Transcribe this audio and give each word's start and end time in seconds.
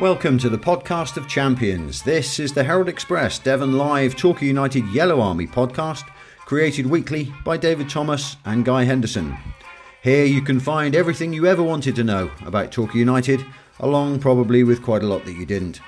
Welcome 0.00 0.38
to 0.38 0.48
the 0.48 0.56
podcast 0.56 1.16
of 1.16 1.26
champions. 1.26 2.02
This 2.02 2.38
is 2.38 2.52
the 2.52 2.62
Herald 2.62 2.88
Express 2.88 3.40
Devon 3.40 3.76
Live 3.76 4.14
Torquay 4.14 4.46
United 4.46 4.86
Yellow 4.90 5.20
Army 5.20 5.48
podcast, 5.48 6.08
created 6.46 6.86
weekly 6.86 7.32
by 7.44 7.56
David 7.56 7.90
Thomas 7.90 8.36
and 8.44 8.64
Guy 8.64 8.84
Henderson. 8.84 9.36
Here 10.00 10.24
you 10.24 10.40
can 10.40 10.60
find 10.60 10.94
everything 10.94 11.32
you 11.32 11.46
ever 11.46 11.64
wanted 11.64 11.96
to 11.96 12.04
know 12.04 12.30
about 12.46 12.70
Torquay 12.70 13.00
United, 13.00 13.44
along 13.80 14.20
probably 14.20 14.62
with 14.62 14.84
quite 14.84 15.02
a 15.02 15.06
lot 15.08 15.24
that 15.24 15.32
you 15.32 15.44
didn't. 15.44 15.80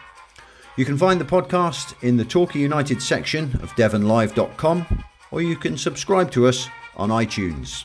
You 0.77 0.85
can 0.85 0.99
find 0.99 1.21
the 1.21 1.25
podcast 1.25 1.95
in 2.03 2.17
the 2.17 2.25
Torquay 2.25 2.59
United 2.59 3.01
section 3.01 3.61
of 3.63 3.71
devonlive.com, 3.77 5.05
or 5.31 5.41
you 5.41 5.55
can 5.55 5.79
subscribe 5.79 6.33
to 6.33 6.49
us 6.49 6.67
on 6.97 7.11
iTunes. 7.11 7.85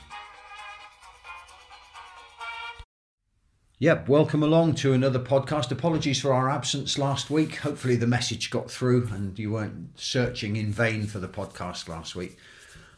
Yep, 3.80 4.08
welcome 4.08 4.42
along 4.42 4.76
to 4.76 4.94
another 4.94 5.20
podcast. 5.20 5.70
Apologies 5.70 6.22
for 6.22 6.34
our 6.34 6.50
absence 6.50 6.98
last 6.98 7.30
week. 7.30 7.58
Hopefully, 7.58 7.98
the 7.98 8.08
message 8.08 8.50
got 8.50 8.72
through 8.72 9.10
and 9.12 9.38
you 9.38 9.52
weren't 9.52 10.00
searching 10.00 10.56
in 10.56 10.72
vain 10.72 11.08
for 11.08 11.20
the 11.20 11.28
podcast 11.28 11.90
last 11.90 12.16
week. 12.16 12.38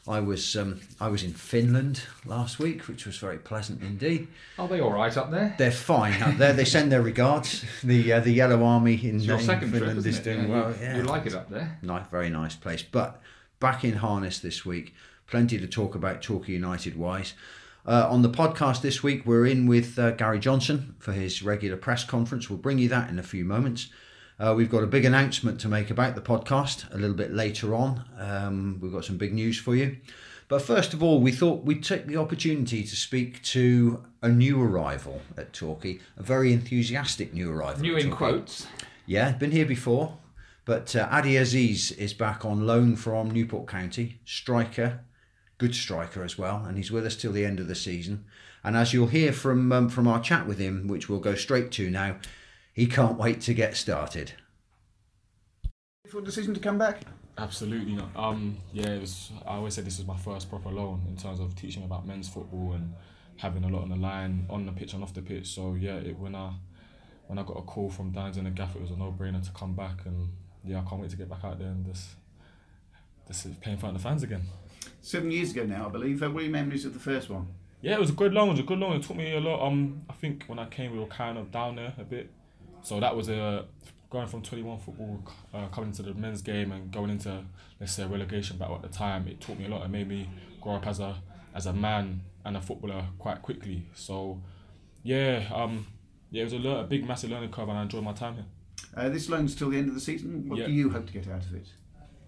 I 0.08 0.20
was 0.20 0.56
um, 0.56 0.80
I 1.02 1.08
was 1.10 1.24
in 1.24 1.34
Finland 1.34 2.04
last 2.26 2.60
week, 2.60 2.88
which 2.88 3.06
was 3.08 3.18
very 3.18 3.40
pleasant 3.40 3.82
indeed. 3.82 4.28
Are 4.60 4.68
they 4.68 4.80
all 4.80 4.92
right 4.94 5.16
up 5.18 5.32
there? 5.32 5.56
They're 5.58 5.72
fine 5.72 6.22
up 6.22 6.38
there. 6.38 6.54
They 6.54 6.64
send 6.64 6.92
their 6.92 7.02
regards. 7.02 7.66
The 7.84 8.14
uh, 8.14 8.20
the 8.20 8.32
Yellow 8.32 8.64
Army 8.64 8.94
in, 9.04 9.20
your 9.20 9.38
in 9.40 9.44
second 9.44 9.70
trip, 9.72 9.82
Finland 9.82 9.98
isn't 10.00 10.10
is 10.12 10.20
it? 10.20 10.24
doing 10.24 10.48
Yeah, 10.48 10.56
well. 10.62 10.70
You, 10.70 10.76
Yeah, 10.80 10.98
you 10.98 11.04
like 11.04 11.26
it 11.26 11.34
up 11.34 11.50
there? 11.50 11.80
nice, 11.82 12.06
very 12.12 12.30
nice 12.30 12.56
place. 12.56 12.84
But 12.84 13.20
back 13.60 13.84
in 13.84 13.96
harness 13.96 14.40
this 14.40 14.64
week. 14.66 14.94
Plenty 15.26 15.58
to 15.60 15.68
talk 15.68 15.94
about 15.94 16.22
Torquay 16.22 16.54
United 16.54 16.96
wise. 16.98 17.34
Uh, 17.88 18.06
on 18.10 18.22
the 18.22 18.30
podcast 18.30 18.82
this 18.82 19.02
week, 19.02 19.26
we're 19.26 19.46
in 19.46 19.66
with 19.66 19.98
uh, 19.98 20.12
Gary 20.12 20.40
Johnson 20.40 20.96
for 21.00 21.14
his 21.14 21.42
regular 21.42 21.78
press 21.78 22.04
conference. 22.04 22.50
We'll 22.50 22.60
bring 22.60 22.80
you 22.80 22.90
that 22.90 23.10
in 23.10 23.18
a 23.18 23.24
few 23.24 23.46
moments. 23.46 23.90
Uh, 24.38 24.54
we've 24.58 24.70
got 24.70 24.84
a 24.84 24.88
big 24.88 25.06
announcement 25.06 25.62
to 25.62 25.70
make 25.70 25.90
about 25.90 26.14
the 26.16 26.22
podcast 26.22 26.94
a 26.94 26.98
little 26.98 27.16
bit 27.16 27.34
later 27.34 27.74
on. 27.74 28.04
Um, 28.20 28.78
we've 28.82 28.92
got 28.92 29.06
some 29.06 29.18
big 29.18 29.34
news 29.34 29.58
for 29.58 29.74
you. 29.74 29.96
But 30.50 30.62
first 30.62 30.94
of 30.94 31.02
all, 31.02 31.22
we 31.22 31.32
thought 31.32 31.64
we'd 31.64 31.84
take 31.84 32.08
the 32.08 32.18
opportunity 32.18 32.84
to 32.84 32.96
speak 32.96 33.42
to 33.44 34.04
a 34.22 34.28
new 34.28 34.62
arrival 34.62 35.22
at 35.38 35.54
Torquay, 35.54 36.00
a 36.18 36.24
very 36.24 36.52
enthusiastic 36.52 37.34
new 37.34 37.50
arrival. 37.52 37.82
New 37.82 37.96
in 37.96 38.12
quotes. 38.12 38.68
Yeah, 39.06 39.32
been 39.32 39.52
here 39.52 39.66
before. 39.66 40.18
But 40.66 40.94
uh, 40.94 41.08
Ade 41.10 41.40
Azeez 41.42 41.98
is 41.98 42.14
back 42.14 42.44
on 42.44 42.68
loan 42.68 42.98
from 42.98 43.32
Newport 43.32 43.68
County, 43.68 44.20
striker, 44.26 45.00
good 45.58 45.76
striker 45.76 46.24
as 46.24 46.38
well, 46.38 46.64
and 46.66 46.78
he's 46.78 46.92
with 46.92 47.06
us 47.06 47.16
till 47.16 47.32
the 47.32 47.46
end 47.46 47.60
of 47.60 47.68
the 47.68 47.76
season. 47.76 48.26
And 48.64 48.76
as 48.76 48.94
you'll 48.94 49.08
hear 49.08 49.32
from 49.32 49.72
um, 49.72 49.90
from 49.90 50.08
our 50.08 50.22
chat 50.22 50.48
with 50.48 50.60
him, 50.60 50.88
which 50.88 51.10
we'll 51.10 51.20
go 51.20 51.36
straight 51.36 51.72
to 51.74 51.90
now, 51.90 52.18
he 52.74 52.86
can't 52.86 53.18
wait 53.18 53.42
to 53.42 53.54
get 53.54 53.76
started. 53.76 54.34
For 56.08 56.22
decision 56.22 56.54
to 56.54 56.60
come 56.60 56.78
back? 56.78 57.02
Absolutely 57.38 57.94
not. 57.94 58.10
Um, 58.16 58.58
yeah, 58.74 58.90
it 58.90 59.02
was. 59.02 59.32
I 59.46 59.56
always 59.56 59.76
say 59.76 59.82
this 59.82 59.98
was 59.98 60.08
my 60.08 60.18
first 60.18 60.50
proper 60.50 60.70
loan 60.70 61.04
in 61.08 61.16
terms 61.18 61.40
of 61.40 61.56
teaching 61.56 61.84
about 61.84 62.08
men's 62.08 62.30
football 62.30 62.74
and 62.74 62.94
having 63.38 63.64
a 63.64 63.70
lot 63.70 63.84
on 63.84 63.90
the 63.90 63.96
line, 63.96 64.48
on 64.50 64.66
the 64.66 64.72
pitch 64.72 64.94
and 64.94 65.04
off 65.04 65.14
the 65.14 65.22
pitch. 65.22 65.48
So 65.48 65.76
yeah, 65.76 65.96
it, 65.96 66.18
when 66.18 66.36
I 66.36 66.54
when 67.28 67.38
I 67.38 67.44
got 67.44 67.58
a 67.58 67.62
call 67.62 67.90
from 67.90 68.12
Dines 68.12 68.38
and 68.38 68.48
the 68.48 68.52
Gaff, 68.52 68.76
it 68.76 68.82
was 68.82 68.92
a 68.92 68.96
no 68.96 69.16
brainer 69.18 69.44
to 69.44 69.52
come 69.52 69.76
back, 69.76 70.06
and 70.06 70.30
yeah, 70.64 70.80
I 70.80 70.90
can't 70.90 71.02
wait 71.02 71.12
to 71.12 71.18
get 71.18 71.30
back 71.30 71.44
out 71.44 71.60
there 71.60 71.68
and 71.68 71.86
just 71.86 72.10
this 73.28 73.46
is 73.46 73.56
playing 73.58 73.76
in 73.76 73.80
front 73.80 73.96
of 73.96 74.02
the 74.02 74.08
fans 74.08 74.24
again. 74.24 74.44
Seven 75.08 75.32
years 75.32 75.52
ago 75.52 75.64
now, 75.66 75.86
I 75.88 75.90
believe. 75.90 76.22
Uh, 76.22 76.30
what 76.30 76.42
are 76.42 76.44
your 76.44 76.52
memories 76.52 76.84
of 76.84 76.94
the 76.94 77.00
first 77.00 77.30
one? 77.30 77.48
Yeah, 77.82 77.94
it 77.94 78.00
was 78.02 78.10
a 78.10 78.14
good 78.14 78.34
loan. 78.34 78.50
It 78.50 78.52
was 78.52 78.60
a 78.60 78.64
good 78.64 78.80
loan. 78.80 78.98
It 78.98 79.04
taught 79.04 79.16
me 79.16 79.34
a 79.34 79.40
lot. 79.40 79.66
Um, 79.66 80.02
I 80.10 80.14
think 80.14 80.44
when 80.48 80.60
I 80.60 80.66
came, 80.66 80.92
we 80.92 81.00
were 81.00 81.06
kind 81.06 81.38
of 81.38 81.50
down 81.50 81.78
there 81.78 81.94
a 81.98 82.04
bit, 82.04 82.30
so 82.84 83.00
that 83.00 83.16
was 83.16 83.30
a 83.30 83.66
going 84.10 84.28
from 84.28 84.42
twenty 84.42 84.64
one 84.64 84.80
football, 84.80 85.24
uh, 85.54 85.68
coming 85.68 85.92
into 85.92 86.02
the 86.04 86.14
men's 86.14 86.42
game 86.42 86.74
and 86.74 86.92
going 86.92 87.10
into 87.10 87.42
let's 87.80 87.94
say 87.94 88.04
a 88.04 88.08
relegation 88.08 88.58
battle 88.58 88.76
at 88.76 88.82
the 88.82 88.90
time. 88.90 89.30
It 89.30 89.40
taught 89.40 89.58
me 89.58 89.66
a 89.66 89.70
lot. 89.70 89.86
It 89.86 89.90
made 89.90 90.10
me 90.10 90.30
grow 90.60 90.74
up 90.76 90.86
as 90.88 91.00
a 91.00 91.16
as 91.56 91.68
a 91.68 91.74
man 91.74 92.20
and 92.44 92.58
a 92.58 92.62
footballer 92.62 93.06
quite 93.18 93.42
quickly. 93.42 93.86
So, 93.94 94.42
yeah, 95.04 95.50
um, 95.54 95.88
yeah, 96.32 96.42
it 96.42 96.46
was 96.46 96.54
a, 96.54 96.58
lear- 96.58 96.80
a 96.82 96.84
big, 96.84 97.08
massive 97.08 97.30
learning 97.30 97.52
curve, 97.52 97.70
and 97.70 97.78
I 97.78 97.82
enjoyed 97.84 98.04
my 98.04 98.12
time 98.14 98.36
here. 98.36 98.46
Uh, 98.96 99.08
this 99.10 99.30
loan's 99.30 99.56
till 99.56 99.70
the 99.70 99.78
end 99.78 99.88
of 99.88 99.96
the 99.96 100.02
season. 100.02 100.50
What 100.50 100.60
Yeah. 100.60 100.66
do 100.68 100.74
you 100.74 100.90
hope 100.90 101.08
to 101.08 101.14
get 101.14 101.28
out 101.30 101.46
of 101.46 101.54
it? 101.56 101.68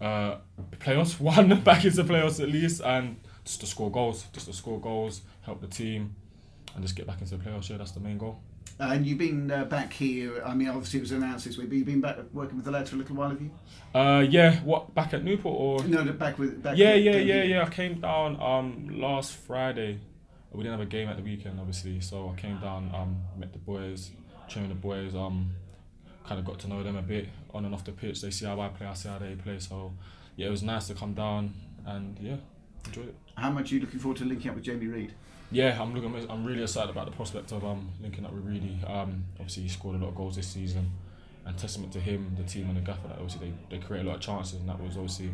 Uh, 0.02 0.38
playoffs, 0.80 1.20
one 1.20 1.62
back 1.62 1.86
into 1.86 2.04
playoffs 2.04 2.42
at 2.42 2.50
least, 2.50 2.82
and 2.82 3.18
just 3.46 3.62
to 3.62 3.66
score 3.66 3.92
goals, 3.92 4.26
just 4.34 4.48
to 4.48 4.54
score 4.54 4.80
goals, 4.80 5.22
help 5.42 5.62
the 5.62 5.68
team, 5.68 6.16
and 6.76 6.84
just 6.84 6.96
get 6.96 7.08
back 7.08 7.22
into 7.22 7.38
the 7.38 7.44
playoffs. 7.44 7.70
Yeah, 7.70 7.78
that's 7.78 7.92
the 7.92 8.00
main 8.00 8.18
goal. 8.18 8.40
Uh, 8.80 8.92
and 8.94 9.06
you've 9.06 9.18
been 9.18 9.52
uh, 9.52 9.66
back 9.66 9.92
here. 9.92 10.42
I 10.46 10.54
mean, 10.54 10.70
obviously 10.70 11.00
it 11.00 11.02
was 11.02 11.12
announced 11.12 11.44
this 11.44 11.58
week, 11.58 11.68
but 11.68 11.76
you've 11.78 11.86
been 11.86 12.00
back 12.00 12.18
working 12.32 12.56
with 12.56 12.64
the 12.64 12.72
lads 12.72 12.90
for 12.90 12.96
a 12.96 13.00
little 13.00 13.16
while, 13.16 13.30
have 13.30 13.42
you? 13.42 13.52
Uh, 13.94 14.22
yeah, 14.22 14.62
what 14.62 14.96
back 14.96 15.14
at 15.14 15.24
Newport 15.24 15.82
or? 15.84 15.88
No, 15.88 16.04
back 16.14 16.40
with. 16.40 16.64
Back 16.64 16.78
Yeah, 16.78 16.94
with 16.94 17.04
yeah, 17.04 17.18
yeah, 17.18 17.44
yeah. 17.44 17.64
I 17.64 17.70
came 17.70 18.00
down 18.00 18.40
um 18.42 18.88
last 19.02 19.34
Friday. 19.34 20.00
We 20.52 20.64
didn't 20.64 20.80
have 20.80 20.88
a 20.88 20.90
game 20.90 21.10
at 21.10 21.18
the 21.18 21.24
weekend, 21.24 21.60
obviously, 21.60 22.00
so 22.00 22.34
I 22.36 22.40
came 22.40 22.58
down, 22.60 22.90
um, 22.96 23.18
met 23.38 23.52
the 23.54 23.60
boys, 23.60 24.12
trained 24.48 24.72
the 24.72 24.76
boys, 24.76 25.14
um, 25.14 25.52
kind 26.26 26.40
of 26.40 26.46
got 26.46 26.58
to 26.60 26.68
know 26.68 26.82
them 26.82 26.96
a 26.96 27.02
bit 27.04 27.28
on 27.54 27.66
and 27.66 27.74
off 27.74 27.84
the 27.84 27.92
pitch. 27.92 28.22
They 28.22 28.32
see 28.32 28.46
how 28.46 28.60
I 28.60 28.70
play, 28.70 28.88
I 28.88 28.94
see 28.94 29.10
how 29.10 29.20
they 29.20 29.36
play. 29.36 29.60
So 29.60 29.94
yeah, 30.36 30.48
it 30.48 30.52
was 30.52 30.64
nice 30.64 30.88
to 30.88 30.94
come 30.94 31.14
down 31.14 31.54
and 31.86 32.18
yeah, 32.20 32.38
enjoyed 32.86 33.10
it. 33.10 33.16
How 33.36 33.50
much 33.50 33.72
are 33.72 33.76
you 33.76 33.82
looking 33.82 34.00
forward 34.00 34.18
to 34.18 34.26
linking 34.26 34.50
up 34.50 34.56
with 34.56 34.66
Jamie 34.66 34.88
Reid? 34.88 35.14
Yeah, 35.52 35.82
I'm 35.82 35.94
looking. 35.94 36.30
I'm 36.30 36.46
really 36.46 36.62
excited 36.62 36.92
about 36.92 37.06
the 37.06 37.12
prospect 37.12 37.52
of 37.52 37.66
um 37.66 37.90
linking 38.02 38.26
up 38.26 38.34
with 38.34 38.46
Reedy. 38.46 38.80
Um, 38.86 39.26
obviously 39.40 39.64
he 39.64 39.70
scored 39.70 39.96
a 39.96 40.00
lot 40.00 40.10
of 40.10 40.16
goals 40.16 40.36
this 40.36 40.48
season, 40.48 40.92
and 41.46 41.58
testament 41.58 41.92
to 41.94 42.00
him, 42.00 42.36
the 42.38 42.44
team, 42.44 42.68
and 42.68 42.78
the 42.78 42.82
gaffer 42.82 43.08
that 43.08 43.18
obviously 43.18 43.54
they, 43.70 43.78
they 43.78 43.84
create 43.84 44.06
a 44.06 44.08
lot 44.08 44.16
of 44.18 44.22
chances, 44.22 44.60
and 44.60 44.70
that 44.70 44.80
was 44.80 44.96
obviously 44.96 45.32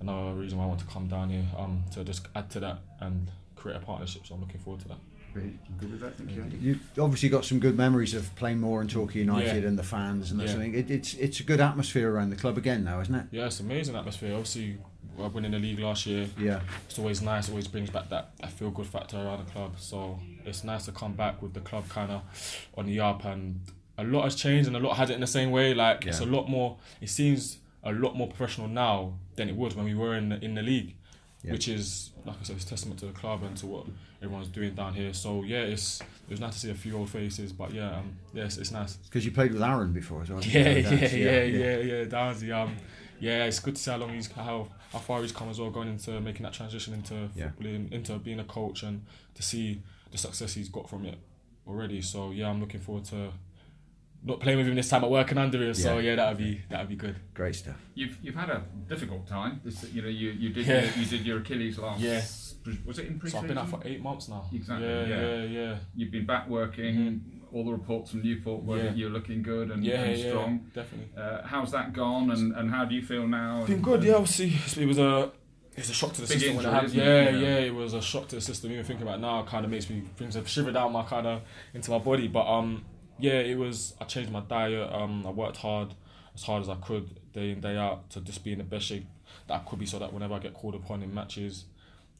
another 0.00 0.34
reason 0.34 0.58
why 0.58 0.64
I 0.64 0.68
want 0.68 0.80
to 0.80 0.86
come 0.86 1.08
down 1.08 1.30
here. 1.30 1.44
Um, 1.56 1.82
to 1.92 2.04
just 2.04 2.28
add 2.36 2.50
to 2.50 2.60
that 2.60 2.78
and 3.00 3.30
create 3.56 3.76
a 3.76 3.80
partnership. 3.80 4.26
So 4.26 4.34
I'm 4.34 4.40
looking 4.40 4.60
forward 4.60 4.82
to 4.82 4.88
that. 4.88 4.98
Very 5.38 5.58
good 5.78 5.90
with 5.92 6.00
that, 6.00 6.16
thank 6.16 6.30
you. 6.30 6.44
You've 6.60 6.98
obviously 6.98 7.28
got 7.28 7.44
some 7.44 7.58
good 7.60 7.76
memories 7.76 8.14
of 8.14 8.34
Plainmoor 8.36 8.80
and 8.80 8.90
Torquay 8.90 9.20
United 9.20 9.62
Yeah. 9.62 9.68
and 9.68 9.78
the 9.78 9.82
fans 9.82 10.30
and 10.30 10.40
that 10.40 10.44
Yeah. 10.44 10.50
sort 10.52 10.66
of 10.66 10.72
thing. 10.72 10.74
It, 10.80 10.90
it's 10.90 11.14
it's 11.14 11.40
a 11.40 11.42
good 11.42 11.60
atmosphere 11.60 12.10
around 12.12 12.30
the 12.30 12.36
club 12.36 12.58
again 12.58 12.84
now, 12.84 13.00
isn't 13.00 13.14
it? 13.14 13.26
Yeah, 13.30 13.46
it's 13.46 13.60
amazing 13.60 13.94
atmosphere. 13.96 14.32
Obviously, 14.32 14.78
winning 15.16 15.50
the 15.52 15.58
league 15.58 15.78
last 15.78 16.06
year, 16.06 16.26
Yeah. 16.38 16.60
it's 16.86 16.98
always 16.98 17.22
nice. 17.22 17.48
Always 17.48 17.68
brings 17.68 17.90
back 17.90 18.08
that, 18.10 18.30
that 18.40 18.52
feel 18.52 18.70
good 18.70 18.86
factor 18.86 19.16
around 19.16 19.44
the 19.46 19.50
club. 19.52 19.74
So 19.78 20.18
it's 20.44 20.64
nice 20.64 20.84
to 20.86 20.92
come 20.92 21.14
back 21.14 21.42
with 21.42 21.54
the 21.54 21.60
club 21.60 21.88
kind 21.88 22.10
of 22.12 22.22
on 22.76 22.86
the 22.86 23.00
up, 23.00 23.24
and 23.24 23.60
a 23.96 24.04
lot 24.04 24.24
has 24.24 24.34
changed, 24.36 24.66
and 24.68 24.76
a 24.76 24.80
lot 24.80 24.96
has 24.96 25.10
it 25.10 25.14
in 25.14 25.20
the 25.20 25.26
same 25.26 25.50
way. 25.50 25.74
Like 25.74 26.06
it's 26.06 26.20
a 26.20 26.26
lot 26.26 26.48
more. 26.48 26.78
It 27.00 27.10
seems 27.10 27.58
a 27.84 27.92
lot 27.92 28.16
more 28.16 28.26
professional 28.26 28.68
now 28.68 29.14
than 29.36 29.48
it 29.48 29.56
was 29.56 29.74
when 29.76 29.84
we 29.84 29.94
were 29.94 30.16
in 30.16 30.30
the, 30.30 30.44
in 30.44 30.54
the 30.54 30.62
league, 30.62 30.96
Yeah. 31.44 31.52
which 31.52 31.68
is 31.68 32.10
like 32.24 32.36
I 32.40 32.42
said, 32.44 32.56
it's 32.56 32.64
testament 32.64 32.98
to 33.00 33.06
the 33.06 33.12
club 33.12 33.42
and 33.44 33.56
to 33.58 33.66
what 33.66 33.86
everyone's 34.20 34.48
doing 34.48 34.74
down 34.74 34.92
here. 34.94 35.12
So 35.14 35.44
yeah, 35.44 35.60
it's 35.60 36.00
it 36.00 36.30
was 36.30 36.40
nice 36.40 36.54
to 36.54 36.58
see 36.60 36.70
a 36.70 36.74
few 36.74 36.96
old 36.96 37.10
faces, 37.10 37.52
but 37.52 37.72
yeah, 37.72 37.96
um, 37.98 38.16
yes, 38.34 38.58
it's 38.58 38.72
nice. 38.72 38.94
Because 38.96 39.24
you 39.24 39.30
played 39.30 39.52
with 39.52 39.62
Aaron 39.62 39.92
before 39.92 40.22
as 40.22 40.30
well. 40.30 40.42
Yeah, 40.42 40.68
yeah, 40.70 40.90
yeah, 40.90 41.42
yeah, 41.44 41.76
yeah. 41.78 42.04
Downsy, 42.06 42.52
um, 42.52 42.76
yeah, 43.20 43.44
it's 43.44 43.60
good 43.60 43.76
to 43.76 43.80
see 43.82 43.90
how 43.90 43.98
long 43.98 44.14
he's 44.14 44.30
how 44.32 44.68
how 44.92 44.98
far 44.98 45.22
he's 45.22 45.32
come 45.32 45.48
as 45.48 45.60
well, 45.60 45.70
going 45.70 45.88
into 45.88 46.20
making 46.20 46.42
that 46.42 46.52
transition 46.54 46.92
into 46.94 47.28
Yeah. 47.36 47.50
footballing, 47.60 47.92
into 47.92 48.18
being 48.18 48.40
a 48.40 48.44
coach, 48.44 48.82
and 48.82 49.04
to 49.34 49.42
see 49.42 49.80
the 50.10 50.18
success 50.18 50.54
he's 50.54 50.68
got 50.68 50.88
from 50.90 51.06
it 51.06 51.18
already. 51.68 52.02
So 52.02 52.30
yeah, 52.32 52.48
I'm 52.50 52.60
looking 52.60 52.80
forward 52.80 53.04
to 53.06 53.30
not 54.24 54.40
playing 54.40 54.58
with 54.58 54.66
him 54.66 54.74
this 54.74 54.88
time, 54.88 55.00
but 55.02 55.10
working 55.10 55.38
under 55.38 55.62
him. 55.62 55.74
So 55.74 55.98
Yeah. 55.98 56.10
yeah, 56.10 56.16
that'd 56.16 56.38
be 56.38 56.60
that'd 56.68 56.88
be 56.88 56.96
good. 56.96 57.16
Great 57.34 57.54
stuff. 57.54 57.76
You've 57.94 58.16
you've 58.22 58.34
had 58.34 58.50
a 58.50 58.62
difficult 58.88 59.26
time. 59.26 59.60
This, 59.64 59.84
you 59.92 60.02
know, 60.02 60.08
you, 60.08 60.30
you 60.30 60.50
did 60.50 60.66
Yeah. 60.66 60.84
your, 60.84 60.92
you 60.94 61.04
did 61.06 61.26
your 61.26 61.38
Achilles 61.38 61.78
last. 61.78 62.00
Yeah. 62.00 62.20
Was 62.84 62.98
it 62.98 63.06
in 63.06 63.14
So 63.14 63.20
pre-season? 63.20 63.40
I've 63.44 63.48
been 63.48 63.58
out 63.58 63.70
for 63.70 63.80
eight 63.84 64.02
months 64.02 64.28
now. 64.28 64.44
Exactly, 64.52 64.86
Yeah, 64.86 65.06
yeah. 65.06 65.20
yeah, 65.20 65.42
yeah. 65.44 65.76
You've 65.94 66.10
been 66.10 66.26
back 66.26 66.48
working. 66.48 67.22
All 67.50 67.64
the 67.64 67.72
reports 67.72 68.10
from 68.10 68.22
Newport 68.22 68.62
were 68.64 68.76
Yeah. 68.76 68.82
that 68.84 68.96
you're 68.98 69.08
looking 69.08 69.42
good 69.42 69.70
and, 69.70 69.82
Yeah, 69.82 70.02
and 70.02 70.18
yeah, 70.18 70.28
strong. 70.28 70.70
definitely. 70.74 71.08
Uh, 71.16 71.46
how's 71.46 71.70
that 71.72 71.94
gone, 71.94 72.30
and, 72.30 72.54
and 72.54 72.70
how 72.70 72.84
do 72.84 72.94
you 72.94 73.00
feel 73.02 73.26
now? 73.26 73.64
Been 73.64 73.76
And- 73.76 73.84
good, 73.84 74.04
yeah. 74.04 74.14
Obviously, 74.16 74.82
it 74.82 74.86
was 74.86 74.98
a 74.98 75.32
it 75.72 75.78
was 75.82 75.90
a 75.90 75.94
shock 75.94 76.12
to 76.14 76.20
the 76.22 76.26
Big 76.26 76.38
system 76.40 76.56
when 76.56 76.66
it 76.66 76.70
happened. 76.72 76.90
isn't 76.90 77.00
it? 77.00 77.06
Yeah, 77.06 77.30
Yeah. 77.30 77.38
yeah, 77.38 77.58
it 77.66 77.74
was 77.74 77.94
a 77.94 78.02
shock 78.02 78.26
to 78.28 78.34
the 78.36 78.42
system. 78.42 78.70
Even 78.72 78.84
thinking 78.84 79.04
about 79.06 79.18
it 79.20 79.22
now, 79.22 79.44
kind 79.44 79.64
of 79.64 79.70
makes 79.70 79.88
me 79.88 80.02
brings 80.16 80.34
a 80.36 80.44
shiver 80.44 80.72
down 80.72 80.92
my 80.92 81.04
kind 81.04 81.26
of 81.26 81.40
into 81.72 81.90
my 81.92 81.98
body. 81.98 82.26
But 82.28 82.46
um, 82.52 82.84
yeah, 83.18 83.34
it 83.40 83.56
was. 83.58 83.94
I 84.00 84.04
changed 84.04 84.30
my 84.30 84.40
diet. 84.40 84.92
Um, 84.92 85.26
I 85.26 85.30
worked 85.30 85.58
hard, 85.58 85.94
as 86.34 86.42
hard 86.42 86.62
as 86.62 86.68
I 86.68 86.76
could, 86.76 87.18
day 87.32 87.50
in 87.50 87.60
day 87.60 87.76
out, 87.76 88.10
to 88.10 88.20
just 88.20 88.44
be 88.44 88.52
in 88.52 88.58
the 88.58 88.64
best 88.64 88.86
shape 88.86 89.06
that 89.46 89.54
I 89.54 89.58
could 89.68 89.78
be, 89.78 89.86
so 89.86 89.98
that 89.98 90.12
whenever 90.12 90.34
I 90.34 90.38
get 90.38 90.54
called 90.54 90.74
upon 90.74 91.02
in 91.02 91.12
matches, 91.14 91.64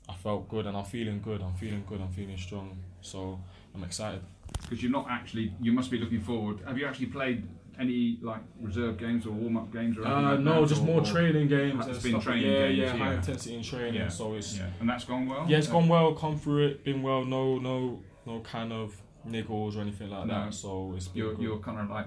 I 0.08 0.14
felt 0.14 0.48
good 0.48 0.66
and 0.66 0.76
I'm 0.76 0.84
feeling 0.84 1.20
good. 1.20 1.42
I'm 1.42 1.54
feeling 1.54 1.84
good. 1.86 2.00
I'm 2.00 2.12
feeling 2.12 2.36
strong. 2.38 2.76
So 3.00 3.38
I'm 3.74 3.84
excited. 3.84 4.22
because 4.62 4.82
you're 4.82 4.90
not 4.92 5.06
actually 5.10 5.52
you 5.60 5.72
must 5.72 5.90
be 5.90 5.98
looking 5.98 6.20
forward 6.20 6.58
have 6.66 6.76
you 6.78 6.86
actually 6.86 7.06
played 7.06 7.46
any 7.78 8.18
like 8.22 8.40
reserve 8.60 8.98
games 8.98 9.24
or 9.26 9.30
warm-up 9.30 9.70
games 9.72 9.96
or 9.98 10.04
anything 10.04 10.24
Uh, 10.24 10.30
like 10.32 10.40
no, 10.40 10.66
just 10.66 10.80
or- 10.82 10.86
more 10.86 11.00
or- 11.02 11.04
training 11.04 11.46
games. 11.48 11.86
It's 11.86 12.02
been 12.02 12.18
training 12.20 12.50
yeah, 12.50 12.66
games, 12.68 12.78
yeah, 12.78 12.96
high 12.96 13.14
intensity 13.14 13.54
in 13.56 13.62
training. 13.62 13.94
yeah 13.94 14.08
So 14.08 14.34
it's 14.34 14.56
yeah 14.58 14.66
and 14.80 14.88
that's 14.88 15.04
gone 15.04 15.28
well 15.28 15.44
Yeah, 15.48 15.58
it's 15.58 15.68
Uh, 15.68 15.72
gone 15.72 15.86
well. 15.88 16.12
Come 16.14 16.36
through 16.38 16.66
it, 16.68 16.84
been 16.84 17.02
well. 17.02 17.24
No, 17.24 17.58
no, 17.58 18.02
no 18.26 18.40
kind 18.40 18.72
of 18.72 19.00
niggles 19.30 19.76
or 19.76 19.80
anything 19.80 20.10
like 20.10 20.26
No. 20.26 20.34
that. 20.46 20.54
So 20.54 20.94
it's 20.96 21.08
you're, 21.14 21.34
good. 21.34 21.42
you're 21.42 21.58
kind 21.58 21.78
of 21.80 21.90
like 21.90 22.06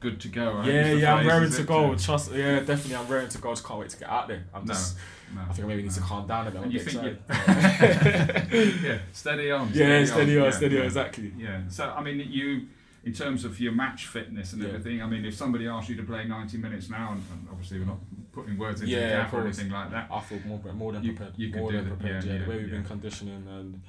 good 0.00 0.20
to 0.20 0.28
go. 0.28 0.62
Think 0.62 0.66
Yeah, 0.74 0.92
yeah, 0.92 1.14
I'm 1.14 1.26
raring 1.26 1.50
to 1.52 1.62
go. 1.62 1.94
Trust, 1.96 2.32
yeah, 2.32 2.58
definitely, 2.60 2.96
I'm 2.96 3.08
raring 3.08 3.28
to 3.28 3.38
go. 3.38 3.50
I 3.50 3.52
just 3.52 3.64
can't 3.66 3.80
wait 3.80 3.90
to 3.90 3.98
get 3.98 4.08
out 4.08 4.28
there. 4.28 4.44
I'm 4.54 4.64
No, 4.64 4.72
just, 4.74 4.96
no. 5.34 5.40
I 5.42 5.52
think 5.52 5.64
I 5.64 5.68
maybe 5.68 5.82
need 5.82 5.92
to 5.92 6.00
calm 6.00 6.26
down 6.26 6.46
a 6.48 6.50
bit. 6.50 6.60
And 6.62 6.72
you 6.72 6.80
think 6.80 7.18
excited. 7.28 8.82
yeah, 8.84 8.98
steady 9.12 9.50
on. 9.50 9.70
Yeah, 9.72 10.04
steady 10.04 10.38
on, 10.38 10.44
yeah, 10.44 10.50
steady 10.50 10.78
on, 10.78 10.84
exactly. 10.84 11.32
Yeah. 11.38 11.60
So 11.68 11.90
I 11.90 12.02
mean, 12.02 12.18
you 12.28 12.66
in 13.04 13.12
terms 13.12 13.44
of 13.44 13.58
your 13.58 13.72
match 13.72 14.06
fitness 14.06 14.52
and 14.52 14.62
Yeah. 14.62 14.68
everything. 14.68 15.02
I 15.02 15.06
mean, 15.06 15.24
if 15.24 15.34
somebody 15.34 15.66
asked 15.66 15.88
you 15.88 15.96
to 15.96 16.04
play 16.04 16.24
90 16.24 16.56
minutes 16.58 16.88
now, 16.88 17.12
and, 17.12 17.22
and 17.32 17.48
obviously 17.50 17.80
we're 17.80 17.86
not 17.86 17.98
putting 18.32 18.56
words 18.56 18.80
into 18.80 18.92
Yeah, 18.92 19.00
the 19.00 19.08
gap 19.24 19.34
or 19.34 19.40
anything 19.42 19.70
like 19.70 19.90
that. 19.90 20.08
I 20.10 20.20
feel 20.20 20.38
more, 20.46 20.60
more 20.72 20.92
than 20.92 21.02
prepared. 21.04 21.32
you 21.36 21.50
could 21.50 21.60
more 21.62 21.72
do 21.72 21.78
than 21.78 21.88
prepared. 21.96 22.24
yeah, 22.24 22.32
Yeah, 22.32 22.38
yeah, 22.38 22.44
the 22.44 22.50
way 22.50 22.56
we've 22.58 22.68
yeah. 22.68 22.74
been 22.76 22.84
conditioning 22.84 23.44
and 23.48 23.82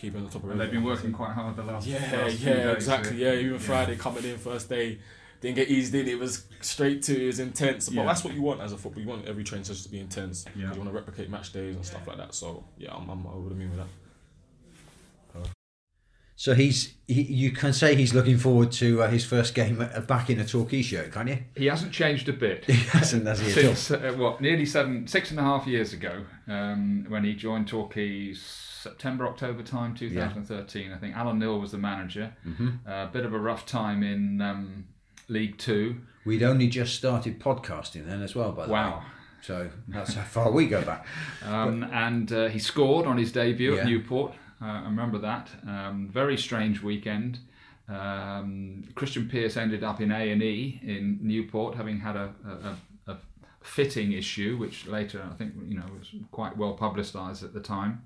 keeping 0.00 0.24
on 0.24 0.30
top 0.30 0.44
of 0.44 0.50
And 0.50 0.60
they've 0.60 0.70
been 0.70 0.84
working 0.84 1.12
quite 1.12 1.32
hard 1.32 1.56
the 1.56 1.62
last. 1.62 1.86
Yeah, 1.86 1.98
last 1.98 2.40
yeah, 2.40 2.54
days, 2.54 2.74
exactly. 2.76 3.16
Yeah, 3.16 3.32
even 3.34 3.58
Friday 3.58 3.96
coming 3.96 4.24
in 4.24 4.38
first 4.38 4.68
day, 4.68 4.98
didn't 5.40 5.56
get 5.56 5.68
eased 5.68 5.94
in. 5.94 6.08
It 6.08 6.18
was 6.18 6.44
straight 6.60 7.02
to, 7.04 7.22
it 7.22 7.26
was 7.26 7.38
intense. 7.40 7.88
But 7.88 7.94
Yeah. 7.96 8.04
that's 8.04 8.24
what 8.24 8.34
you 8.34 8.42
want 8.42 8.60
as 8.60 8.72
a 8.72 8.76
football. 8.78 9.02
You 9.02 9.08
want 9.08 9.26
every 9.26 9.44
training 9.44 9.64
session 9.64 9.84
to 9.84 9.88
be 9.90 10.00
intense. 10.00 10.44
Yeah. 10.56 10.72
You 10.72 10.78
want 10.80 10.90
to 10.90 10.94
replicate 10.94 11.30
match 11.30 11.52
days 11.52 11.76
and 11.76 11.84
stuff 11.84 12.06
like 12.06 12.16
that. 12.16 12.34
So 12.34 12.64
yeah, 12.78 12.94
I'm, 12.94 13.08
I'm, 13.08 13.26
I 13.26 13.34
would 13.34 13.56
mean 13.56 13.70
with 13.70 13.78
that. 13.78 13.86
So 16.38 16.54
he's 16.54 16.94
he, 17.08 17.22
you 17.22 17.50
can 17.50 17.72
say 17.72 17.96
he's 17.96 18.14
looking 18.14 18.38
forward 18.38 18.70
to 18.72 19.02
uh, 19.02 19.08
his 19.08 19.24
first 19.24 19.56
game 19.56 19.80
uh, 19.80 19.98
back 20.02 20.30
in 20.30 20.38
a 20.38 20.44
Torquay 20.44 20.82
shirt, 20.82 21.12
can't 21.12 21.28
you? 21.28 21.38
He 21.56 21.66
hasn't 21.66 21.90
changed 21.90 22.28
a 22.28 22.32
bit. 22.32 22.64
He 22.64 22.74
hasn't, 22.74 23.26
has 23.26 23.40
he? 23.40 23.50
Since 23.50 23.90
uh, 23.90 24.14
what, 24.16 24.40
nearly 24.40 24.64
seven, 24.64 25.08
six 25.08 25.32
and 25.32 25.40
a 25.40 25.42
half 25.42 25.66
years 25.66 25.92
ago, 25.92 26.22
um, 26.46 27.06
when 27.08 27.24
he 27.24 27.34
joined 27.34 27.66
Torquay, 27.66 28.34
September, 28.34 29.26
October 29.26 29.64
time, 29.64 29.96
2013. 29.96 30.92
I 30.92 30.96
think 30.98 31.16
Alan 31.16 31.40
Knill 31.40 31.58
was 31.58 31.72
the 31.72 31.78
manager. 31.78 32.32
Mm-hmm. 32.46 32.88
A 32.88 33.10
bit 33.12 33.24
of 33.24 33.34
a 33.34 33.38
rough 33.40 33.66
time 33.66 34.04
in 34.04 34.40
um, 34.40 34.86
League 35.26 35.58
Two. 35.58 36.02
We'd 36.24 36.44
only 36.44 36.68
just 36.68 36.94
started 36.94 37.40
podcasting 37.40 38.06
then 38.06 38.22
as 38.22 38.36
well, 38.36 38.52
by 38.52 38.66
the 38.66 38.72
way. 38.72 38.78
Wow. 38.78 39.02
So 39.42 39.70
that's 39.88 40.14
how 40.14 40.22
far 40.22 40.52
we 40.52 40.68
go 40.68 40.82
back. 40.82 41.04
Um, 41.44 41.82
and 41.84 42.30
uh, 42.30 42.48
he 42.48 42.60
scored 42.60 43.06
on 43.06 43.16
his 43.16 43.32
debut 43.32 43.74
Yeah. 43.74 43.80
at 43.80 43.86
Newport. 43.86 44.34
Uh, 44.60 44.64
I 44.64 44.84
remember 44.84 45.18
that. 45.18 45.50
Um, 45.66 46.08
very 46.12 46.36
strange 46.36 46.82
weekend. 46.82 47.38
Um, 47.88 48.84
Krystian 48.94 49.30
Pearce 49.30 49.56
ended 49.56 49.82
up 49.82 50.00
in 50.00 50.12
A 50.12 50.30
and 50.30 50.42
E 50.42 50.80
in 50.82 51.18
Newport, 51.22 51.74
having 51.74 51.98
had 52.00 52.16
a, 52.16 52.34
a, 52.44 53.12
a, 53.12 53.16
fitting 53.62 54.12
issue, 54.12 54.56
which 54.56 54.86
later 54.86 55.26
I 55.30 55.34
think 55.34 55.54
you 55.66 55.76
know 55.76 55.84
was 55.98 56.10
quite 56.30 56.56
well 56.56 56.74
publicised 56.74 57.42
at 57.42 57.54
the 57.54 57.60
time. 57.60 58.02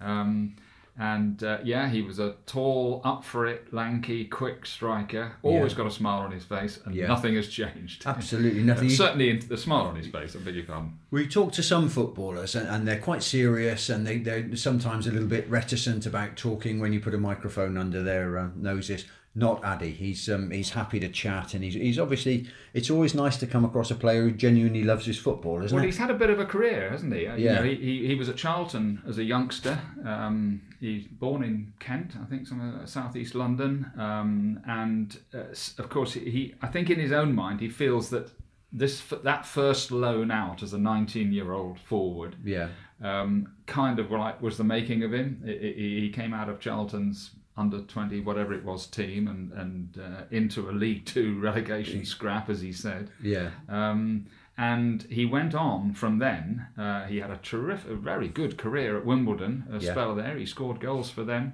Um, 0.00 0.56
and 0.98 1.42
uh, 1.42 1.58
yeah, 1.64 1.88
he 1.88 2.00
was 2.02 2.18
a 2.18 2.34
tall, 2.46 3.00
up 3.04 3.24
for 3.24 3.46
it, 3.46 3.72
lanky, 3.72 4.24
quick 4.24 4.64
striker. 4.66 5.32
Always 5.42 5.72
Yeah. 5.72 5.78
got 5.78 5.86
a 5.86 5.90
smile 5.90 6.20
on 6.20 6.32
his 6.32 6.44
face, 6.44 6.80
and 6.84 6.94
Yeah. 6.94 7.06
nothing 7.08 7.34
has 7.34 7.48
changed. 7.48 8.04
Absolutely 8.06 8.62
nothing. 8.62 8.88
Certainly, 9.04 9.30
in 9.30 9.38
the 9.48 9.56
smile 9.56 9.82
on 9.86 9.96
his 9.96 10.06
face. 10.06 10.34
I 10.34 10.38
beg 10.40 10.54
your 10.54 10.64
pardon. 10.64 10.94
We 11.10 11.26
talk 11.26 11.52
to 11.52 11.62
some 11.62 11.88
footballers 11.88 12.54
and, 12.54 12.68
and 12.68 12.86
they're 12.88 12.98
quite 13.00 13.22
serious 13.22 13.88
and 13.88 14.06
they, 14.06 14.18
they're 14.18 14.56
sometimes 14.56 15.06
a 15.06 15.12
little 15.12 15.28
bit 15.28 15.48
reticent 15.50 16.06
about 16.06 16.36
talking 16.36 16.80
when 16.80 16.92
you 16.92 17.00
put 17.00 17.14
a 17.14 17.18
microphone 17.18 17.76
under 17.76 18.02
their 18.02 18.38
uh, 18.38 18.48
noses. 18.56 19.04
Not 19.38 19.60
Ade. 19.66 19.92
He's 19.96 20.30
um, 20.30 20.50
he's 20.50 20.70
happy 20.70 20.98
to 21.00 21.08
chat 21.08 21.52
and 21.52 21.62
he's, 21.62 21.74
he's 21.74 21.98
obviously. 21.98 22.46
It's 22.72 22.88
always 22.88 23.14
nice 23.14 23.36
to 23.36 23.46
come 23.46 23.66
across 23.66 23.90
a 23.90 23.94
player 23.94 24.22
who 24.22 24.30
genuinely 24.30 24.82
loves 24.82 25.04
his 25.04 25.18
football, 25.18 25.62
isn't 25.62 25.74
Well, 25.76 25.82
it? 25.82 25.84
Well, 25.84 25.84
he's 25.84 25.98
had 25.98 26.08
a 26.08 26.14
bit 26.14 26.30
of 26.30 26.40
a 26.40 26.46
career, 26.46 26.88
hasn't 26.90 27.12
he? 27.12 27.26
Uh, 27.26 27.36
You 27.36 27.44
Yeah. 27.44 27.54
know, 27.56 27.62
he, 27.64 27.74
he, 27.74 28.06
he 28.06 28.14
was 28.14 28.30
at 28.30 28.36
Charlton 28.36 29.02
as 29.06 29.18
a 29.18 29.24
youngster. 29.24 29.78
Um, 30.06 30.62
he's 30.80 31.06
born 31.06 31.42
in 31.42 31.72
Kent, 31.78 32.12
I 32.20 32.24
think, 32.26 32.46
somewhere 32.46 32.86
southeast 32.86 33.34
London. 33.34 33.90
Um, 33.98 34.60
and 34.66 35.18
uh, 35.34 35.44
of 35.82 35.88
course, 35.88 36.14
he 36.14 36.54
I 36.62 36.66
think 36.68 36.90
in 36.90 36.98
his 36.98 37.12
own 37.12 37.34
mind 37.34 37.60
he 37.60 37.68
feels 37.68 38.10
that 38.10 38.30
this 38.72 39.02
that 39.22 39.46
first 39.46 39.90
loan 39.90 40.30
out 40.30 40.62
as 40.62 40.72
a 40.74 40.78
19-year-old 40.78 41.78
forward 41.78 42.36
Yeah. 42.44 42.68
um, 43.02 43.52
kind 43.66 43.98
of 43.98 44.10
like 44.10 44.42
was 44.42 44.56
the 44.56 44.64
making 44.64 45.02
of 45.02 45.12
him. 45.14 45.42
I- 45.46 45.50
I- 45.50 45.74
He 46.02 46.10
came 46.14 46.34
out 46.34 46.48
of 46.48 46.60
Charlton's 46.60 47.30
under 47.58 47.80
20, 47.80 48.20
whatever 48.20 48.52
it 48.52 48.62
was, 48.64 48.86
team 48.86 49.28
and, 49.28 49.50
and 49.52 49.98
uh, 49.98 50.22
into 50.30 50.68
a 50.68 50.72
League 50.72 51.06
Two 51.06 51.38
relegation 51.40 52.04
scrap, 52.04 52.50
as 52.50 52.60
he 52.60 52.70
said. 52.72 53.08
Yeah. 53.22 53.48
Um, 53.70 54.26
and 54.58 55.02
he 55.10 55.24
went 55.26 55.54
on 55.54 55.92
from 55.94 56.18
then. 56.18 56.66
Uh, 56.78 57.04
he 57.04 57.18
had 57.18 57.30
a 57.30 57.36
terrific, 57.38 57.90
a 57.90 57.94
very 57.94 58.28
good 58.28 58.56
career 58.56 58.96
at 58.96 59.04
Wimbledon, 59.04 59.64
a 59.70 59.78
Yeah. 59.78 59.92
spell 59.92 60.14
there. 60.14 60.36
He 60.36 60.46
scored 60.46 60.80
goals 60.80 61.10
for 61.10 61.24
them. 61.24 61.52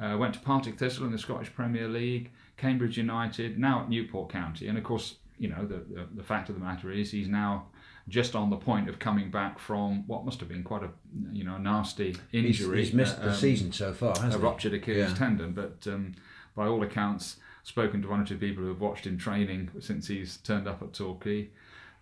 Uh, 0.00 0.16
went 0.16 0.34
to 0.34 0.40
Partick 0.40 0.78
Thistle 0.78 1.04
in 1.06 1.12
the 1.12 1.18
Scottish 1.18 1.52
Premier 1.52 1.88
League, 1.88 2.30
Cambridge 2.56 2.96
United, 2.96 3.58
now 3.58 3.80
at 3.82 3.88
Newport 3.88 4.30
County. 4.30 4.68
And 4.68 4.78
of 4.78 4.84
course, 4.84 5.16
you 5.38 5.48
know, 5.48 5.66
the, 5.66 5.78
the, 5.78 6.06
the 6.16 6.22
fact 6.22 6.48
of 6.48 6.54
the 6.54 6.60
matter 6.64 6.90
is 6.92 7.10
he's 7.10 7.28
now 7.28 7.66
just 8.08 8.34
on 8.36 8.48
the 8.48 8.56
point 8.56 8.88
of 8.88 8.98
coming 8.98 9.30
back 9.30 9.58
from 9.58 10.06
what 10.06 10.24
must 10.24 10.40
have 10.40 10.48
been 10.48 10.62
quite 10.62 10.82
a, 10.82 10.88
you 11.32 11.44
know, 11.44 11.56
a 11.56 11.58
nasty 11.58 12.16
injury. 12.32 12.78
he's 12.84 12.94
missed 12.94 13.18
uh, 13.18 13.24
the 13.24 13.30
um, 13.30 13.36
season 13.36 13.72
so 13.72 13.92
far, 13.92 14.10
hasn't 14.14 14.34
a 14.34 14.38
he? 14.38 14.42
ruptured 14.42 14.72
Achilles 14.74 15.10
Yeah. 15.10 15.14
tendon, 15.14 15.52
but 15.52 15.86
um, 15.86 16.14
by 16.56 16.66
all 16.66 16.82
accounts, 16.82 17.36
spoken 17.64 18.00
to 18.02 18.08
one 18.08 18.20
or 18.20 18.24
two 18.24 18.38
people 18.38 18.62
who 18.62 18.68
have 18.70 18.80
watched 18.80 19.06
him 19.06 19.18
training 19.18 19.68
since 19.80 20.06
he's 20.06 20.38
turned 20.38 20.66
up 20.66 20.80
at 20.82 20.94
Torquay, 20.94 21.48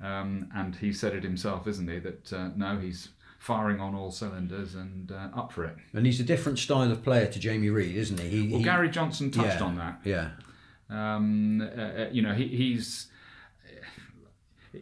um, 0.00 0.48
and 0.54 0.76
he 0.76 0.92
said 0.92 1.14
it 1.14 1.22
himself, 1.22 1.66
isn't 1.66 1.88
he? 1.88 1.98
That 1.98 2.32
uh, 2.32 2.48
no, 2.56 2.78
he's 2.78 3.08
firing 3.38 3.80
on 3.80 3.94
all 3.94 4.10
cylinders 4.10 4.74
and 4.74 5.12
uh, 5.12 5.28
up 5.36 5.52
for 5.52 5.64
it. 5.64 5.76
And 5.92 6.04
he's 6.06 6.18
a 6.20 6.24
different 6.24 6.58
style 6.58 6.90
of 6.90 7.02
player 7.04 7.26
to 7.26 7.38
Jamie 7.38 7.70
Reid, 7.70 7.94
isn't 7.96 8.18
he? 8.18 8.28
he 8.28 8.48
Well, 8.48 8.58
he- 8.58 8.64
Gary 8.64 8.88
Johnson 8.90 9.30
touched 9.30 9.60
yeah, 9.60 9.64
on 9.64 9.76
that. 9.76 10.00
Yeah. 10.04 10.30
Um, 10.90 11.60
uh, 11.60 11.64
uh, 11.80 12.08
you 12.12 12.22
know, 12.22 12.32
he, 12.34 12.48
he's 12.48 13.08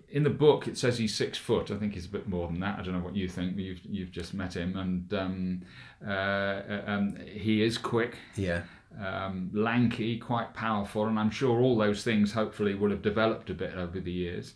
in 0.08 0.22
the 0.22 0.30
book. 0.30 0.66
It 0.66 0.76
says 0.78 0.98
he's 0.98 1.14
six 1.14 1.38
foot. 1.38 1.70
I 1.70 1.76
think 1.76 1.94
he's 1.94 2.06
a 2.06 2.10
bit 2.10 2.28
more 2.28 2.46
than 2.48 2.60
that. 2.60 2.78
I 2.78 2.82
don't 2.82 2.94
know 2.94 3.04
what 3.04 3.16
you 3.16 3.28
think. 3.28 3.56
You've 3.58 3.80
you've 3.84 4.10
just 4.10 4.34
met 4.34 4.54
him, 4.54 4.76
and 4.76 5.12
um, 5.14 5.62
uh, 6.06 6.10
uh, 6.10 6.82
um, 6.86 7.16
he 7.26 7.62
is 7.62 7.78
quick. 7.78 8.16
Yeah. 8.36 8.62
um, 9.00 9.50
lanky, 9.52 10.18
quite 10.18 10.54
powerful, 10.54 11.06
and 11.06 11.18
I'm 11.18 11.30
sure 11.30 11.60
all 11.60 11.76
those 11.76 12.04
things 12.04 12.32
hopefully 12.32 12.74
will 12.74 12.90
have 12.90 13.02
developed 13.02 13.50
a 13.50 13.54
bit 13.54 13.74
over 13.74 13.98
the 14.00 14.12
years. 14.12 14.54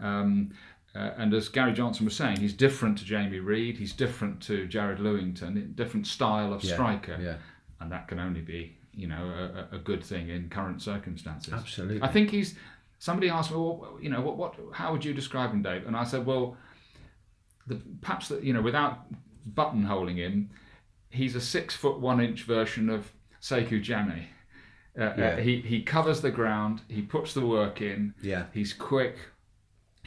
Um, 0.00 0.50
uh, 0.94 1.10
and 1.16 1.32
as 1.32 1.48
Gary 1.48 1.72
Johnson 1.72 2.04
was 2.04 2.14
saying, 2.16 2.38
he's 2.38 2.52
different 2.52 2.98
to 2.98 3.04
Jamie 3.04 3.38
Reid, 3.38 3.78
he's 3.78 3.92
different 3.94 4.42
to 4.42 4.66
Jared 4.66 4.98
Lewington, 4.98 5.74
different 5.74 6.06
style 6.06 6.52
of 6.52 6.62
Yeah. 6.62 6.74
striker, 6.74 7.18
Yeah. 7.20 7.36
and 7.80 7.90
that 7.90 8.08
can 8.08 8.18
only 8.18 8.42
be, 8.42 8.76
you 8.94 9.06
know, 9.08 9.64
a, 9.72 9.76
a 9.76 9.78
good 9.78 10.04
thing 10.04 10.28
in 10.28 10.50
current 10.50 10.82
circumstances. 10.82 11.52
Absolutely. 11.54 12.02
I 12.02 12.08
think 12.08 12.30
he's. 12.30 12.56
Somebody 12.98 13.30
asked 13.30 13.50
me, 13.50 13.56
well, 13.56 13.98
you 14.00 14.10
know, 14.10 14.20
what, 14.20 14.36
what, 14.36 14.54
how 14.74 14.92
would 14.92 15.04
you 15.04 15.12
describe 15.12 15.50
him, 15.50 15.60
Dave? 15.62 15.86
And 15.88 15.96
I 15.96 16.04
said, 16.04 16.24
well, 16.24 16.56
the, 17.66 17.80
perhaps 18.00 18.28
that 18.28 18.44
you 18.44 18.52
know, 18.52 18.60
without 18.62 19.06
buttonholing 19.54 20.16
him, 20.18 20.50
he's 21.10 21.34
a 21.34 21.40
six 21.40 21.74
foot 21.74 21.98
one 22.00 22.20
inch 22.20 22.44
version 22.44 22.88
of 22.88 23.10
Sekou 23.40 23.82
Jame. 23.82 24.26
Uh, 24.96 25.14
Yeah. 25.16 25.24
uh, 25.28 25.36
he 25.38 25.60
he 25.62 25.82
covers 25.82 26.20
the 26.20 26.30
ground. 26.30 26.82
He 26.88 27.02
puts 27.02 27.34
the 27.34 27.44
work 27.46 27.80
in. 27.80 28.14
Yeah. 28.22 28.44
He's 28.52 28.72
quick. 28.72 29.16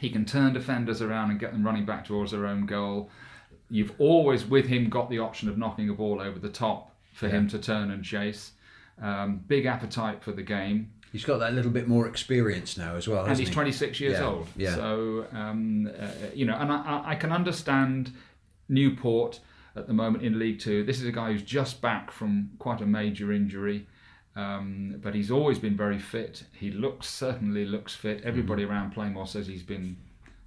He 0.06 0.12
can 0.12 0.24
turn 0.24 0.54
defenders 0.54 1.02
around 1.02 1.32
and 1.32 1.40
get 1.40 1.52
them 1.52 1.66
running 1.66 1.84
back 1.84 2.06
towards 2.06 2.30
their 2.30 2.46
own 2.46 2.68
goal. 2.68 3.10
You've 3.72 3.92
always 3.98 4.46
with 4.46 4.68
him 4.68 4.88
got 4.88 5.10
the 5.10 5.18
option 5.18 5.50
of 5.50 5.58
knocking 5.58 5.90
a 5.90 5.94
ball 5.96 6.22
over 6.22 6.38
the 6.38 6.48
top 6.50 6.94
for 7.14 7.28
him 7.28 7.48
to 7.48 7.58
turn 7.58 7.90
and 7.90 8.04
chase. 8.04 8.52
Um, 9.02 9.42
big 9.48 9.66
appetite 9.66 10.24
for 10.24 10.32
the 10.32 10.44
game 10.44 10.92
He's 11.12 11.26
got 11.26 11.40
that 11.40 11.54
little 11.54 11.72
bit 11.72 11.88
more 11.88 12.08
experience 12.08 12.78
now 12.78 12.96
as 12.98 13.08
well, 13.08 13.26
and 13.26 13.36
he's 13.40 13.48
he? 13.48 13.54
26 13.54 14.00
years 14.00 14.20
Yeah, 14.20 14.26
old. 14.28 14.48
yeah. 14.56 14.76
So 14.76 15.26
um, 15.34 15.90
uh, 16.00 16.08
you 16.36 16.46
know, 16.46 16.56
and 16.56 16.72
I- 16.72 17.04
I 17.08 17.16
can 17.16 17.32
understand 17.32 18.12
Newport 18.70 19.40
at 19.76 19.88
the 19.88 19.94
moment 19.94 20.24
in 20.24 20.38
League 20.38 20.60
Two. 20.60 20.84
This 20.84 21.00
is 21.02 21.08
a 21.08 21.12
guy 21.12 21.32
who's 21.32 21.42
just 21.42 21.82
back 21.82 22.12
from 22.12 22.52
quite 22.60 22.82
a 22.82 22.86
major 22.86 23.32
injury, 23.32 23.88
um, 24.36 25.00
but 25.02 25.16
he's 25.16 25.32
always 25.32 25.60
been 25.60 25.78
very 25.78 26.00
fit. 26.00 26.44
He 26.54 26.72
looks 26.72 27.08
certainly 27.08 27.66
looks 27.66 27.96
fit. 27.96 28.22
Everybody 28.24 28.64
Mm-hmm. 28.64 28.72
around 28.72 28.94
Plainmoor 28.94 29.28
says 29.28 29.48
he's 29.48 29.64
been 29.64 29.98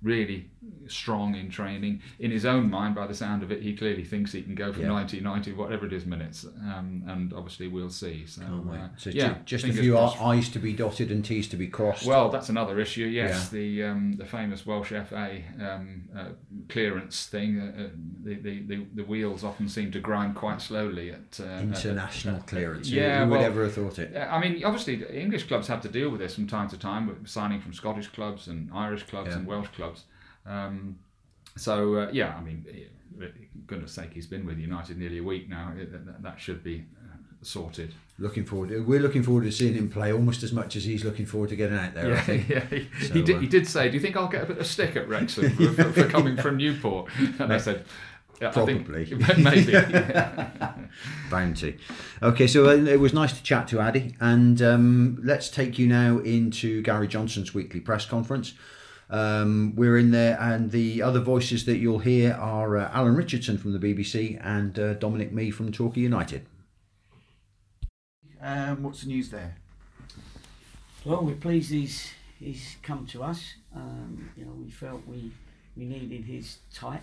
really 0.02 0.48
strong 0.86 1.34
in 1.34 1.50
training. 1.50 2.00
In 2.18 2.30
his 2.30 2.44
own 2.46 2.70
mind, 2.70 2.94
by 2.94 3.06
the 3.06 3.14
sound 3.14 3.42
of 3.42 3.50
it, 3.50 3.62
he 3.62 3.74
clearly 3.76 4.04
thinks 4.04 4.32
he 4.32 4.42
can 4.42 4.54
go 4.54 4.72
for 4.72 4.80
Yeah. 4.80 4.88
90, 4.88 5.20
90, 5.20 5.52
whatever 5.52 5.86
it 5.86 5.92
is 5.92 6.06
minutes, 6.06 6.44
um, 6.62 7.02
and 7.06 7.32
obviously 7.32 7.68
we'll 7.68 7.90
see. 7.90 8.24
So, 8.26 8.42
uh, 8.42 8.88
So 8.96 9.10
yeah, 9.10 9.36
just 9.44 9.64
a 9.64 9.72
few 9.72 9.92
crossed. 9.92 10.20
I's 10.20 10.48
to 10.50 10.58
be 10.58 10.72
dotted 10.72 11.10
and 11.10 11.24
T's 11.24 11.48
to 11.48 11.56
be 11.56 11.66
crossed. 11.68 12.06
Well, 12.06 12.28
that's 12.30 12.48
another 12.48 12.78
issue. 12.78 13.04
Yes, 13.06 13.50
Yeah. 13.52 13.58
the 13.58 13.82
um, 13.84 14.12
the 14.12 14.24
famous 14.24 14.64
Welsh 14.66 14.92
FA 14.92 15.42
um, 15.60 16.08
uh, 16.16 16.28
clearance 16.68 17.26
thing. 17.26 17.60
Uh, 17.60 17.82
uh, 17.84 17.88
the, 18.24 18.34
the, 18.36 18.60
the 18.62 18.86
the 18.94 19.04
wheels 19.04 19.44
often 19.44 19.68
seem 19.68 19.90
to 19.92 20.00
grind 20.00 20.34
quite 20.34 20.60
slowly 20.60 21.10
at 21.10 21.40
uh, 21.40 21.60
International 21.60 22.36
at- 22.36 22.46
clearance. 22.46 22.88
Yeah, 22.90 23.24
who 23.24 23.30
would 23.30 23.36
well, 23.38 23.46
ever 23.46 23.64
have 23.64 23.74
thought 23.74 23.98
it? 23.98 24.16
I 24.16 24.38
mean, 24.40 24.64
obviously, 24.64 25.04
English 25.10 25.44
clubs 25.48 25.66
have 25.68 25.80
to 25.82 25.88
deal 25.88 26.08
with 26.10 26.20
this 26.20 26.34
from 26.34 26.46
time 26.46 26.68
to 26.68 26.78
time, 26.78 27.06
with 27.06 27.26
signing 27.28 27.60
from 27.60 27.72
Scottish 27.72 28.08
clubs 28.08 28.46
and 28.48 28.70
Irish 28.72 29.02
clubs 29.04 29.30
Yeah. 29.30 29.36
and 29.38 29.46
Welsh 29.46 29.68
clubs. 29.68 29.87
Um, 30.48 30.98
so 31.56 31.94
uh, 31.96 32.10
yeah, 32.12 32.34
I 32.36 32.42
mean, 32.42 32.64
goodness 33.66 33.92
sake, 33.92 34.12
he's 34.14 34.26
been 34.26 34.46
with 34.46 34.58
United 34.58 34.98
nearly 34.98 35.18
a 35.18 35.22
week 35.22 35.48
now. 35.48 35.72
That, 35.76 36.22
that 36.22 36.40
should 36.40 36.62
be 36.64 36.84
uh, 37.04 37.16
sorted. 37.42 37.94
Looking 38.18 38.44
forward. 38.44 38.70
To, 38.70 38.80
we're 38.84 39.00
looking 39.00 39.22
forward 39.22 39.44
to 39.44 39.52
seeing 39.52 39.74
him 39.74 39.88
play 39.88 40.12
almost 40.12 40.42
as 40.42 40.52
much 40.52 40.74
as 40.76 40.84
he's 40.84 41.04
looking 41.04 41.26
forward 41.26 41.50
to 41.50 41.56
getting 41.56 41.78
out 41.78 41.94
there. 41.94 42.06
I 42.06 42.08
Yeah, 42.10 42.20
think. 42.22 42.48
yeah. 42.48 42.64
He, 42.66 42.88
So, 43.06 43.14
he, 43.14 43.22
did, 43.22 43.36
uh, 43.36 43.38
he 43.40 43.46
did 43.46 43.66
say, 43.66 43.88
"Do 43.88 43.94
you 43.94 44.00
think 44.00 44.16
I'll 44.16 44.28
get 44.28 44.44
a 44.44 44.46
bit 44.46 44.58
of 44.58 44.66
stick 44.66 44.96
at 44.96 45.08
Wrexham 45.08 45.50
for, 45.50 45.72
for, 45.72 45.92
for 45.92 46.08
coming 46.08 46.36
from 46.36 46.56
Newport?" 46.56 47.10
And 47.38 47.52
I 47.52 47.58
said, 47.58 47.84
yeah, 48.40 48.48
I 48.48 48.64
think- 48.64 48.86
Probably. 48.86 49.14
maybe." 49.42 49.72
Bounty. 51.30 51.78
Okay, 52.22 52.46
so 52.46 52.66
uh, 52.68 52.74
it 52.74 52.98
was 53.00 53.12
nice 53.12 53.32
to 53.36 53.42
chat 53.42 53.68
to 53.68 53.86
Ade, 53.86 54.16
and 54.20 54.60
um, 54.62 55.20
let's 55.22 55.48
take 55.48 55.78
you 55.78 55.86
now 55.86 56.18
into 56.18 56.82
Gary 56.82 57.06
Johnson's 57.08 57.52
weekly 57.54 57.80
press 57.80 58.06
conference. 58.06 58.54
Um, 59.10 59.74
we're 59.74 59.96
in 59.96 60.10
there, 60.10 60.38
and 60.38 60.70
the 60.70 61.00
other 61.00 61.20
voices 61.20 61.64
that 61.64 61.78
you'll 61.78 62.00
hear 62.00 62.32
are 62.34 62.76
uh, 62.76 62.90
Alan 62.92 63.16
Richardson 63.16 63.56
from 63.56 63.72
the 63.72 63.78
BBC 63.78 64.38
and 64.44 64.78
uh, 64.78 64.94
Dominic 64.94 65.32
Mee 65.32 65.50
from 65.50 65.72
Torquay 65.72 66.02
United. 66.02 66.44
Um, 68.40 68.82
what's 68.82 69.02
the 69.02 69.08
news 69.08 69.30
there? 69.30 69.56
Well, 71.04 71.24
we're 71.24 71.34
pleased 71.34 71.70
he's 71.70 72.12
he's 72.38 72.76
come 72.82 73.06
to 73.06 73.22
us. 73.22 73.54
Um, 73.74 74.30
you 74.36 74.44
know, 74.44 74.52
we 74.52 74.70
felt 74.70 75.06
we 75.06 75.32
we 75.76 75.84
needed 75.84 76.24
his 76.24 76.58
type, 76.74 77.02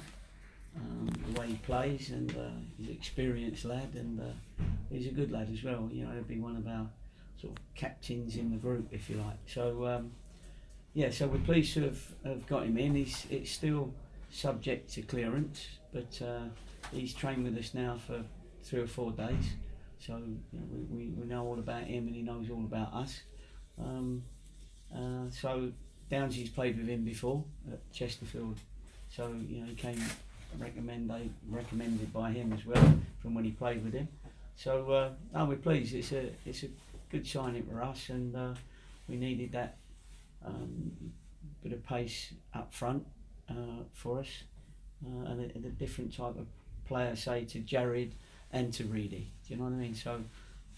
um, 0.76 1.10
the 1.34 1.40
way 1.40 1.48
he 1.48 1.56
plays, 1.56 2.12
and 2.12 2.30
uh, 2.32 2.50
he's 2.78 2.88
an 2.88 2.94
experienced 2.94 3.66
lad, 3.66 3.90
and 3.96 4.20
uh, 4.20 4.64
he's 4.92 5.08
a 5.08 5.12
good 5.12 5.32
lad 5.32 5.50
as 5.52 5.64
well. 5.64 5.90
You 5.92 6.06
know, 6.06 6.12
he'll 6.12 6.24
be 6.24 6.40
one 6.40 6.56
of 6.56 6.68
our 6.68 6.88
sort 7.42 7.58
of 7.58 7.76
captains 7.76 8.38
in 8.38 8.52
the 8.52 8.58
group, 8.58 8.88
if 8.92 9.10
you 9.10 9.18
like. 9.18 9.40
So, 9.48 9.86
um, 9.88 10.12
yeah, 10.96 11.12
so 11.12 11.28
we're 11.28 11.40
pleased 11.40 11.74
to 11.74 11.84
have, 11.84 12.02
have 12.24 12.48
got 12.48 12.64
him 12.64 12.78
in. 12.78 12.96
He's 12.96 13.28
it's 13.30 13.52
still 13.52 13.94
subject 14.32 14.94
to 14.94 15.02
clearance, 15.02 15.68
but 15.92 16.22
uh, 16.22 16.46
he's 16.94 17.14
trained 17.14 17.44
with 17.44 17.58
us 17.58 17.74
now 17.74 17.98
for 18.08 18.24
three 18.64 18.80
or 18.80 18.88
four 18.88 19.12
days. 19.12 19.56
So 20.00 20.16
you 20.16 20.40
know, 20.54 20.88
we, 20.90 21.08
we, 21.08 21.28
know 21.28 21.46
all 21.46 21.60
about 21.60 21.84
him, 21.84 22.08
and 22.08 22.16
he 22.16 22.22
knows 22.22 22.50
all 22.50 22.64
about 22.64 22.94
us. 22.94 23.22
Um, 23.78 24.24
uh, 24.96 25.30
so 25.32 25.74
Downsy's 26.10 26.50
played 26.50 26.78
with 26.78 26.88
him 26.88 27.04
before 27.04 27.44
at 27.70 27.92
Chesterfield, 27.92 28.58
so 29.10 29.36
you 29.50 29.62
know 29.62 29.68
he 29.68 29.76
came 29.76 30.02
recommended 30.58 31.30
recommended 31.50 32.14
by 32.14 32.32
him 32.32 32.54
as 32.54 32.66
well 32.66 32.98
from 33.22 33.34
when 33.34 33.44
he 33.44 33.52
played 33.52 33.84
with 33.84 33.94
him. 33.94 34.08
So 34.56 34.90
uh, 34.92 35.10
no, 35.34 35.44
we're 35.44 35.58
pleased. 35.58 35.94
It's 35.94 36.14
a 36.14 36.30
it's 36.46 36.64
a 36.64 36.68
good 37.12 37.28
signing 37.28 37.64
for 37.64 37.84
us, 37.84 38.08
and 38.08 38.34
uh, 38.34 38.54
we 39.10 39.18
needed 39.18 39.52
that 39.52 39.76
um, 40.46 40.92
bit 41.64 41.74
of 41.74 41.84
pace 41.84 42.34
up 42.54 42.74
front 42.74 43.06
uh, 43.50 43.84
for 43.94 44.20
us, 44.20 44.44
uh, 45.06 45.30
and, 45.32 45.52
a, 45.52 45.68
a 45.68 45.72
different 45.72 46.16
type 46.16 46.38
of 46.38 46.48
player, 46.86 47.16
say 47.16 47.46
to 47.46 47.60
Jared 47.60 48.16
and 48.52 48.72
to 48.74 48.86
Reedy. 48.86 49.32
Do 49.48 49.54
you 49.54 49.60
know 49.60 49.66
what 49.66 49.74
I 49.74 49.78
mean? 49.78 49.96
So. 49.96 50.22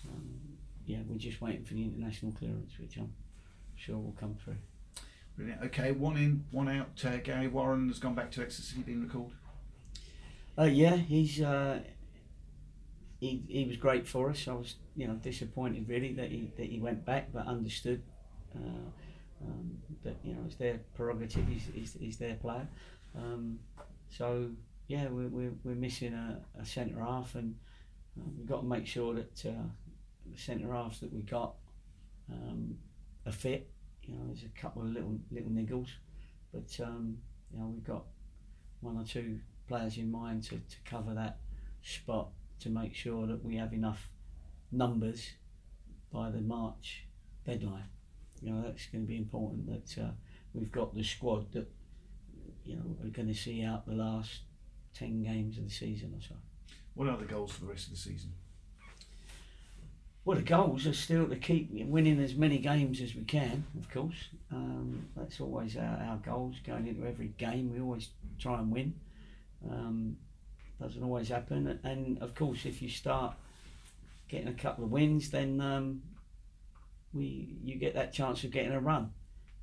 Um, 0.03 0.57
yeah, 0.87 0.99
we're 1.07 1.17
just 1.17 1.41
waiting 1.41 1.63
for 1.65 1.73
the 1.73 1.83
international 1.83 2.31
clearance, 2.31 2.71
which 2.79 2.95
I'm 2.97 3.13
sure 3.75 3.97
will 3.97 4.15
come 4.17 4.35
through. 4.43 4.55
Brilliant. 5.35 5.61
Okay, 5.65 5.91
one 5.91 6.15
in, 6.17 6.45
one 6.51 6.69
out. 6.69 7.03
Uh, 7.05 7.17
Gary 7.17 7.47
Warren 7.47 7.89
has 7.89 7.99
gone 7.99 8.15
back 8.15 8.31
to 8.31 8.41
Exeter, 8.41 8.81
been 8.81 9.03
recalled. 9.03 9.33
Uh, 10.57 10.63
yeah, 10.63 10.95
he's 10.95 11.41
uh, 11.41 11.81
he 13.19 13.43
he 13.47 13.65
was 13.65 13.77
great 13.77 14.07
for 14.07 14.29
us. 14.31 14.47
I 14.47 14.53
was 14.53 14.75
you 14.95 15.07
know 15.07 15.13
disappointed 15.15 15.87
really 15.87 16.13
that 16.13 16.31
he 16.31 16.51
that 16.57 16.65
he 16.67 16.79
went 16.79 17.05
back, 17.05 17.31
but 17.31 17.45
understood 17.45 18.01
uh, 18.55 18.89
um, 19.43 19.77
that 20.03 20.15
you 20.23 20.33
know 20.33 20.41
it's 20.45 20.55
their 20.55 20.79
prerogative. 20.95 21.47
He's 21.47 21.67
he's, 21.73 21.97
he's 21.99 22.17
their 22.17 22.35
player. 22.35 22.67
Um, 23.15 23.59
so 24.09 24.49
yeah, 24.87 25.07
we're 25.07 25.27
we're, 25.27 25.53
we're 25.63 25.75
missing 25.75 26.13
a, 26.13 26.39
a 26.59 26.65
centre 26.65 26.99
half, 26.99 27.35
and 27.35 27.55
uh, 28.19 28.23
we've 28.37 28.47
got 28.47 28.61
to 28.61 28.67
make 28.67 28.87
sure 28.87 29.13
that 29.13 29.45
uh, 29.45 29.67
the 30.31 30.37
centre 30.37 30.71
halves 30.73 30.99
that 30.99 31.13
we 31.13 31.21
got 31.21 31.55
um, 32.31 32.77
are 33.25 33.31
fit. 33.31 33.69
You 34.03 34.15
know, 34.15 34.27
there's 34.27 34.43
a 34.43 34.61
couple 34.61 34.81
of 34.81 34.89
little 34.89 35.19
little 35.31 35.51
niggles, 35.51 35.89
but 36.53 36.85
um, 36.85 37.17
you 37.51 37.59
know 37.59 37.67
we've 37.67 37.83
got 37.83 38.05
one 38.81 38.97
or 38.97 39.03
two 39.03 39.39
players 39.67 39.97
in 39.97 40.09
mind 40.11 40.43
to, 40.43 40.51
to 40.51 40.77
cover 40.85 41.13
that 41.13 41.37
spot 41.83 42.29
to 42.59 42.69
make 42.69 42.95
sure 42.95 43.27
that 43.27 43.43
we 43.43 43.57
have 43.57 43.73
enough 43.73 44.09
numbers 44.71 45.31
by 46.11 46.29
the 46.29 46.41
March 46.41 47.05
deadline. 47.45 47.89
You 48.41 48.53
know 48.53 48.61
that's 48.61 48.85
going 48.87 49.03
to 49.03 49.07
be 49.07 49.17
important 49.17 49.67
that 49.67 50.01
uh, 50.01 50.11
we've 50.53 50.71
got 50.71 50.93
the 50.93 51.03
squad 51.03 51.51
that 51.53 51.67
you 52.65 52.75
know 52.75 52.95
are 53.03 53.09
going 53.09 53.27
to 53.27 53.33
see 53.33 53.63
out 53.63 53.85
the 53.85 53.93
last 53.93 54.41
ten 54.93 55.23
games 55.23 55.57
of 55.57 55.65
the 55.65 55.69
season 55.69 56.13
or 56.15 56.21
so. 56.21 56.35
What 56.93 57.07
are 57.07 57.17
the 57.17 57.25
goals 57.25 57.51
for 57.51 57.61
the 57.61 57.67
rest 57.67 57.85
of 57.87 57.91
the 57.93 57.99
season? 57.99 58.31
Well, 60.25 60.35
the 60.35 60.43
goals 60.43 60.85
are 60.85 60.93
still 60.93 61.25
to 61.29 61.37
keep 61.37 61.71
winning 61.71 62.19
as 62.19 62.35
many 62.35 62.57
games 62.57 62.99
as 62.99 63.15
we 63.15 63.23
can, 63.23 63.65
of 63.79 63.89
course. 63.89 64.27
Um, 64.51 65.07
that's 65.15 65.39
always 65.39 65.77
our, 65.77 66.03
our 66.05 66.17
goals 66.17 66.57
going 66.65 66.85
into 66.85 67.07
every 67.07 67.27
game. 67.37 67.71
We 67.71 67.79
always 67.79 68.09
try 68.37 68.59
and 68.59 68.69
win. 68.69 68.93
Um, 69.71 70.17
doesn't 70.81 71.01
always 71.01 71.29
happen. 71.29 71.79
And 71.83 72.21
of 72.21 72.35
course, 72.35 72.65
if 72.65 72.81
you 72.81 72.89
start 72.89 73.35
getting 74.27 74.49
a 74.49 74.53
couple 74.53 74.83
of 74.83 74.91
wins, 74.91 75.29
then 75.29 75.61
um, 75.61 76.01
we 77.13 77.57
you 77.63 77.75
get 77.75 77.95
that 77.95 78.13
chance 78.13 78.43
of 78.43 78.51
getting 78.51 78.71
a 78.71 78.79
run. 78.79 79.11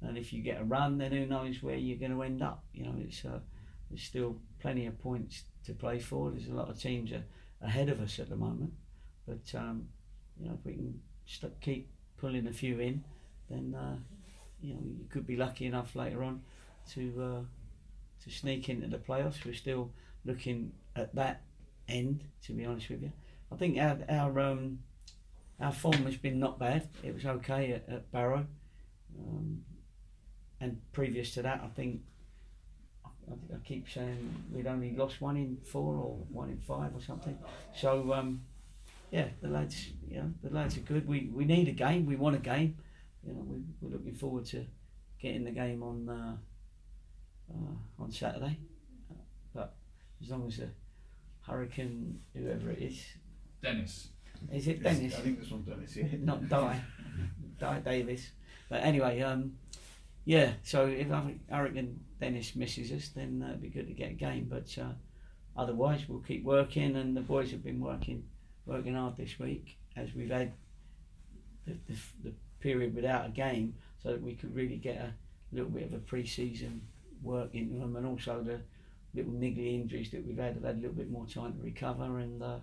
And 0.00 0.18
if 0.18 0.32
you 0.32 0.42
get 0.42 0.60
a 0.60 0.64
run, 0.64 0.98
then 0.98 1.12
who 1.12 1.24
knows 1.26 1.62
where 1.62 1.76
you're 1.76 1.98
going 1.98 2.12
to 2.12 2.22
end 2.22 2.42
up? 2.42 2.64
You 2.74 2.84
know, 2.84 2.94
it's 2.98 3.24
uh, 3.24 3.40
there's 3.90 4.02
still 4.02 4.36
plenty 4.60 4.86
of 4.86 5.00
points 5.00 5.44
to 5.66 5.72
play 5.72 5.98
for. 5.98 6.30
There's 6.30 6.48
a 6.48 6.54
lot 6.54 6.68
of 6.68 6.78
teams 6.78 7.12
ahead 7.62 7.88
of 7.88 8.00
us 8.00 8.18
at 8.18 8.28
the 8.28 8.36
moment, 8.36 8.72
but 9.26 9.58
um, 9.58 9.88
you 10.38 10.48
know, 10.48 10.54
if 10.58 10.64
we 10.66 10.74
can 10.74 11.00
st- 11.26 11.60
keep 11.60 11.88
pulling 12.18 12.46
a 12.46 12.52
few 12.52 12.78
in, 12.80 13.04
then 13.48 13.74
uh, 13.74 13.96
you 14.60 14.74
know 14.74 14.80
you 14.82 15.06
could 15.10 15.26
be 15.26 15.36
lucky 15.36 15.66
enough 15.66 15.94
later 15.94 16.22
on 16.22 16.42
to 16.92 17.22
uh, 17.22 18.24
to 18.24 18.30
sneak 18.30 18.68
into 18.68 18.88
the 18.88 18.98
playoffs. 18.98 19.44
We're 19.44 19.54
still 19.54 19.90
looking 20.24 20.72
at 20.96 21.14
that 21.14 21.42
end, 21.88 22.24
to 22.44 22.52
be 22.52 22.64
honest 22.64 22.88
with 22.90 23.02
you. 23.02 23.12
I 23.52 23.56
think 23.56 23.78
our 23.78 23.98
our 24.08 24.40
um, 24.40 24.80
our 25.60 25.72
form 25.72 26.04
has 26.04 26.16
been 26.16 26.38
not 26.38 26.58
bad. 26.58 26.88
It 27.02 27.14
was 27.14 27.24
okay 27.24 27.72
at, 27.72 27.88
at 27.88 28.10
Barrow, 28.12 28.46
um, 29.18 29.62
and 30.60 30.80
previous 30.92 31.34
to 31.34 31.42
that, 31.42 31.60
I 31.64 31.68
think. 31.68 32.00
I, 33.06 33.54
I 33.54 33.58
keep 33.64 33.88
saying 33.88 34.44
we'd 34.52 34.66
only 34.66 34.94
lost 34.94 35.22
one 35.22 35.36
in 35.38 35.56
four 35.64 35.94
or 35.96 36.18
one 36.30 36.50
in 36.50 36.58
five 36.58 36.94
or 36.94 37.00
something. 37.00 37.38
So 37.74 38.12
um, 38.12 38.42
yeah, 39.10 39.28
the 39.40 39.48
lads, 39.48 39.92
you 40.10 40.18
know, 40.18 40.32
the 40.42 40.50
lads 40.50 40.76
are 40.76 40.80
good. 40.80 41.06
We 41.06 41.30
we 41.32 41.44
need 41.44 41.68
a 41.68 41.72
game. 41.72 42.04
We 42.04 42.16
want 42.16 42.36
a 42.36 42.40
game. 42.40 42.76
You 43.26 43.32
know, 43.32 43.44
we, 43.46 43.62
we're 43.80 43.96
looking 43.96 44.14
forward 44.14 44.44
to 44.46 44.66
getting 45.20 45.44
the 45.44 45.52
game 45.52 45.82
on 45.82 46.08
uh, 46.08 46.36
uh, 47.50 48.02
on 48.02 48.10
Saturday. 48.10 48.58
But 49.54 49.74
as 50.22 50.30
long 50.30 50.46
as 50.48 50.58
the 50.58 50.68
Hurricane, 51.46 52.20
whoever 52.34 52.70
it 52.70 52.82
is, 52.82 53.04
Dennis. 53.62 54.08
Is 54.52 54.68
it 54.68 54.82
Dennis? 54.82 55.14
I 55.14 55.20
think 55.20 55.40
this 55.40 55.50
one's 55.50 55.66
Dennis. 55.66 55.96
Yeah. 55.96 56.06
Not 56.20 56.48
Di, 56.48 56.80
Di 57.58 57.80
Davis. 57.80 58.30
But 58.68 58.82
anyway, 58.82 59.20
um, 59.20 59.54
yeah. 60.24 60.52
So 60.62 60.86
if 60.86 61.08
Hurricane 61.50 62.00
Dennis 62.20 62.56
misses 62.56 62.92
us, 62.92 63.08
then 63.08 63.42
uh, 63.44 63.50
it'd 63.50 63.62
be 63.62 63.68
good 63.68 63.86
to 63.88 63.94
get 63.94 64.10
a 64.10 64.14
game. 64.14 64.46
But 64.50 64.76
uh, 64.78 64.92
otherwise, 65.56 66.08
we'll 66.08 66.20
keep 66.20 66.44
working, 66.44 66.96
and 66.96 67.16
the 67.16 67.20
boys 67.20 67.50
have 67.50 67.62
been 67.62 67.80
working 67.80 68.24
working 68.66 68.94
hard 68.94 69.16
this 69.16 69.38
week 69.38 69.76
as 69.96 70.14
we've 70.14 70.30
had 70.30 70.52
the, 71.66 71.76
the, 71.86 71.98
the 72.24 72.32
period 72.60 72.94
without 72.94 73.26
a 73.26 73.30
game, 73.30 73.74
so 74.02 74.08
that 74.10 74.22
we 74.22 74.34
could 74.34 74.54
really 74.54 74.76
get 74.76 74.96
a 74.96 75.12
little 75.52 75.70
bit 75.70 75.84
of 75.84 75.92
a 75.92 75.98
pre-season 75.98 76.80
work 77.22 77.54
into 77.54 77.78
them, 77.78 77.96
and 77.96 78.06
also 78.06 78.42
the 78.42 78.60
little 79.14 79.32
niggly 79.32 79.74
injuries 79.74 80.10
that 80.10 80.26
we've 80.26 80.38
had 80.38 80.54
have 80.54 80.64
had 80.64 80.76
a 80.76 80.80
little 80.80 80.96
bit 80.96 81.10
more 81.10 81.26
time 81.26 81.52
to 81.52 81.62
recover, 81.62 82.18
and 82.18 82.42
uh, 82.42 82.56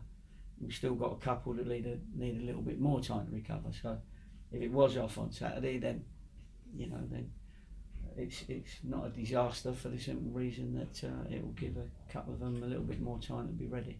we've 0.61 0.73
still 0.73 0.95
got 0.95 1.11
a 1.13 1.15
couple 1.17 1.53
that 1.53 1.67
need 1.67 1.85
a, 1.85 1.97
need 2.17 2.41
a 2.41 2.45
little 2.45 2.61
bit 2.61 2.79
more 2.79 3.01
time 3.01 3.25
to 3.27 3.31
recover. 3.31 3.69
So 3.81 3.97
if 4.51 4.61
it 4.61 4.71
was 4.71 4.97
off 4.97 5.17
on 5.17 5.31
Saturday, 5.31 5.77
then 5.79 6.03
you 6.75 6.87
know 6.87 7.01
then 7.11 7.31
it's 8.17 8.43
it's 8.47 8.77
not 8.83 9.05
a 9.07 9.09
disaster 9.09 9.73
for 9.73 9.89
the 9.89 9.99
simple 9.99 10.31
reason 10.31 10.73
that 10.75 11.07
uh, 11.07 11.33
it 11.33 11.41
will 11.43 11.53
give 11.53 11.77
a 11.77 12.11
couple 12.13 12.33
of 12.33 12.39
them 12.39 12.61
a 12.63 12.65
little 12.65 12.83
bit 12.83 13.01
more 13.01 13.19
time 13.19 13.47
to 13.47 13.53
be 13.53 13.67
ready. 13.67 13.99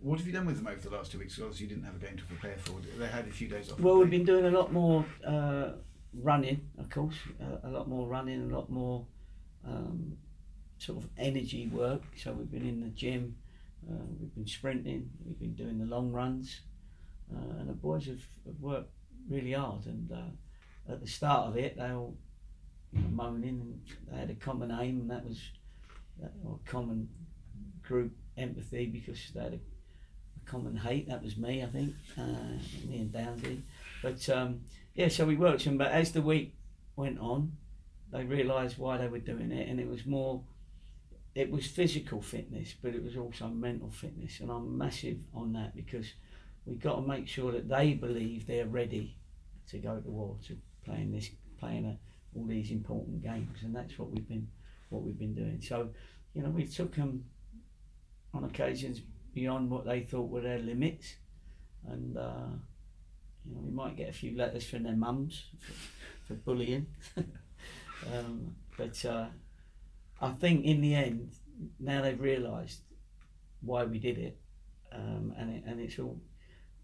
What 0.00 0.18
have 0.18 0.26
you 0.26 0.32
done 0.32 0.46
with 0.46 0.56
them 0.56 0.66
over 0.66 0.80
the 0.80 0.90
last 0.96 1.12
two 1.12 1.18
weeks? 1.20 1.36
'Cause 1.36 1.44
Obviously, 1.44 1.66
you 1.66 1.74
didn't 1.74 1.84
have 1.84 1.94
a 1.94 2.04
game 2.04 2.16
to 2.16 2.24
prepare 2.24 2.56
for. 2.56 2.80
They 2.98 3.06
had 3.06 3.28
a 3.28 3.30
few 3.30 3.46
days 3.48 3.70
off. 3.70 3.78
Well, 3.78 3.98
we've 3.98 4.10
been 4.10 4.24
doing 4.24 4.46
a 4.46 4.50
lot 4.50 4.72
more 4.72 5.04
uh, 5.24 5.72
running, 6.12 6.68
of 6.78 6.90
course, 6.90 7.14
uh, 7.40 7.68
a 7.68 7.70
lot 7.70 7.88
more 7.88 8.08
running, 8.08 8.50
a 8.50 8.54
lot 8.54 8.68
more 8.68 9.06
um, 9.64 10.16
sort 10.78 11.04
of 11.04 11.08
energy 11.16 11.68
work. 11.68 12.02
So 12.16 12.32
we've 12.32 12.50
been 12.50 12.66
in 12.66 12.80
the 12.80 12.88
gym, 12.88 13.36
uh, 13.90 14.04
we've 14.20 14.34
been 14.34 14.46
sprinting, 14.46 15.10
we've 15.24 15.38
been 15.38 15.54
doing 15.54 15.78
the 15.78 15.86
long 15.86 16.12
runs, 16.12 16.60
uh, 17.34 17.58
and 17.60 17.68
the 17.68 17.74
boys 17.74 18.06
have, 18.06 18.22
have 18.46 18.60
worked 18.60 18.90
really 19.28 19.52
hard. 19.52 19.86
And 19.86 20.10
uh, 20.12 20.92
at 20.92 21.00
the 21.00 21.06
start 21.06 21.48
of 21.48 21.56
it, 21.56 21.76
they 21.76 21.90
all 21.90 22.16
you 22.92 23.02
know, 23.02 23.08
moaning, 23.08 23.60
and 23.60 23.80
they 24.10 24.18
had 24.18 24.30
a 24.30 24.34
common 24.34 24.70
aim, 24.70 25.00
and 25.00 25.10
that 25.10 25.24
was 25.24 25.40
or 26.44 26.58
common 26.64 27.08
group 27.82 28.12
empathy 28.36 28.86
because 28.86 29.18
they 29.34 29.40
had 29.40 29.52
a, 29.54 29.56
a 29.56 30.50
Common 30.50 30.76
Hate. 30.76 31.08
That 31.08 31.22
was 31.22 31.36
me, 31.36 31.62
I 31.62 31.66
think, 31.66 31.94
uh, 32.18 32.58
me 32.88 33.00
and 33.00 33.12
Downsy. 33.12 33.62
But 34.02 34.28
um, 34.28 34.60
yeah, 34.94 35.08
so 35.08 35.26
we 35.26 35.36
worked 35.36 35.64
them. 35.64 35.78
But 35.78 35.92
as 35.92 36.12
the 36.12 36.22
week 36.22 36.54
went 36.96 37.18
on, 37.18 37.52
they 38.12 38.24
realised 38.24 38.78
why 38.78 38.98
they 38.98 39.08
were 39.08 39.18
doing 39.18 39.52
it, 39.52 39.68
and 39.68 39.80
it 39.80 39.88
was 39.88 40.06
more. 40.06 40.42
It 41.34 41.50
was 41.50 41.66
physical 41.66 42.20
fitness, 42.20 42.74
but 42.82 42.94
it 42.94 43.02
was 43.02 43.16
also 43.16 43.48
mental 43.48 43.90
fitness, 43.90 44.40
and 44.40 44.50
I'm 44.50 44.76
massive 44.76 45.16
on 45.34 45.54
that 45.54 45.74
because 45.74 46.06
we've 46.66 46.80
got 46.80 46.96
to 46.96 47.02
make 47.02 47.26
sure 47.26 47.52
that 47.52 47.68
they 47.68 47.94
believe 47.94 48.46
they're 48.46 48.66
ready 48.66 49.16
to 49.68 49.78
go 49.78 49.98
to 49.98 50.10
war, 50.10 50.36
to 50.48 50.56
playing 50.84 51.12
this, 51.12 51.30
playing 51.58 51.86
a, 51.86 51.98
all 52.36 52.44
these 52.44 52.70
important 52.70 53.22
games, 53.22 53.62
and 53.62 53.74
that's 53.74 53.98
what 53.98 54.10
we've 54.10 54.28
been, 54.28 54.46
what 54.90 55.02
we've 55.02 55.18
been 55.18 55.34
doing. 55.34 55.60
So, 55.62 55.88
you 56.34 56.42
know, 56.42 56.50
we 56.50 56.66
took 56.66 56.94
them 56.94 57.24
on 58.34 58.44
occasions 58.44 59.00
beyond 59.34 59.70
what 59.70 59.86
they 59.86 60.00
thought 60.00 60.28
were 60.28 60.42
their 60.42 60.58
limits, 60.58 61.14
and 61.88 62.16
uh, 62.16 62.50
you 63.46 63.54
know, 63.54 63.60
we 63.62 63.70
might 63.70 63.96
get 63.96 64.10
a 64.10 64.12
few 64.12 64.36
letters 64.36 64.68
from 64.68 64.82
their 64.82 64.96
mums 64.96 65.46
for, 65.60 65.72
for 66.26 66.34
bullying, 66.34 66.86
um, 67.16 68.54
but 68.76 69.02
uh, 69.06 69.26
I 70.22 70.30
think 70.30 70.64
in 70.64 70.80
the 70.80 70.94
end, 70.94 71.32
now 71.80 72.00
they've 72.00 72.20
realised 72.20 72.80
why 73.60 73.84
we 73.84 73.98
did 73.98 74.18
it, 74.18 74.38
um, 74.92 75.34
and 75.36 75.56
it, 75.56 75.64
and 75.66 75.80
it's 75.80 75.98
all 75.98 76.20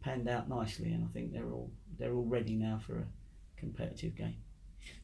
panned 0.01 0.29
out 0.29 0.49
nicely, 0.49 0.93
and 0.93 1.05
I 1.05 1.13
think 1.13 1.33
they're 1.33 1.51
all 1.51 1.71
they're 1.99 2.15
all 2.15 2.25
ready 2.25 2.57
now 2.57 2.81
for 2.85 2.99
a 2.99 3.07
competitive 3.57 4.17
game. 4.17 4.37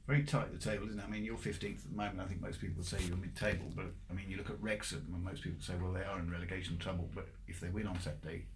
Very 0.06 0.24
tight 0.24 0.52
the 0.52 0.58
table, 0.58 0.86
isn't 0.86 0.98
it? 0.98 1.04
I 1.06 1.10
mean, 1.10 1.24
you're 1.24 1.36
15th 1.36 1.84
at 1.84 1.90
the 1.90 1.96
moment. 1.96 2.20
I 2.20 2.24
think 2.24 2.40
most 2.40 2.60
people 2.60 2.76
would 2.78 2.86
say 2.86 2.98
you're 3.06 3.16
mid-table, 3.16 3.72
but 3.74 3.86
I 4.10 4.14
mean, 4.14 4.26
you 4.28 4.36
look 4.36 4.50
at 4.50 4.60
Wrexham, 4.60 5.06
and 5.12 5.22
most 5.22 5.42
people 5.42 5.62
say, 5.62 5.74
well, 5.80 5.92
they 5.92 6.04
are 6.04 6.18
in 6.18 6.30
relegation 6.30 6.78
trouble. 6.78 7.08
But 7.14 7.28
if 7.48 7.60
they 7.60 7.68
win 7.68 7.86
on 7.86 8.00
Saturday, 8.00 8.46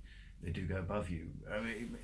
they 0.42 0.50
do 0.50 0.66
go 0.66 0.76
above 0.76 1.08
you. 1.10 1.28
I 1.52 1.60
mean, 1.60 1.96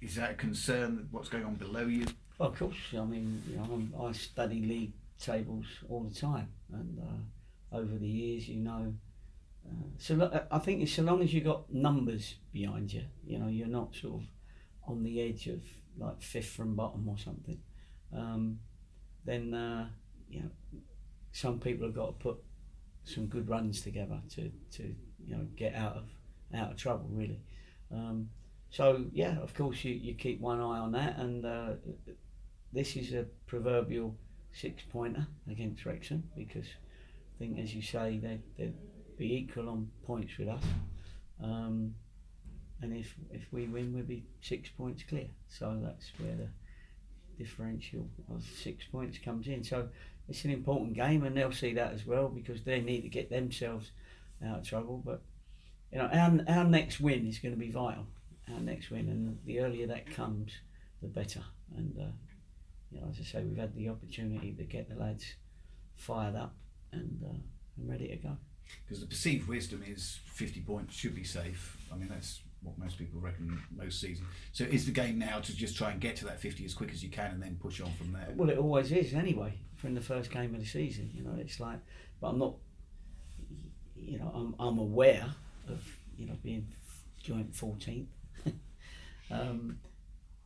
is 0.00 0.14
that 0.16 0.32
a 0.32 0.34
concern? 0.34 1.08
What's 1.10 1.28
going 1.28 1.44
on 1.44 1.54
below 1.54 1.86
you? 1.86 2.06
Well, 2.38 2.50
of 2.50 2.58
course, 2.58 2.76
I 2.92 3.04
mean, 3.04 3.42
you 3.48 3.56
know, 3.56 3.64
I'm, 3.64 3.94
I 4.00 4.12
study 4.12 4.60
league 4.60 4.92
tables 5.20 5.66
all 5.88 6.04
the 6.04 6.14
time, 6.14 6.48
and 6.72 6.98
uh, 6.98 7.76
over 7.76 7.96
the 7.98 8.08
years, 8.08 8.48
you 8.48 8.56
know, 8.56 8.94
uh, 9.66 9.86
so 9.98 10.14
lo- 10.14 10.46
I 10.50 10.58
think 10.58 10.88
so 10.88 11.02
long 11.02 11.22
as 11.22 11.32
you've 11.32 11.44
got 11.44 11.72
numbers 11.72 12.36
behind 12.52 12.92
you, 12.92 13.04
you 13.26 13.38
know, 13.38 13.48
you're 13.48 13.66
not 13.66 13.94
sort 13.94 14.22
of 14.22 14.28
on 14.86 15.02
the 15.02 15.20
edge 15.20 15.46
of 15.48 15.62
like 15.98 16.22
fifth 16.22 16.50
from 16.50 16.74
bottom 16.74 17.08
or 17.08 17.18
something. 17.18 17.58
Um, 18.14 18.60
then 19.24 19.52
uh, 19.52 19.88
you 20.30 20.40
know, 20.40 20.50
some 21.32 21.60
people 21.60 21.86
have 21.86 21.94
got 21.94 22.06
to 22.06 22.12
put 22.12 22.38
some 23.04 23.26
good 23.26 23.48
runs 23.48 23.80
together 23.80 24.20
to, 24.34 24.50
to 24.72 24.94
you 25.24 25.36
know 25.36 25.46
get 25.56 25.74
out 25.74 25.96
of 25.96 26.04
out 26.54 26.72
of 26.72 26.76
trouble 26.76 27.08
really. 27.10 27.40
Um, 27.92 28.28
so 28.70 29.06
yeah, 29.12 29.38
of 29.40 29.54
course 29.54 29.84
you, 29.84 29.94
you 29.94 30.14
keep 30.14 30.40
one 30.40 30.60
eye 30.60 30.78
on 30.78 30.92
that, 30.92 31.18
and 31.18 31.44
uh, 31.44 31.70
this 32.72 32.96
is 32.96 33.12
a 33.12 33.24
proverbial 33.46 34.14
six 34.52 34.82
pointer 34.90 35.26
against 35.50 35.84
Wrexham 35.84 36.24
because 36.36 36.66
I 36.66 37.38
think, 37.38 37.58
as 37.58 37.74
you 37.74 37.82
say, 37.82 38.18
they 38.18 38.40
they'd 38.56 38.74
be 39.16 39.34
equal 39.34 39.68
on 39.68 39.90
points 40.06 40.38
with 40.38 40.48
us. 40.48 40.64
Um, 41.42 41.94
and 42.80 42.96
if 42.96 43.14
if 43.30 43.52
we 43.52 43.66
win, 43.66 43.92
we'll 43.94 44.04
be 44.04 44.24
six 44.40 44.68
points 44.70 45.02
clear. 45.08 45.28
So 45.48 45.78
that's 45.82 46.10
where 46.18 46.36
the 46.36 46.48
differential 47.38 48.08
of 48.32 48.44
six 48.44 48.84
points 48.86 49.18
comes 49.18 49.46
in. 49.46 49.62
So 49.64 49.88
it's 50.28 50.44
an 50.44 50.50
important 50.50 50.94
game, 50.94 51.24
and 51.24 51.36
they'll 51.36 51.52
see 51.52 51.74
that 51.74 51.92
as 51.92 52.06
well 52.06 52.28
because 52.28 52.62
they 52.62 52.80
need 52.80 53.02
to 53.02 53.08
get 53.08 53.30
themselves 53.30 53.90
out 54.46 54.58
of 54.58 54.64
trouble. 54.64 55.02
But 55.04 55.22
you 55.92 55.98
know, 55.98 56.06
our 56.06 56.40
our 56.48 56.64
next 56.64 57.00
win 57.00 57.26
is 57.26 57.38
going 57.38 57.54
to 57.54 57.60
be 57.60 57.70
vital. 57.70 58.06
Our 58.52 58.60
next 58.60 58.90
win, 58.90 59.08
and 59.08 59.38
the 59.44 59.60
earlier 59.60 59.86
that 59.88 60.10
comes, 60.14 60.52
the 61.02 61.08
better. 61.08 61.42
And 61.76 61.98
uh, 62.00 62.12
you 62.90 63.00
know, 63.00 63.08
as 63.10 63.18
I 63.20 63.24
say, 63.24 63.42
we've 63.42 63.58
had 63.58 63.74
the 63.74 63.88
opportunity 63.88 64.52
to 64.52 64.64
get 64.64 64.88
the 64.88 64.96
lads 64.96 65.34
fired 65.96 66.36
up 66.36 66.54
and 66.92 67.22
uh, 67.24 67.36
and 67.76 67.88
ready 67.88 68.08
to 68.08 68.16
go. 68.16 68.36
Because 68.84 69.00
the 69.00 69.06
perceived 69.06 69.48
wisdom 69.48 69.82
is 69.86 70.20
50 70.26 70.60
points 70.60 70.94
should 70.94 71.14
be 71.14 71.24
safe. 71.24 71.78
I 71.92 71.96
mean, 71.96 72.08
that's 72.08 72.40
what 72.62 72.76
most 72.78 72.98
people 72.98 73.20
reckon 73.20 73.62
most 73.74 74.00
seasons. 74.00 74.28
So 74.52 74.64
is 74.64 74.84
the 74.84 74.92
game 74.92 75.18
now 75.18 75.40
to 75.40 75.56
just 75.56 75.76
try 75.76 75.90
and 75.90 76.00
get 76.00 76.16
to 76.16 76.24
that 76.26 76.40
50 76.40 76.64
as 76.64 76.74
quick 76.74 76.90
as 76.92 77.02
you 77.02 77.08
can 77.08 77.30
and 77.30 77.42
then 77.42 77.56
push 77.60 77.80
on 77.80 77.92
from 77.92 78.12
there? 78.12 78.28
Well, 78.34 78.50
it 78.50 78.58
always 78.58 78.92
is 78.92 79.14
anyway. 79.14 79.54
From 79.76 79.94
the 79.94 80.00
first 80.00 80.30
game 80.30 80.54
of 80.54 80.60
the 80.60 80.66
season, 80.66 81.10
you 81.14 81.22
know, 81.22 81.34
it's 81.38 81.60
like, 81.60 81.78
but 82.20 82.28
I'm 82.28 82.38
not, 82.38 82.56
you 83.94 84.18
know, 84.18 84.32
I'm 84.34 84.54
I'm 84.58 84.78
aware 84.78 85.26
of 85.68 85.84
you 86.16 86.26
know 86.26 86.36
being 86.42 86.66
joint 87.22 87.52
14th, 87.52 88.06
um, 89.30 89.78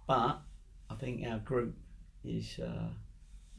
but 0.07 0.43
I 0.91 0.95
think 0.99 1.27
our 1.27 1.39
group 1.39 1.75
is 2.25 2.59
uh, 2.59 2.89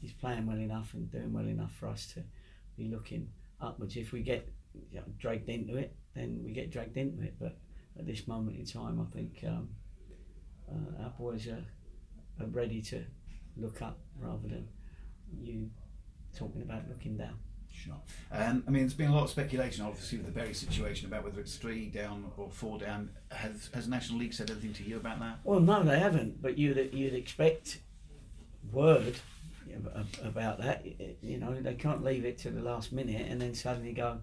is 0.02 0.12
playing 0.12 0.46
well 0.46 0.58
enough 0.58 0.94
and 0.94 1.10
doing 1.10 1.32
well 1.32 1.46
enough 1.46 1.74
for 1.74 1.88
us 1.88 2.06
to 2.14 2.22
be 2.76 2.84
looking 2.84 3.28
upwards. 3.60 3.96
If 3.96 4.12
we 4.12 4.22
get 4.22 4.50
you 4.90 4.98
know, 4.98 5.04
dragged 5.18 5.48
into 5.48 5.76
it, 5.76 5.94
then 6.14 6.40
we 6.44 6.52
get 6.52 6.70
dragged 6.70 6.96
into 6.96 7.22
it. 7.22 7.34
But 7.38 7.56
at 7.98 8.06
this 8.06 8.26
moment 8.26 8.58
in 8.58 8.66
time, 8.66 9.00
I 9.00 9.16
think 9.16 9.44
um, 9.46 9.68
uh, 10.70 11.04
our 11.04 11.12
boys 11.18 11.46
are, 11.48 11.64
are 12.40 12.46
ready 12.48 12.82
to 12.82 13.04
look 13.56 13.82
up 13.82 13.98
rather 14.18 14.48
than 14.48 14.68
you 15.40 15.70
talking 16.36 16.62
about 16.62 16.88
looking 16.88 17.16
down. 17.16 17.38
Sure. 17.72 18.00
Um, 18.30 18.62
I 18.68 18.70
mean, 18.70 18.82
there's 18.82 18.94
been 18.94 19.10
a 19.10 19.14
lot 19.14 19.24
of 19.24 19.30
speculation, 19.30 19.84
obviously, 19.84 20.18
with 20.18 20.26
the 20.26 20.32
Bury 20.32 20.54
situation 20.54 21.08
about 21.08 21.24
whether 21.24 21.40
it's 21.40 21.56
three 21.56 21.86
down 21.86 22.30
or 22.36 22.48
four 22.48 22.78
down. 22.78 23.10
Has 23.32 23.68
has 23.74 23.88
National 23.88 24.20
League 24.20 24.32
said 24.32 24.48
anything 24.50 24.72
to 24.74 24.84
you 24.84 24.96
about 24.96 25.18
that? 25.18 25.40
Well, 25.42 25.58
no, 25.58 25.82
they 25.82 25.98
haven't. 25.98 26.40
But 26.40 26.56
you'd 26.56 26.90
you'd 26.92 27.14
expect 27.14 27.80
word 28.72 29.16
about 30.22 30.60
that. 30.60 30.84
You 31.22 31.38
know, 31.38 31.60
they 31.60 31.74
can't 31.74 32.04
leave 32.04 32.24
it 32.24 32.38
to 32.38 32.50
the 32.50 32.60
last 32.62 32.92
minute 32.92 33.26
and 33.28 33.40
then 33.40 33.54
suddenly 33.54 33.92
go, 33.92 34.20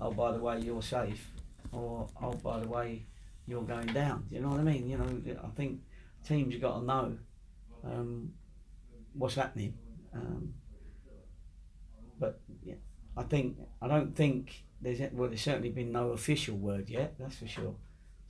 "Oh, 0.00 0.10
by 0.10 0.32
the 0.32 0.38
way, 0.38 0.60
you're 0.60 0.82
safe," 0.82 1.30
or 1.72 2.08
"Oh, 2.20 2.32
by 2.32 2.60
the 2.60 2.68
way, 2.68 3.06
you're 3.46 3.62
going 3.62 3.86
down." 3.88 4.26
You 4.30 4.40
know 4.40 4.48
what 4.48 4.60
I 4.60 4.64
mean? 4.64 4.88
You 4.88 4.98
know, 4.98 5.38
I 5.42 5.48
think 5.56 5.80
teams 6.26 6.54
have 6.54 6.62
got 6.62 6.80
to 6.80 6.86
know 6.86 7.18
um, 7.84 8.32
what's 9.14 9.34
happening. 9.34 9.74
Um, 10.14 10.54
but 12.18 12.40
yeah, 12.62 12.74
I 13.16 13.22
think 13.22 13.58
I 13.82 13.88
don't 13.88 14.14
think 14.14 14.64
there's 14.80 15.00
well, 15.12 15.28
there's 15.28 15.42
certainly 15.42 15.70
been 15.70 15.92
no 15.92 16.10
official 16.10 16.56
word 16.56 16.88
yet. 16.88 17.14
That's 17.18 17.36
for 17.36 17.46
sure. 17.46 17.74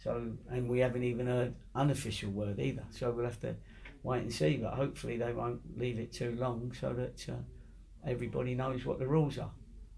So, 0.03 0.33
and 0.51 0.69
we 0.69 0.81
haven't 0.81 1.05
even 1.05 1.27
heard 1.27 1.55
unofficial 1.75 2.31
word 2.31 2.59
either. 2.59 2.85
So 2.91 3.11
we'll 3.11 3.25
have 3.25 3.41
to 3.41 3.57
wait 4.05 4.23
and 4.23 4.33
see. 4.33 4.57
But 4.59 4.75
hopefully 4.75 5.17
they 5.17 5.33
won't 5.33 5.61
leave 5.77 5.99
it 5.99 6.13
too 6.13 6.37
long 6.39 6.73
so 6.79 6.93
that 6.93 7.27
uh, 7.29 7.43
everybody 8.07 8.55
knows 8.55 8.85
what 8.85 9.01
the 9.01 9.07
rules 9.09 9.39
are. 9.39 9.51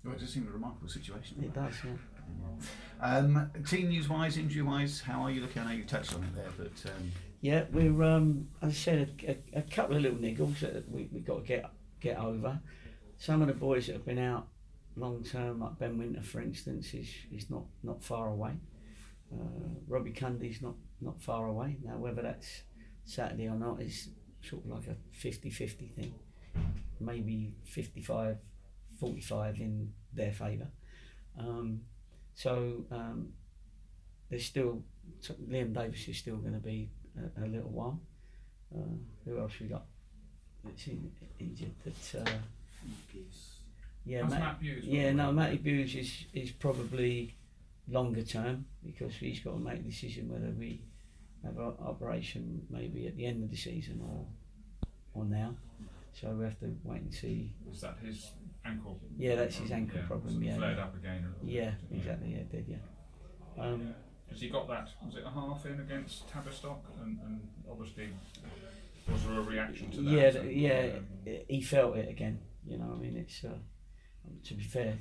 Well, 0.03 0.15
it 0.15 0.21
does 0.21 0.33
seem 0.33 0.47
a 0.49 0.53
remarkable 0.53 0.89
situation. 0.89 1.43
It 1.43 1.53
does, 1.53 1.75
yeah. 1.85 1.93
Um, 3.01 3.51
team 3.69 3.89
news 3.89 4.09
wise, 4.09 4.37
injury 4.39 4.63
wise, 4.63 5.01
how 5.01 5.23
are 5.23 5.31
you 5.31 5.41
looking? 5.43 5.63
I 5.63 5.67
know 5.67 5.77
you 5.77 5.85
touched 5.85 6.15
on 6.15 6.25
it 6.25 6.35
there, 6.35 6.51
but 6.57 6.91
um, 6.91 7.13
Yeah, 7.41 7.65
we're 7.73 8.03
um, 8.03 8.49
as 8.63 8.71
I 8.71 8.75
said, 8.75 9.23
a, 9.27 9.31
a, 9.31 9.61
a 9.61 9.63
couple 9.63 9.97
of 9.97 10.03
little 10.03 10.19
niggles 10.19 10.61
that 10.61 10.91
we 10.91 11.09
we 11.13 11.21
got 11.21 11.43
to 11.43 11.43
get 11.47 11.71
get 12.01 12.19
over. 12.19 12.61
Some 13.19 13.43
of 13.43 13.49
the 13.49 13.55
boys 13.55 13.87
that 13.87 13.95
have 13.95 14.05
been 14.07 14.19
out 14.19 14.49
long 14.97 15.23
term, 15.23 15.61
like 15.61 15.79
Ben 15.79 15.99
Wynter, 15.99 16.23
for 16.23 16.41
instance, 16.41 16.95
is 16.95 17.09
is 17.33 17.51
not 17.51 17.65
not 17.83 18.03
far 18.03 18.29
away. 18.29 18.53
Uh, 19.33 19.75
Robbie 19.87 20.13
Cundy's 20.13 20.63
not 20.63 20.75
not 21.01 21.21
far 21.21 21.47
away. 21.47 21.77
Now, 21.85 21.99
whether 21.99 22.23
that's 22.23 22.63
Saturday 23.07 23.49
or 23.49 23.55
not 23.55 23.81
is 23.81 24.09
sort 24.43 24.65
of 24.65 24.71
like 24.71 24.87
a 24.89 24.97
50-50 25.27 25.95
thing. 25.95 26.15
Maybe 27.01 27.55
55, 27.65 28.37
45 29.01 29.61
in 29.61 29.93
their 30.13 30.33
favour. 30.33 30.69
Um, 31.39 31.83
so 32.35 32.85
um, 32.91 33.33
there's 34.29 34.45
still 34.45 34.83
Liam 35.49 35.73
Davis 35.73 36.09
is 36.09 36.19
still 36.19 36.37
going 36.37 36.55
to 36.55 36.61
be 36.61 36.91
a, 37.17 37.45
a 37.45 37.47
little 37.47 37.71
while. 37.71 38.01
Uh, 38.75 38.97
who 39.25 39.39
else 39.39 39.53
we 39.61 39.67
got? 39.67 39.85
That's 40.65 40.87
in, 40.89 41.13
injured. 41.39 41.75
That 41.85 42.21
uh, 42.21 42.31
yeah, 44.05 44.23
Matt- 44.23 44.31
Matt 44.31 44.57
Hughes, 44.61 44.85
yeah, 44.85 45.13
no. 45.13 45.33
Matty 45.33 45.57
Hughes 45.59 45.95
is 45.95 46.25
is 46.33 46.51
probably 46.51 47.37
longer 47.89 48.23
term 48.23 48.67
because 48.85 49.15
he's 49.15 49.41
got 49.41 49.53
to 49.53 49.61
make 49.61 49.79
a 49.79 49.83
decision 49.83 50.29
whether 50.29 50.53
we 50.59 50.83
have 51.47 51.57
an 51.59 51.75
operation 51.85 52.63
maybe 52.71 53.07
at 53.07 53.17
the 53.17 53.27
end 53.27 53.43
of 53.43 53.51
the 53.51 53.57
season 53.57 54.01
or 54.03 54.27
or 55.15 55.25
now. 55.25 55.55
So 56.13 56.29
we 56.31 56.45
have 56.45 56.59
to 56.61 56.75
wait 56.85 57.03
and 57.03 57.15
see. 57.15 57.53
Was 57.67 57.81
that 57.83 57.99
his 58.03 58.31
ankle? 58.65 59.01
Yeah, 59.19 59.35
that's 59.37 59.57
his 59.57 59.71
ankle 59.71 59.99
yeah, 60.01 60.07
problem, 60.07 60.43
yeah, 60.43 60.57
Flared 60.57 60.79
yeah. 60.79 60.85
up 60.85 60.97
again. 60.97 61.27
Yeah, 61.43 61.71
exactly. 61.93 62.31
Yeah, 62.33 62.39
it 62.39 62.53
did 62.53 62.67
yeah. 62.69 63.63
Um, 63.63 63.95
Has 64.31 64.41
he 64.41 64.49
got 64.49 64.67
that? 64.69 64.89
Was 65.05 65.17
it 65.17 65.25
a 65.27 65.31
half 65.31 65.65
in 65.67 65.81
against 65.81 66.29
Tavistock? 66.29 66.85
And, 67.03 67.19
and 67.25 67.49
obviously, 67.71 68.09
was 69.11 69.25
there 69.25 69.39
a 69.39 69.43
reaction 69.43 69.91
to 69.91 70.03
that? 70.03 70.11
Yeah, 70.11 70.31
So, 70.31 70.43
yeah, 70.43 70.89
um, 70.97 71.39
he 71.49 71.63
felt 71.63 71.97
it 71.97 72.09
again. 72.09 72.41
You 72.67 72.79
know, 72.79 72.93
I 72.93 73.01
mean, 73.01 73.17
it's 73.17 73.45
uh, 73.45 73.59
to 74.45 74.55
be 74.55 74.65
fair, 74.65 74.99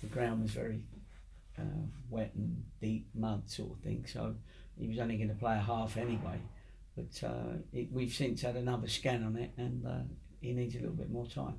the 0.00 0.06
ground 0.06 0.42
was 0.42 0.52
very 0.52 0.84
uh, 1.58 1.86
wet 2.08 2.32
and 2.34 2.64
deep 2.80 3.08
mud 3.14 3.50
sort 3.50 3.72
of 3.72 3.82
thing. 3.82 4.04
So 4.06 4.36
he 4.78 4.88
was 4.88 4.98
only 4.98 5.16
going 5.16 5.28
to 5.28 5.34
play 5.34 5.56
a 5.56 5.60
half 5.60 5.96
anyway. 5.96 6.40
But 6.96 7.26
uh, 7.26 7.58
it, 7.72 7.88
we've 7.92 8.12
since 8.12 8.42
had 8.42 8.56
another 8.56 8.88
scan 8.88 9.24
on 9.24 9.36
it, 9.36 9.52
and 9.56 9.86
uh, 9.86 10.02
he 10.40 10.52
needs 10.52 10.74
a 10.74 10.78
little 10.78 10.94
bit 10.94 11.10
more 11.10 11.26
time. 11.26 11.58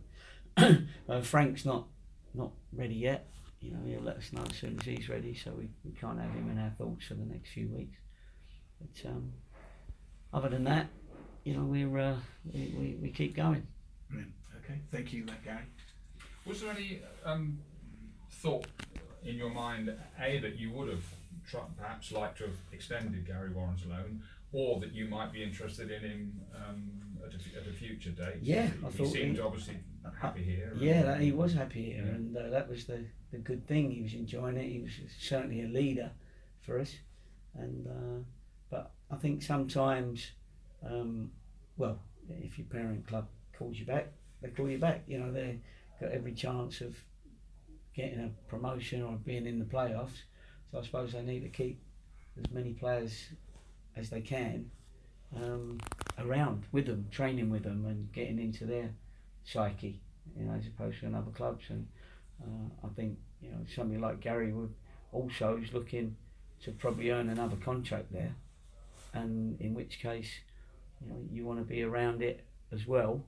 uh, 1.09 1.21
Frank's 1.21 1.65
not 1.65 1.87
not 2.33 2.51
ready 2.73 2.95
yet. 2.95 3.27
You 3.59 3.71
know, 3.71 3.79
he'll 3.85 4.01
let 4.01 4.17
us 4.17 4.33
know 4.33 4.43
as 4.49 4.57
soon 4.57 4.77
as 4.79 4.85
he's 4.85 5.07
ready, 5.07 5.35
so 5.35 5.51
we, 5.51 5.69
we 5.85 5.91
can't 5.91 6.19
have 6.19 6.31
him 6.31 6.49
in 6.49 6.57
our 6.57 6.71
thoughts 6.71 7.05
for 7.05 7.13
the 7.13 7.25
next 7.25 7.51
few 7.51 7.67
weeks. 7.69 7.97
But 8.79 9.09
um, 9.09 9.33
other 10.33 10.49
than 10.49 10.63
that, 10.63 10.87
you 11.43 11.55
know, 11.55 11.63
we're 11.63 11.97
uh, 11.97 12.15
we, 12.51 12.73
we, 12.77 12.97
we 13.01 13.09
keep 13.09 13.35
going. 13.35 13.65
Brilliant. 14.09 14.33
Okay, 14.63 14.79
thank 14.91 15.13
you, 15.13 15.25
that 15.25 15.43
Gary. 15.43 15.63
Was 16.45 16.61
there 16.61 16.71
any 16.71 17.01
um, 17.23 17.59
thought 18.31 18.65
in 19.23 19.35
your 19.35 19.51
mind, 19.51 19.93
A, 20.19 20.39
that 20.39 20.57
you 20.57 20.71
would 20.71 20.89
have 20.89 21.05
tr- 21.47 21.57
perhaps 21.77 22.11
liked 22.11 22.37
to 22.39 22.45
have 22.45 22.55
extended 22.71 23.25
Gary 23.25 23.51
Warren's 23.51 23.85
loan, 23.85 24.21
or 24.51 24.79
that 24.79 24.93
you 24.93 25.07
might 25.07 25.31
be 25.31 25.43
interested 25.43 25.91
in 25.91 26.01
him 26.01 26.41
um, 26.55 26.91
at, 27.25 27.33
a, 27.33 27.61
at 27.61 27.67
a 27.67 27.73
future 27.73 28.11
date? 28.11 28.37
Yeah, 28.41 28.67
he, 28.67 28.85
I 28.85 28.89
he 28.91 29.05
seemed 29.05 29.35
he- 29.35 29.41
obviously 29.41 29.77
happy 30.19 30.43
here. 30.43 30.73
Yeah, 30.77 31.03
that, 31.03 31.21
he 31.21 31.31
was 31.31 31.53
happy 31.53 31.85
here, 31.93 32.03
Yeah. 32.05 32.11
and 32.15 32.37
uh, 32.37 32.49
that 32.49 32.67
was 32.69 32.85
the, 32.85 33.05
the 33.31 33.37
good 33.37 33.67
thing. 33.67 33.91
He 33.91 34.01
was 34.01 34.13
enjoying 34.13 34.57
it. 34.57 34.69
He 34.69 34.79
was 34.81 34.91
certainly 35.19 35.63
a 35.63 35.67
leader 35.67 36.11
for 36.61 36.79
us, 36.79 36.93
and 37.55 37.87
uh, 37.87 38.23
but 38.69 38.91
I 39.09 39.15
think 39.17 39.41
sometimes, 39.43 40.31
um, 40.85 41.31
well, 41.77 41.99
if 42.29 42.57
your 42.57 42.67
parent 42.67 43.07
club 43.07 43.27
calls 43.57 43.77
you 43.77 43.85
back, 43.85 44.07
they 44.41 44.49
call 44.49 44.69
you 44.69 44.77
back. 44.79 45.03
You 45.07 45.19
know, 45.19 45.31
they've 45.31 45.59
got 45.99 46.11
every 46.11 46.33
chance 46.33 46.81
of 46.81 46.95
getting 47.95 48.19
a 48.19 48.31
promotion 48.49 49.01
or 49.03 49.13
being 49.17 49.45
in 49.45 49.59
the 49.59 49.65
playoffs. 49.65 50.21
So 50.71 50.79
I 50.79 50.83
suppose 50.83 51.11
they 51.11 51.21
need 51.21 51.41
to 51.41 51.49
keep 51.49 51.81
as 52.39 52.51
many 52.51 52.73
players 52.73 53.27
as 53.97 54.09
they 54.09 54.21
can 54.21 54.71
um, 55.35 55.79
around 56.17 56.63
with 56.71 56.85
them, 56.85 57.07
training 57.11 57.49
with 57.49 57.63
them, 57.63 57.85
and 57.85 58.11
getting 58.13 58.39
into 58.39 58.65
their 58.65 58.91
psyche, 59.43 59.99
you 60.37 60.45
know, 60.45 60.53
as 60.53 60.67
opposed 60.67 60.99
to 60.99 61.07
in 61.07 61.15
other 61.15 61.31
clubs. 61.31 61.65
And 61.69 61.87
uh, 62.41 62.87
I 62.87 62.89
think 62.95 63.17
you 63.41 63.51
know 63.51 63.59
somebody 63.75 63.99
like 63.99 64.21
Gary 64.21 64.53
would 64.53 64.73
also 65.11 65.59
is 65.61 65.73
looking 65.73 66.15
to 66.63 66.71
probably 66.71 67.11
earn 67.11 67.29
another 67.29 67.57
contract 67.57 68.11
there, 68.11 68.33
and 69.13 69.59
in 69.59 69.73
which 69.73 69.99
case, 69.99 70.29
you 71.01 71.11
know, 71.11 71.19
you 71.31 71.45
want 71.45 71.59
to 71.59 71.65
be 71.65 71.83
around 71.83 72.21
it 72.21 72.45
as 72.71 72.87
well. 72.87 73.23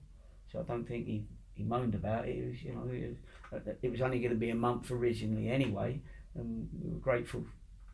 So 0.51 0.59
I 0.59 0.63
don't 0.63 0.87
think 0.87 1.07
he, 1.07 1.23
he 1.55 1.63
moaned 1.63 1.95
about 1.95 2.27
it. 2.27 2.37
It 2.37 2.47
was 2.47 2.63
you 2.63 2.73
know 2.73 3.65
it 3.81 3.91
was 3.91 4.01
only 4.01 4.19
going 4.19 4.31
to 4.31 4.37
be 4.37 4.49
a 4.51 4.55
month 4.55 4.91
originally 4.91 5.49
anyway, 5.49 6.01
and 6.35 6.69
we 6.81 6.91
were 6.91 6.99
grateful 6.99 7.45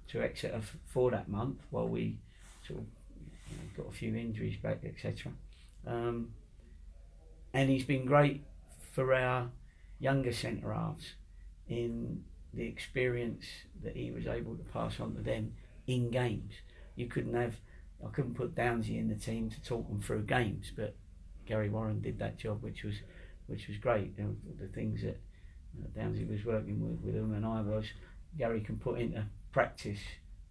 to 0.10 0.22
Exeter 0.22 0.62
for 0.88 1.12
that 1.12 1.30
month 1.30 1.60
while 1.70 1.88
we 1.88 2.18
sort 2.68 2.80
of 2.80 2.86
got 3.78 3.88
a 3.88 3.92
few 3.92 4.16
injuries 4.16 4.58
back, 4.58 4.80
etc. 4.84 5.32
Um, 5.86 6.34
and 7.54 7.70
he's 7.70 7.86
been 7.86 8.06
great 8.06 8.44
for 8.92 9.14
our 9.14 9.50
younger 10.00 10.34
centre 10.34 10.74
halves 10.74 11.14
in 11.68 12.24
the 12.54 12.66
experience 12.66 13.46
that 13.84 13.96
he 13.96 14.12
was 14.12 14.26
able 14.26 14.56
to 14.56 14.64
pass 14.64 15.00
on 15.00 15.16
to 15.16 15.22
them 15.22 15.54
in 15.88 16.10
games. 16.10 16.54
You 16.96 17.08
couldn't 17.08 17.36
have, 17.36 17.56
I 18.06 18.10
couldn't 18.10 18.36
put 18.36 18.56
Downsy 18.56 18.98
in 18.98 19.10
the 19.10 19.16
team 19.16 19.50
to 19.50 19.62
talk 19.62 19.88
them 19.88 20.02
through 20.02 20.24
games, 20.24 20.72
but 20.76 20.96
Gary 21.46 21.70
Warren 21.70 22.02
did 22.02 22.20
that 22.20 22.38
job, 22.38 22.62
which 22.62 22.84
was 22.84 22.96
which 23.48 23.68
was 23.68 23.78
great. 23.78 24.14
You 24.18 24.24
know, 24.24 24.36
the 24.60 24.68
things 24.68 25.02
that 25.02 25.20
Downsy 25.98 26.30
was 26.30 26.46
working 26.46 26.80
with, 26.82 27.02
with 27.02 27.16
him 27.16 27.34
and 27.34 27.46
I 27.46 27.62
was, 27.62 27.86
Gary 28.38 28.62
can 28.62 28.78
put 28.78 29.00
into 29.00 29.26
practice 29.52 30.00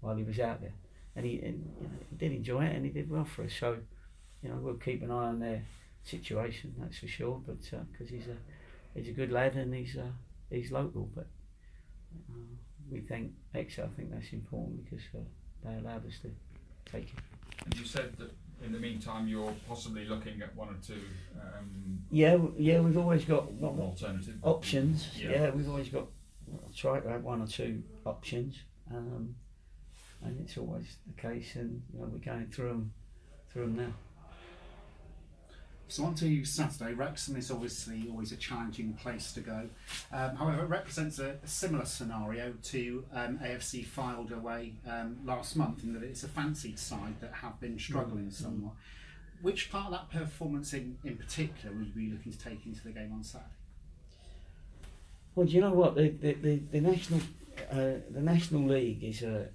while 0.00 0.16
he 0.16 0.24
was 0.24 0.38
out 0.38 0.60
there, 0.60 0.72
and 1.16 1.24
he, 1.24 1.40
and, 1.40 1.70
you 1.80 1.88
know, 1.88 1.94
he 2.10 2.16
did 2.16 2.32
enjoy 2.32 2.64
it 2.64 2.74
and 2.74 2.84
he 2.84 2.90
did 2.90 3.10
well 3.10 3.24
for 3.24 3.44
us. 3.44 3.52
So, 3.58 3.78
you 4.42 4.48
know, 4.48 4.56
we'll 4.60 4.74
keep 4.74 5.02
an 5.02 5.10
eye 5.10 5.28
on 5.28 5.40
their 5.40 5.62
situation, 6.04 6.74
that's 6.78 6.98
for 6.98 7.08
sure. 7.08 7.40
But 7.46 7.60
because 7.92 8.10
he's 8.10 8.26
a 8.26 8.36
he's 8.94 9.08
a 9.08 9.12
good 9.12 9.32
lad 9.32 9.54
and 9.54 9.74
he's 9.74 9.96
uh, 9.96 10.10
he's 10.50 10.70
local, 10.70 11.08
but 11.14 11.26
uh, 12.30 12.34
we 12.90 13.00
thank 13.00 13.32
Exeter. 13.54 13.88
I 13.92 13.96
think 13.96 14.12
that's 14.12 14.32
important 14.32 14.84
because 14.84 15.04
uh, 15.14 15.18
they 15.64 15.74
allowed 15.78 16.06
us 16.06 16.18
to 16.22 16.30
take 16.90 17.10
him. 17.10 17.18
And 17.64 17.74
you 17.76 17.84
said 17.84 18.16
that 18.18 18.32
in 18.64 18.72
the 18.72 18.78
meantime 18.78 19.28
you're 19.28 19.54
possibly 19.68 20.04
looking 20.04 20.42
at 20.42 20.54
one 20.56 20.68
or 20.68 20.76
two 20.84 21.00
um, 21.40 22.00
Yeah, 22.10 22.38
yeah, 22.56 22.80
we've 22.80 22.98
always 22.98 23.24
got 23.24 23.48
an 23.50 23.64
alternative 23.64 24.36
options. 24.42 25.08
Yeah. 25.16 25.30
Yeah, 25.30 25.50
we've 25.50 25.68
always 25.68 25.88
got 25.88 26.06
I'll 26.52 26.72
try 26.74 27.00
to 27.00 27.08
have 27.08 27.24
one 27.24 27.42
or 27.42 27.46
two 27.46 27.82
options, 28.04 28.56
um, 28.90 29.34
and 30.22 30.40
it's 30.40 30.56
always 30.56 30.96
the 31.06 31.20
case. 31.20 31.54
And 31.54 31.82
you 31.92 32.00
know, 32.00 32.08
we're 32.12 32.18
going 32.18 32.46
through 32.48 32.68
them, 32.68 32.92
through 33.52 33.62
them 33.62 33.76
now. 33.76 33.92
So 35.90 36.04
on 36.04 36.14
to 36.16 36.44
Saturday. 36.44 36.92
Wrexham 36.92 37.36
is 37.36 37.50
obviously 37.50 38.08
always 38.10 38.30
a 38.30 38.36
challenging 38.36 38.92
place 38.92 39.32
to 39.32 39.40
go. 39.40 39.68
Um, 40.12 40.36
however, 40.36 40.64
it 40.64 40.68
represents 40.68 41.18
a, 41.18 41.38
a 41.42 41.46
similar 41.46 41.86
scenario 41.86 42.52
to 42.64 43.04
um, 43.14 43.38
AFC 43.38 43.86
Fylde 43.86 44.32
away 44.32 44.74
um, 44.86 45.16
last 45.24 45.56
month 45.56 45.82
in 45.84 45.94
that 45.94 46.02
it's 46.02 46.22
a 46.24 46.28
fancied 46.28 46.78
side 46.78 47.18
that 47.20 47.32
have 47.32 47.58
been 47.58 47.78
struggling 47.78 48.30
somewhat. 48.30 48.74
Which 49.40 49.70
part 49.70 49.86
of 49.86 49.92
that 49.92 50.10
performance 50.10 50.74
in, 50.74 50.98
in 51.04 51.16
particular 51.16 51.74
would 51.74 51.86
you 51.86 51.94
be 51.94 52.10
looking 52.10 52.32
to 52.32 52.38
take 52.38 52.66
into 52.66 52.84
the 52.84 52.90
game 52.90 53.12
on 53.14 53.24
Saturday? 53.24 53.48
Well, 55.38 55.46
do 55.46 55.52
you 55.52 55.60
know 55.60 55.72
what 55.72 55.94
the 55.94 56.08
the, 56.08 56.32
the, 56.32 56.56
the 56.56 56.80
national 56.80 57.20
uh, 57.70 58.02
the 58.10 58.20
national 58.20 58.66
league 58.66 59.04
is 59.04 59.22
a 59.22 59.50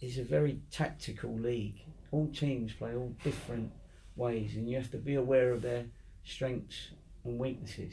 is 0.00 0.16
a 0.16 0.24
very 0.24 0.60
tactical 0.70 1.38
league. 1.38 1.82
All 2.12 2.28
teams 2.28 2.72
play 2.72 2.96
all 2.96 3.14
different 3.22 3.70
ways, 4.16 4.56
and 4.56 4.66
you 4.66 4.76
have 4.76 4.90
to 4.92 4.96
be 4.96 5.16
aware 5.16 5.52
of 5.52 5.60
their 5.60 5.84
strengths 6.24 6.92
and 7.26 7.38
weaknesses. 7.38 7.92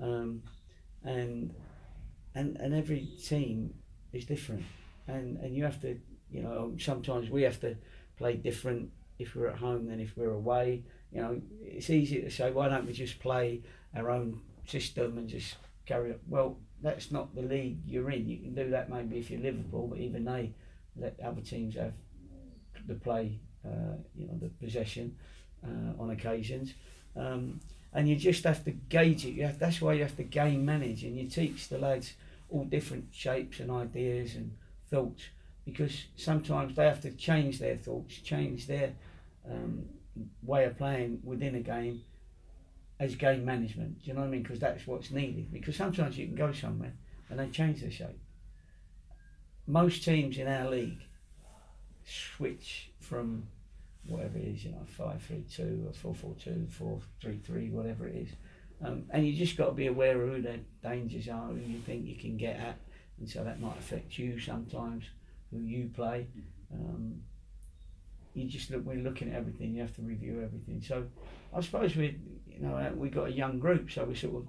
Um, 0.00 0.44
and 1.02 1.52
and 2.36 2.56
and 2.58 2.72
every 2.72 3.04
team 3.20 3.74
is 4.12 4.24
different, 4.24 4.62
and 5.08 5.38
and 5.38 5.56
you 5.56 5.64
have 5.64 5.80
to 5.80 5.98
you 6.30 6.44
know 6.44 6.76
sometimes 6.78 7.30
we 7.30 7.42
have 7.42 7.58
to 7.62 7.74
play 8.16 8.36
different 8.36 8.90
if 9.18 9.34
we're 9.34 9.48
at 9.48 9.58
home 9.58 9.88
than 9.88 9.98
if 9.98 10.16
we're 10.16 10.34
away. 10.34 10.84
You 11.10 11.20
know, 11.20 11.42
it's 11.64 11.90
easy 11.90 12.22
to 12.22 12.30
say 12.30 12.52
why 12.52 12.68
don't 12.68 12.86
we 12.86 12.92
just 12.92 13.18
play 13.18 13.62
our 13.96 14.08
own 14.08 14.42
system 14.68 15.18
and 15.18 15.28
just 15.28 15.56
carry. 15.90 16.14
Well, 16.28 16.58
that's 16.82 17.10
not 17.10 17.34
the 17.34 17.42
league 17.42 17.78
you're 17.86 18.10
in. 18.10 18.28
You 18.28 18.38
can 18.38 18.54
do 18.54 18.70
that 18.70 18.88
maybe 18.88 19.18
if 19.18 19.30
you're 19.30 19.40
Liverpool, 19.40 19.88
but 19.88 19.98
even 19.98 20.24
they 20.24 20.52
let 20.96 21.18
other 21.20 21.40
teams 21.40 21.74
have 21.74 21.92
the 22.86 22.94
play, 22.94 23.38
uh, 23.64 23.96
you 24.16 24.26
know, 24.26 24.38
the 24.40 24.48
possession 24.64 25.16
uh, 25.64 26.00
on 26.00 26.10
occasions. 26.10 26.74
Um, 27.16 27.60
and 27.92 28.08
you 28.08 28.14
just 28.14 28.44
have 28.44 28.64
to 28.64 28.70
gauge 28.70 29.24
it. 29.24 29.32
You 29.32 29.46
have, 29.46 29.58
that's 29.58 29.80
why 29.80 29.94
you 29.94 30.02
have 30.02 30.16
to 30.16 30.22
game 30.22 30.64
manage, 30.64 31.02
and 31.02 31.18
you 31.18 31.28
teach 31.28 31.68
the 31.68 31.78
lads 31.78 32.14
all 32.48 32.64
different 32.64 33.06
shapes 33.12 33.60
and 33.60 33.70
ideas 33.70 34.36
and 34.36 34.56
thoughts 34.90 35.24
because 35.64 36.04
sometimes 36.16 36.74
they 36.76 36.84
have 36.84 37.00
to 37.02 37.10
change 37.12 37.58
their 37.58 37.76
thoughts, 37.76 38.16
change 38.18 38.66
their 38.66 38.92
um, 39.48 39.84
way 40.42 40.64
of 40.64 40.76
playing 40.78 41.20
within 41.24 41.54
a 41.54 41.60
game 41.60 42.02
as 43.00 43.16
game 43.16 43.44
management. 43.44 44.00
Do 44.00 44.08
you 44.08 44.14
know 44.14 44.20
what 44.20 44.26
I 44.26 44.30
mean? 44.30 44.42
Because 44.42 44.60
that's 44.60 44.86
what's 44.86 45.10
needed. 45.10 45.50
Because 45.50 45.74
sometimes 45.74 46.16
you 46.18 46.26
can 46.26 46.36
go 46.36 46.52
somewhere 46.52 46.92
and 47.28 47.40
they 47.40 47.48
change 47.48 47.80
their 47.80 47.90
shape. 47.90 48.20
Most 49.66 50.04
teams 50.04 50.36
in 50.36 50.46
our 50.46 50.68
league 50.70 51.00
switch 52.04 52.90
from 53.00 53.46
whatever 54.06 54.38
it 54.38 54.44
is, 54.44 54.64
you 54.64 54.72
know, 54.72 54.84
five 54.86 55.22
three 55.22 55.44
two 55.50 55.84
or 55.86 55.92
four 55.94 56.14
four 56.14 56.34
two, 56.42 56.66
four 56.70 57.00
three 57.20 57.38
three, 57.38 57.70
whatever 57.70 58.06
it 58.06 58.16
is. 58.16 58.28
Um, 58.84 59.04
and 59.10 59.26
you 59.26 59.34
just 59.34 59.56
got 59.56 59.66
to 59.66 59.72
be 59.72 59.86
aware 59.86 60.20
of 60.20 60.28
who 60.28 60.42
their 60.42 60.60
dangers 60.82 61.28
are, 61.28 61.48
who 61.48 61.60
you 61.60 61.80
think 61.80 62.06
you 62.06 62.16
can 62.16 62.36
get 62.36 62.56
at, 62.56 62.78
and 63.18 63.28
so 63.28 63.44
that 63.44 63.60
might 63.60 63.78
affect 63.78 64.18
you 64.18 64.38
sometimes, 64.40 65.04
who 65.50 65.58
you 65.58 65.90
play. 65.94 66.26
Um, 66.72 67.20
you 68.34 68.48
just 68.48 68.70
look. 68.70 68.84
We're 68.84 68.96
looking 68.96 69.30
at 69.30 69.36
everything. 69.36 69.74
You 69.74 69.82
have 69.82 69.94
to 69.96 70.02
review 70.02 70.40
everything. 70.42 70.82
So, 70.86 71.04
I 71.54 71.60
suppose 71.60 71.94
we, 71.96 72.18
you 72.60 72.66
know, 72.68 72.92
we 72.96 73.08
got 73.08 73.28
a 73.28 73.32
young 73.32 73.58
group, 73.58 73.90
so 73.90 74.04
we're 74.04 74.14
sort 74.14 74.36
of 74.36 74.48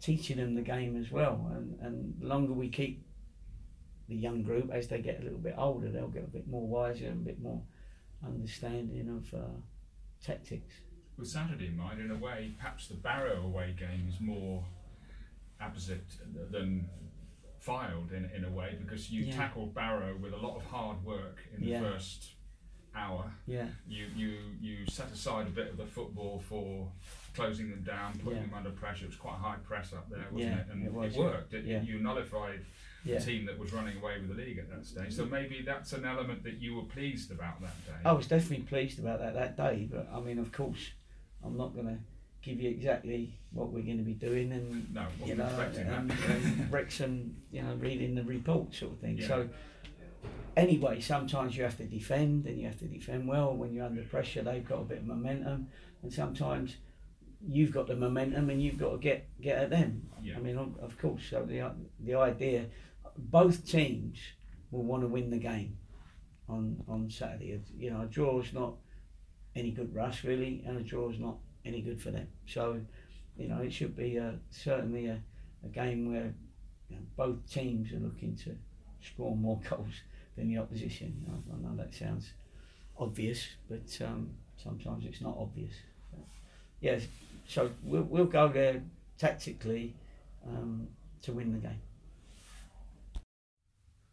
teaching 0.00 0.38
them 0.38 0.54
the 0.54 0.62
game 0.62 0.96
as 0.96 1.10
well. 1.10 1.50
And 1.54 1.78
and 1.80 2.14
the 2.20 2.26
longer 2.26 2.52
we 2.52 2.68
keep 2.68 3.04
the 4.08 4.16
young 4.16 4.42
group, 4.42 4.70
as 4.72 4.88
they 4.88 5.00
get 5.00 5.20
a 5.20 5.22
little 5.24 5.38
bit 5.38 5.54
older, 5.58 5.90
they'll 5.90 6.08
get 6.08 6.24
a 6.24 6.28
bit 6.28 6.48
more 6.48 6.66
wiser 6.66 7.06
and 7.06 7.20
a 7.22 7.24
bit 7.24 7.40
more 7.40 7.62
understanding 8.24 9.08
of 9.08 9.38
uh, 9.38 9.44
tactics. 10.24 10.74
With 11.18 11.28
Saturday 11.28 11.66
in 11.68 11.76
mind, 11.76 12.00
in 12.00 12.10
a 12.10 12.16
way, 12.16 12.54
perhaps 12.58 12.88
the 12.88 12.94
Barrow 12.94 13.42
away 13.42 13.74
game 13.78 14.06
is 14.08 14.20
more 14.20 14.64
opposite 15.60 16.06
than 16.50 16.88
Fylde 17.64 18.12
in, 18.12 18.24
in 18.34 18.44
a 18.44 18.50
way 18.50 18.76
because 18.80 19.10
you 19.10 19.24
Yeah. 19.24 19.36
tackled 19.36 19.74
Barrow 19.74 20.16
with 20.16 20.32
a 20.32 20.36
lot 20.36 20.56
of 20.56 20.64
hard 20.64 21.04
work 21.04 21.38
in 21.54 21.60
the 21.60 21.68
Yeah. 21.68 21.80
first 21.80 22.34
hour, 22.94 23.32
Yeah, 23.46 23.66
you 23.88 24.06
you 24.16 24.38
you 24.60 24.86
set 24.86 25.10
aside 25.12 25.46
a 25.46 25.50
bit 25.50 25.68
of 25.68 25.76
the 25.76 25.86
football 25.86 26.42
for 26.48 26.90
closing 27.34 27.70
them 27.70 27.82
down, 27.82 28.12
putting 28.18 28.38
Yeah. 28.40 28.46
them 28.46 28.54
under 28.54 28.70
pressure. 28.70 29.04
It 29.06 29.08
was 29.08 29.16
quite 29.16 29.34
a 29.34 29.38
high 29.38 29.56
press 29.64 29.92
up 29.92 30.08
there, 30.10 30.26
wasn't 30.30 30.52
Yeah, 30.52 30.58
it? 30.60 30.66
And 30.70 30.84
it 30.86 30.92
was, 30.92 31.14
worked. 31.16 31.54
It, 31.54 31.64
yeah. 31.64 31.80
You 31.82 31.98
nullified 31.98 32.60
yeah. 33.04 33.18
the 33.18 33.24
team 33.24 33.46
that 33.46 33.58
was 33.58 33.72
running 33.72 33.96
away 33.96 34.18
with 34.20 34.28
the 34.28 34.34
league 34.34 34.58
at 34.58 34.68
that 34.70 34.84
stage. 34.84 35.14
So 35.14 35.24
maybe 35.24 35.62
that's 35.64 35.92
an 35.94 36.04
element 36.04 36.42
that 36.44 36.60
you 36.60 36.74
were 36.76 36.82
pleased 36.84 37.30
about 37.30 37.60
that 37.62 37.86
day. 37.86 37.92
I 38.04 38.12
was 38.12 38.26
definitely 38.26 38.66
pleased 38.66 38.98
about 38.98 39.18
that 39.20 39.34
that 39.34 39.56
day, 39.56 39.88
but 39.90 40.08
I 40.12 40.20
mean, 40.20 40.38
of 40.38 40.52
course, 40.52 40.90
I'm 41.42 41.56
not 41.56 41.74
going 41.74 41.86
to 41.86 41.98
give 42.42 42.60
you 42.60 42.68
exactly 42.70 43.32
what 43.52 43.70
we're 43.72 43.82
going 43.84 43.98
to 43.98 44.04
be 44.04 44.14
doing 44.14 44.52
and 44.52 44.92
No, 44.92 45.06
you 45.24 45.34
know, 45.36 45.46
expecting 45.46 45.86
and, 45.86 46.10
that. 46.10 46.28
and 46.30 46.72
Wrexham, 46.72 47.36
you 47.50 47.62
know, 47.62 47.74
reading 47.76 48.14
the 48.14 48.24
report 48.24 48.74
sort 48.74 48.92
of 48.92 48.98
thing. 48.98 49.16
Yeah. 49.18 49.26
So, 49.28 49.48
anyway, 50.56 51.00
sometimes 51.00 51.56
you 51.56 51.64
have 51.64 51.76
to 51.78 51.84
defend, 51.84 52.46
and 52.46 52.58
you 52.58 52.66
have 52.66 52.78
to 52.78 52.86
defend 52.86 53.28
well. 53.28 53.54
When 53.54 53.72
you're 53.72 53.86
under 53.86 54.02
pressure, 54.02 54.42
they've 54.42 54.66
got 54.66 54.80
a 54.80 54.84
bit 54.84 54.98
of 54.98 55.06
momentum, 55.06 55.68
and 56.02 56.12
sometimes 56.12 56.76
you've 57.46 57.72
got 57.72 57.86
the 57.86 57.96
momentum, 57.96 58.50
and 58.50 58.62
you've 58.62 58.78
got 58.78 58.92
to 58.92 58.98
get 58.98 59.28
get 59.40 59.58
at 59.58 59.70
them. 59.70 60.08
Yeah. 60.22 60.36
I 60.36 60.40
mean, 60.40 60.58
of 60.58 60.98
course. 60.98 61.22
So 61.28 61.44
the 61.44 61.72
the 62.00 62.14
idea, 62.14 62.66
both 63.16 63.66
teams 63.66 64.18
will 64.70 64.84
want 64.84 65.02
to 65.02 65.08
win 65.08 65.30
the 65.30 65.38
game 65.38 65.76
on 66.48 66.82
on 66.88 67.10
Saturday. 67.10 67.60
You 67.76 67.90
know, 67.90 68.02
a 68.02 68.06
draw 68.06 68.40
is 68.40 68.52
not 68.52 68.74
any 69.54 69.70
good 69.70 69.92
for 69.92 70.00
us 70.00 70.24
really, 70.24 70.62
and 70.66 70.78
a 70.78 70.82
draw 70.82 71.10
is 71.10 71.18
not 71.18 71.38
any 71.64 71.80
good 71.80 72.00
for 72.00 72.10
them. 72.10 72.28
So, 72.46 72.80
you 73.36 73.48
know, 73.48 73.60
it 73.60 73.72
should 73.72 73.96
be 73.96 74.16
a, 74.16 74.38
certainly 74.50 75.06
a, 75.06 75.20
a 75.64 75.68
game 75.68 76.12
where 76.12 76.34
you 76.88 76.96
know, 76.96 77.02
both 77.16 77.50
teams 77.50 77.92
are 77.92 77.98
looking 77.98 78.36
to 78.44 78.56
score 79.00 79.36
more 79.36 79.60
goals 79.70 80.02
than 80.36 80.48
the 80.48 80.58
opposition. 80.58 81.24
I, 81.28 81.54
I 81.54 81.58
know 81.60 81.76
that 81.76 81.94
sounds 81.94 82.32
obvious, 82.98 83.46
but 83.68 83.98
um, 84.06 84.30
sometimes 84.62 85.04
it's 85.06 85.20
not 85.20 85.36
obvious. 85.38 85.72
But, 86.12 86.24
yes, 86.80 87.02
so 87.46 87.70
we'll, 87.82 88.02
we'll 88.02 88.24
go 88.26 88.48
there 88.48 88.82
tactically 89.18 89.94
um, 90.46 90.88
to 91.22 91.32
win 91.32 91.52
the 91.52 91.58
game. 91.58 91.80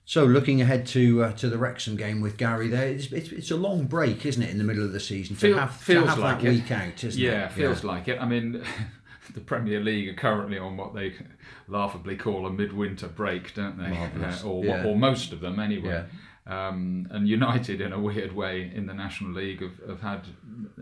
So 0.06 0.26
looking 0.26 0.60
ahead 0.60 0.88
to 0.88 1.24
uh, 1.26 1.32
to 1.34 1.50
the 1.50 1.60
Wrexham 1.60 1.96
game 1.96 2.20
with 2.20 2.36
Gary, 2.38 2.68
there 2.68 2.88
it's, 2.88 3.12
it's, 3.12 3.32
it's 3.32 3.52
a 3.52 3.56
long 3.56 3.86
break, 3.86 4.26
isn't 4.26 4.42
it, 4.42 4.50
in 4.50 4.58
the 4.58 4.64
middle 4.64 4.84
of 4.84 4.92
the 4.92 5.00
season 5.00 5.36
to 5.36 5.40
Feel- 5.42 5.60
have, 5.60 5.76
feels 5.76 6.06
to 6.06 6.10
have 6.10 6.18
like 6.18 6.40
that 6.42 6.48
it. 6.48 6.50
week 6.50 6.72
out, 6.72 7.04
isn't 7.04 7.22
it? 7.22 7.24
yeah, 7.24 7.48
feels 7.48 7.84
like 7.84 8.08
it. 8.08 8.20
I 8.20 8.26
mean, 8.26 8.64
the 9.34 9.42
Premier 9.42 9.80
League 9.80 10.10
are 10.10 10.14
currently 10.14 10.58
on 10.58 10.78
what 10.78 10.94
they 10.94 11.14
laughably 11.68 12.16
call 12.16 12.46
a 12.46 12.50
midwinter 12.52 13.08
break, 13.08 13.54
don't 13.54 13.78
they? 13.78 13.96
Uh, 13.96 14.44
or, 14.44 14.66
yeah. 14.66 14.86
or 14.86 14.96
most 14.96 15.32
of 15.32 15.40
them, 15.40 15.60
anyway. 15.60 16.06
Um, 16.48 17.08
and 17.12 17.28
United, 17.28 17.80
in 17.80 17.94
a 17.94 18.00
weird 18.00 18.36
way, 18.36 18.72
in 18.74 18.88
the 18.88 18.94
National 18.94 19.34
League, 19.34 19.62
have, 19.62 19.80
have 19.88 20.02
had 20.02 20.22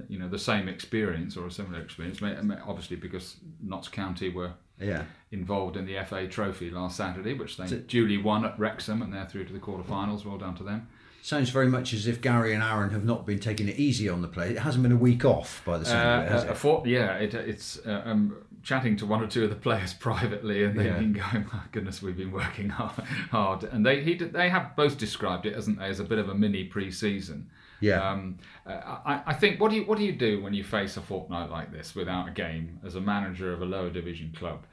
you 0.08 0.18
know 0.18 0.30
the 0.30 0.40
same 0.40 0.70
experience 0.70 1.36
or 1.36 1.46
a 1.46 1.52
similar 1.52 1.82
experience. 1.82 2.22
Obviously, 2.66 2.96
because 2.96 3.36
Notts 3.62 3.90
County 3.90 4.30
were 4.30 4.54
yeah. 4.80 5.04
involved 5.32 5.76
in 5.76 5.86
the 5.86 6.02
FA 6.06 6.26
Trophy 6.28 6.70
last 6.70 6.96
Saturday, 6.96 7.34
which 7.34 7.58
they 7.58 7.68
So- 7.68 7.80
duly 7.80 8.18
won 8.18 8.46
at 8.46 8.58
Wrexham, 8.58 9.02
and 9.02 9.14
they're 9.14 9.26
through 9.26 9.46
to 9.46 9.54
the 9.54 9.60
quarterfinals. 9.60 10.26
Well 10.26 10.38
done 10.38 10.56
to 10.56 10.64
them. 10.64 10.88
Sounds 11.28 11.50
very 11.50 11.68
much 11.68 11.92
as 11.94 12.08
if 12.08 12.22
Gary 12.22 12.54
and 12.54 12.64
Aaron 12.64 12.92
have 12.92 13.04
not 13.04 13.26
been 13.26 13.38
taking 13.40 13.68
it 13.68 13.76
easy 13.76 14.08
on 14.08 14.22
the 14.22 14.30
play. 14.30 14.52
It 14.52 14.60
hasn't 14.60 14.82
been 14.82 14.94
a 14.94 14.96
week 14.96 15.26
off 15.26 15.62
by 15.66 15.78
the 15.78 15.84
sound 15.84 16.22
of 16.22 16.26
it, 16.26 16.32
has 16.32 16.46
Uh, 16.46 16.52
it? 16.52 16.58
for- 16.58 16.84
yeah, 16.88 17.16
it, 17.18 17.34
it's 17.34 17.86
uh, 17.86 18.02
um, 18.06 18.34
chatting 18.64 18.96
to 18.96 19.06
one 19.06 19.22
or 19.22 19.28
two 19.28 19.44
of 19.44 19.50
the 19.50 19.56
players 19.68 19.94
privately, 19.94 20.64
and 20.64 20.80
they've 20.80 20.86
Yeah. 20.86 21.00
been 21.00 21.12
going, 21.12 21.46
"My 21.52 21.60
goodness, 21.74 22.02
we've 22.02 22.16
been 22.16 22.32
working 22.32 22.70
hard." 22.80 22.94
hard. 23.30 23.66
And 23.66 23.86
they 23.86 24.02
he, 24.06 24.14
they 24.14 24.48
have 24.48 24.74
both 24.78 24.98
described 24.98 25.46
it, 25.46 25.54
hasn't 25.54 25.80
they, 25.80 25.88
as 25.88 26.00
a 26.00 26.06
bit 26.06 26.18
of 26.18 26.30
a 26.30 26.34
mini 26.34 26.64
pre-season. 26.64 27.50
Yeah. 27.82 28.10
Um, 28.10 28.38
uh, 28.66 29.00
I, 29.06 29.22
I 29.28 29.34
think 29.34 29.60
what 29.60 29.70
do 29.72 29.76
you 29.76 29.84
what 29.84 29.98
do 29.98 30.06
you 30.06 30.14
do 30.14 30.42
when 30.42 30.54
you 30.54 30.64
face 30.64 30.96
a 30.96 31.02
fortnight 31.02 31.50
like 31.52 31.74
this 31.74 31.94
without 31.94 32.30
a 32.30 32.32
game 32.32 32.80
as 32.86 32.96
a 32.96 33.02
manager 33.02 33.52
of 33.52 33.62
a 33.62 33.66
lower 33.66 33.90
division 33.90 34.32
club? 34.34 34.66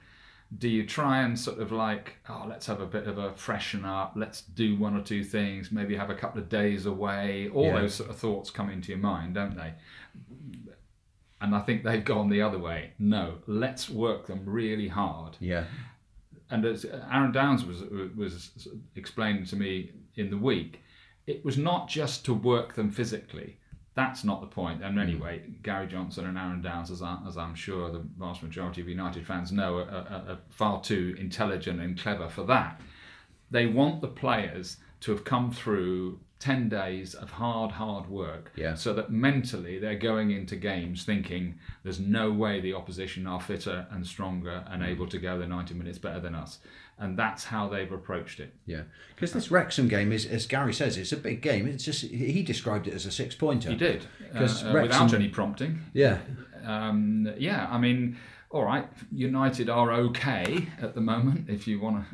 Do 0.58 0.68
you 0.68 0.86
try 0.86 1.22
and 1.22 1.38
sort 1.38 1.58
of 1.58 1.72
like, 1.72 2.14
oh, 2.28 2.46
let's 2.48 2.66
have 2.66 2.80
a 2.80 2.86
bit 2.86 3.06
of 3.06 3.18
a 3.18 3.32
freshen 3.34 3.84
up, 3.84 4.12
let's 4.14 4.42
do 4.42 4.76
one 4.78 4.96
or 4.96 5.02
two 5.02 5.24
things, 5.24 5.72
maybe 5.72 5.96
have 5.96 6.10
a 6.10 6.14
couple 6.14 6.40
of 6.40 6.48
days 6.48 6.86
away? 6.86 7.48
All 7.52 7.66
Yeah. 7.66 7.80
those 7.80 7.94
sort 7.94 8.10
of 8.10 8.16
thoughts 8.16 8.50
come 8.50 8.70
into 8.70 8.90
your 8.90 8.98
mind, 9.00 9.34
don't 9.34 9.56
they? 9.56 9.74
And 11.40 11.54
I 11.54 11.60
think 11.60 11.82
they've 11.82 12.04
gone 12.04 12.28
the 12.30 12.40
other 12.42 12.58
way. 12.58 12.92
No, 12.98 13.38
let's 13.46 13.90
work 13.90 14.26
them 14.26 14.42
really 14.46 14.88
hard 14.88 15.36
yeah. 15.40 15.64
and 16.50 16.64
as 16.64 16.84
Aaron 16.84 17.32
Downs 17.32 17.64
was 17.64 17.82
was 18.16 18.68
explaining 18.94 19.44
to 19.46 19.56
me 19.56 19.90
in 20.16 20.30
the 20.30 20.38
week, 20.38 20.80
it 21.26 21.44
was 21.44 21.58
not 21.58 21.88
just 21.88 22.24
to 22.26 22.34
work 22.34 22.74
them 22.74 22.90
physically. 22.90 23.58
That's 23.94 24.24
not 24.24 24.40
the 24.40 24.46
point. 24.48 24.82
And 24.82 24.94
hmm. 24.94 25.00
anyway, 25.00 25.42
Gary 25.62 25.86
Johnson 25.86 26.26
and 26.26 26.36
Aaron 26.36 26.62
Downs, 26.62 26.90
as, 26.90 27.02
I, 27.02 27.18
as 27.26 27.36
I'm 27.36 27.54
sure 27.54 27.90
the 27.90 28.04
vast 28.18 28.42
majority 28.42 28.80
of 28.80 28.88
United 28.88 29.26
fans 29.26 29.52
know, 29.52 29.78
are, 29.78 29.88
are, 29.88 30.24
are 30.28 30.38
far 30.50 30.80
too 30.80 31.14
intelligent 31.18 31.80
and 31.80 31.98
clever 31.98 32.28
for 32.28 32.44
that. 32.44 32.80
They 33.50 33.66
want 33.66 34.00
the 34.00 34.08
players 34.08 34.78
to 35.00 35.12
have 35.12 35.24
come 35.24 35.52
through 35.52 36.18
10 36.40 36.68
days 36.68 37.14
of 37.14 37.30
hard, 37.30 37.72
hard 37.72 38.08
work 38.08 38.52
Yeah. 38.56 38.74
so 38.74 38.92
that 38.94 39.10
mentally 39.10 39.78
they're 39.78 39.98
going 39.98 40.30
into 40.30 40.56
games 40.56 41.04
thinking 41.04 41.58
there's 41.84 42.00
no 42.00 42.32
way 42.32 42.60
the 42.60 42.74
opposition 42.74 43.26
are 43.26 43.40
fitter 43.40 43.86
and 43.90 44.06
stronger 44.06 44.64
and 44.68 44.82
hmm. 44.82 44.88
able 44.88 45.06
to 45.08 45.18
go 45.18 45.38
the 45.38 45.46
90 45.46 45.74
minutes 45.74 45.98
better 45.98 46.20
than 46.20 46.34
us. 46.34 46.58
And 46.98 47.18
that's 47.18 47.44
how 47.44 47.68
they've 47.68 47.90
approached 47.90 48.38
it. 48.38 48.54
Yeah, 48.66 48.82
because 49.14 49.32
this 49.32 49.50
Wrexham 49.50 49.88
game 49.88 50.12
is, 50.12 50.24
as 50.26 50.46
Gary 50.46 50.72
says, 50.72 50.96
it's 50.96 51.10
a 51.12 51.16
big 51.16 51.40
game. 51.42 51.66
It's 51.66 51.84
just 51.84 52.02
he 52.04 52.42
described 52.42 52.86
it 52.86 52.94
as 52.94 53.04
a 53.04 53.10
six 53.10 53.34
pointer. 53.34 53.70
He 53.70 53.76
did, 53.76 54.06
'Cause 54.32 54.62
uh, 54.64 54.68
uh, 54.68 54.72
Wrexham- 54.74 54.82
without 54.82 55.14
any 55.14 55.28
prompting. 55.28 55.80
Yeah, 55.92 56.18
Um, 56.64 57.28
yeah, 57.36 57.66
I 57.70 57.78
mean, 57.78 58.16
all 58.50 58.64
right, 58.64 58.86
United 59.12 59.68
are 59.68 59.92
okay 59.92 60.68
at 60.80 60.94
the 60.94 61.00
moment, 61.00 61.50
if 61.50 61.66
you 61.66 61.80
want 61.80 62.04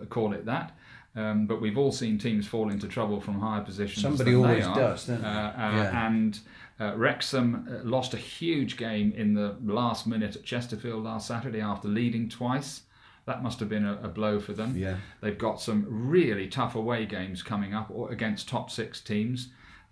to 0.00 0.06
call 0.10 0.32
it 0.32 0.44
that. 0.46 0.76
Um, 1.16 1.46
but 1.46 1.60
we've 1.60 1.76
all 1.78 1.90
seen 1.90 2.18
teams 2.18 2.46
fall 2.46 2.70
into 2.70 2.86
trouble 2.86 3.20
from 3.20 3.40
higher 3.40 3.62
positions. 3.62 4.02
Somebody 4.02 4.34
always 4.36 4.64
are. 4.66 4.76
does? 4.76 5.08
Uh, 5.10 5.14
uh, 5.14 5.18
Yeah. 5.56 6.06
And 6.06 6.38
uh, 6.78 6.92
Wrexham 6.96 7.66
uh, 7.68 7.88
lost 7.88 8.14
a 8.14 8.16
huge 8.16 8.76
game 8.76 9.12
in 9.16 9.34
the 9.34 9.56
last 9.64 10.06
minute 10.06 10.36
at 10.36 10.44
Chesterfield 10.44 11.02
last 11.04 11.26
Saturday 11.26 11.60
after 11.60 11.88
leading 11.88 12.28
twice. 12.28 12.82
That 13.26 13.42
must 13.42 13.60
have 13.60 13.68
been 13.68 13.84
a, 13.84 13.94
a 14.02 14.08
blow 14.08 14.40
for 14.40 14.52
them. 14.52 14.76
Yeah. 14.76 14.96
They've 15.20 15.38
got 15.38 15.60
some 15.60 15.86
really 15.88 16.48
tough 16.48 16.74
away 16.74 17.06
games 17.06 17.42
coming 17.42 17.74
up 17.74 17.90
or 17.90 18.10
against 18.10 18.48
top 18.48 18.70
six 18.70 19.00
teams. 19.00 19.48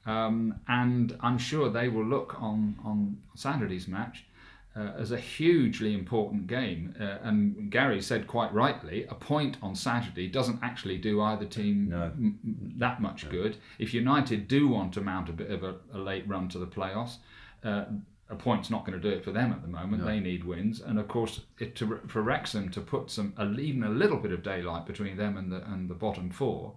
Um, 0.06 0.54
and 0.68 1.16
I'm 1.20 1.38
sure 1.38 1.68
they 1.68 1.88
will 1.88 2.04
look 2.04 2.40
on, 2.40 2.76
on 2.82 3.18
Saturday's 3.34 3.86
match 3.86 4.24
uh, 4.74 4.92
as 4.96 5.12
a 5.12 5.18
hugely 5.18 5.92
important 5.92 6.46
game. 6.46 6.94
Uh, 6.98 7.18
and 7.22 7.70
Gary 7.70 8.00
said 8.00 8.26
quite 8.26 8.52
rightly, 8.54 9.04
a 9.10 9.14
point 9.14 9.56
on 9.62 9.74
Saturday 9.74 10.26
doesn't 10.28 10.60
actually 10.62 10.96
do 10.96 11.20
either 11.20 11.44
team 11.44 11.90
No. 11.90 12.04
m- 12.04 12.38
that 12.78 13.02
much 13.02 13.28
good. 13.28 13.58
If 13.78 13.92
United 13.92 14.48
do 14.48 14.68
want 14.68 14.94
to 14.94 15.00
mount 15.02 15.28
a 15.28 15.32
bit 15.32 15.50
of 15.50 15.62
a, 15.62 15.74
a 15.92 15.98
late 15.98 16.26
run 16.26 16.48
to 16.50 16.58
the 16.58 16.66
playoffs, 16.66 17.16
uh, 17.62 17.84
a 18.30 18.36
point's 18.36 18.68
not 18.70 18.84
going 18.84 19.00
to 19.00 19.10
do 19.10 19.14
it 19.14 19.24
for 19.24 19.30
them 19.32 19.52
at 19.52 19.62
the 19.62 19.68
moment. 19.68 20.04
They 20.04 20.20
need 20.20 20.44
wins, 20.44 20.80
and 20.80 20.98
of 20.98 21.08
course, 21.08 21.40
it, 21.58 21.74
to, 21.76 22.00
for 22.06 22.22
Wrexham 22.22 22.68
to 22.70 22.80
put 22.80 23.10
some 23.10 23.32
a, 23.38 23.50
even 23.58 23.82
a 23.84 23.88
little 23.88 24.18
bit 24.18 24.32
of 24.32 24.42
daylight 24.42 24.86
between 24.86 25.16
them 25.16 25.36
and 25.36 25.50
the 25.50 25.64
and 25.72 25.88
the 25.88 25.94
bottom 25.94 26.30
four, 26.30 26.74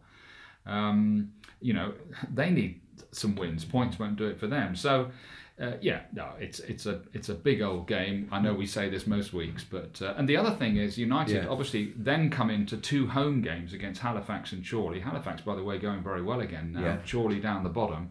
um, 0.65 1.31
you 1.61 1.73
know, 1.73 1.93
they 2.33 2.49
need 2.49 2.79
some 3.11 3.35
wins. 3.35 3.65
Points 3.65 3.99
won't 3.99 4.15
do 4.15 4.25
it 4.25 4.39
for 4.39 4.47
them. 4.47 4.75
So. 4.75 5.11
Uh, 5.59 5.77
yeah, 5.79 6.01
no, 6.11 6.27
it's 6.39 6.59
it's 6.61 6.87
a 6.87 7.01
it's 7.13 7.29
a 7.29 7.35
big 7.35 7.61
old 7.61 7.85
game. 7.87 8.27
I 8.31 8.39
know 8.39 8.51
we 8.51 8.65
say 8.65 8.89
this 8.89 9.05
most 9.05 9.31
weeks, 9.31 9.63
but 9.63 10.01
uh, 10.01 10.15
and 10.17 10.27
the 10.27 10.35
other 10.35 10.49
thing 10.55 10.77
is 10.77 10.97
United 10.97 11.43
Yeah. 11.43 11.49
obviously 11.49 11.93
then 11.95 12.31
come 12.31 12.49
into 12.49 12.77
two 12.77 13.05
home 13.05 13.43
games 13.43 13.71
against 13.71 14.01
Halifax 14.01 14.53
and 14.53 14.67
Chorley. 14.67 15.01
Halifax, 15.01 15.41
by 15.43 15.55
the 15.55 15.63
way, 15.63 15.77
going 15.77 16.01
very 16.01 16.23
well 16.23 16.39
again 16.39 16.71
now. 16.71 16.81
Yeah. 16.81 16.97
Chorley 17.05 17.39
down 17.39 17.61
the 17.63 17.69
bottom. 17.69 18.09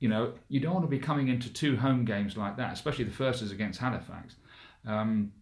You 0.00 0.08
know, 0.08 0.32
you 0.48 0.60
don't 0.60 0.72
want 0.72 0.84
to 0.84 0.90
be 0.90 0.98
coming 0.98 1.28
into 1.28 1.52
two 1.52 1.76
home 1.76 2.04
games 2.04 2.36
like 2.36 2.56
that, 2.56 2.72
especially 2.72 3.04
the 3.04 3.10
first 3.10 3.42
is 3.42 3.52
against 3.52 3.80
Halifax, 3.80 4.34
um, 4.86 5.32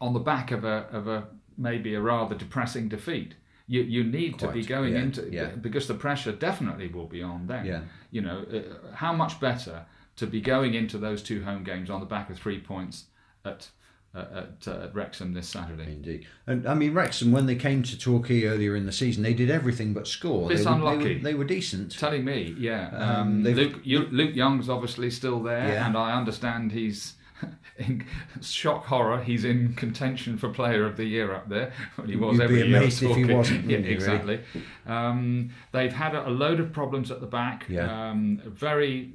on 0.00 0.14
the 0.14 0.20
back 0.20 0.50
of 0.50 0.64
a 0.64 0.86
of 0.90 1.06
a 1.06 1.28
maybe 1.56 1.94
a 1.94 2.00
rather 2.00 2.34
depressing 2.34 2.88
defeat. 2.88 3.34
You 3.66 3.82
you 3.82 4.02
need 4.02 4.38
to 4.40 4.48
be 4.48 4.64
going 4.64 4.94
yeah, 4.94 5.00
into 5.00 5.28
yeah. 5.30 5.46
because 5.50 5.86
the 5.86 5.94
pressure 5.94 6.32
definitely 6.32 6.88
will 6.88 7.06
be 7.06 7.22
on 7.22 7.46
them. 7.46 7.64
Yeah. 7.64 7.82
You 8.10 8.22
know, 8.22 8.44
uh, 8.52 8.94
how 8.94 9.12
much 9.12 9.38
better 9.38 9.84
to 10.16 10.26
be 10.26 10.40
going 10.40 10.74
into 10.74 10.98
those 10.98 11.22
two 11.22 11.44
home 11.44 11.62
games 11.62 11.88
on 11.88 12.00
the 12.00 12.06
back 12.06 12.30
of 12.30 12.38
three 12.38 12.60
points 12.60 13.04
at 13.44 13.68
at, 14.14 14.66
uh, 14.66 14.70
at 14.84 14.94
Wrexham 14.94 15.34
this 15.34 15.48
Saturday. 15.48 15.92
indeed. 15.92 16.26
And 16.46 16.66
I 16.66 16.74
mean, 16.74 16.94
Wrexham 16.94 17.30
when 17.32 17.46
they 17.46 17.54
came 17.54 17.82
to 17.84 17.98
Torquay 17.98 18.44
earlier 18.44 18.74
in 18.76 18.86
the 18.86 18.92
season, 18.92 19.22
they 19.22 19.34
did 19.34 19.50
everything 19.50 19.92
but 19.94 20.06
score. 20.08 20.50
It's 20.52 20.64
they, 20.64 20.70
were, 20.70 20.76
they, 20.76 20.80
unlucky. 20.86 21.14
were, 21.16 21.22
they 21.22 21.34
were 21.34 21.44
decent. 21.44 21.98
Telling 21.98 22.24
me, 22.24 22.54
yeah. 22.58 22.88
Um, 22.92 23.28
Um, 23.28 23.44
Luke, 23.44 23.80
you, 23.84 24.00
Luke 24.10 24.34
Young's 24.34 24.68
obviously 24.68 25.10
still 25.10 25.40
there, 25.42 25.68
Yeah. 25.74 25.86
and 25.86 25.96
I 25.96 26.16
understand 26.16 26.72
he's 26.72 27.14
in 27.78 28.04
shock 28.42 28.84
horror, 28.86 29.22
he's 29.22 29.44
in 29.44 29.74
contention 29.74 30.36
for 30.36 30.48
Player 30.50 30.84
of 30.84 30.96
the 30.96 31.04
Year 31.04 31.32
up 31.32 31.48
there. 31.48 31.72
He 32.06 32.16
was 32.16 32.32
You'd 32.32 32.38
be 32.38 32.44
every 32.44 32.68
year. 32.68 32.76
amazed 32.78 33.02
if 33.02 33.16
he 33.16 33.24
wasn't, 33.24 33.64
Yeah, 33.70 33.78
wouldn't 33.78 33.84
really? 33.84 33.94
exactly. 33.94 34.40
Um, 34.86 35.50
they've 35.72 35.92
had 35.92 36.14
a, 36.14 36.28
a 36.28 36.30
load 36.30 36.58
of 36.60 36.72
problems 36.72 37.10
at 37.10 37.20
the 37.20 37.26
back. 37.26 37.64
Yeah. 37.68 38.10
Um, 38.10 38.42
very 38.44 39.12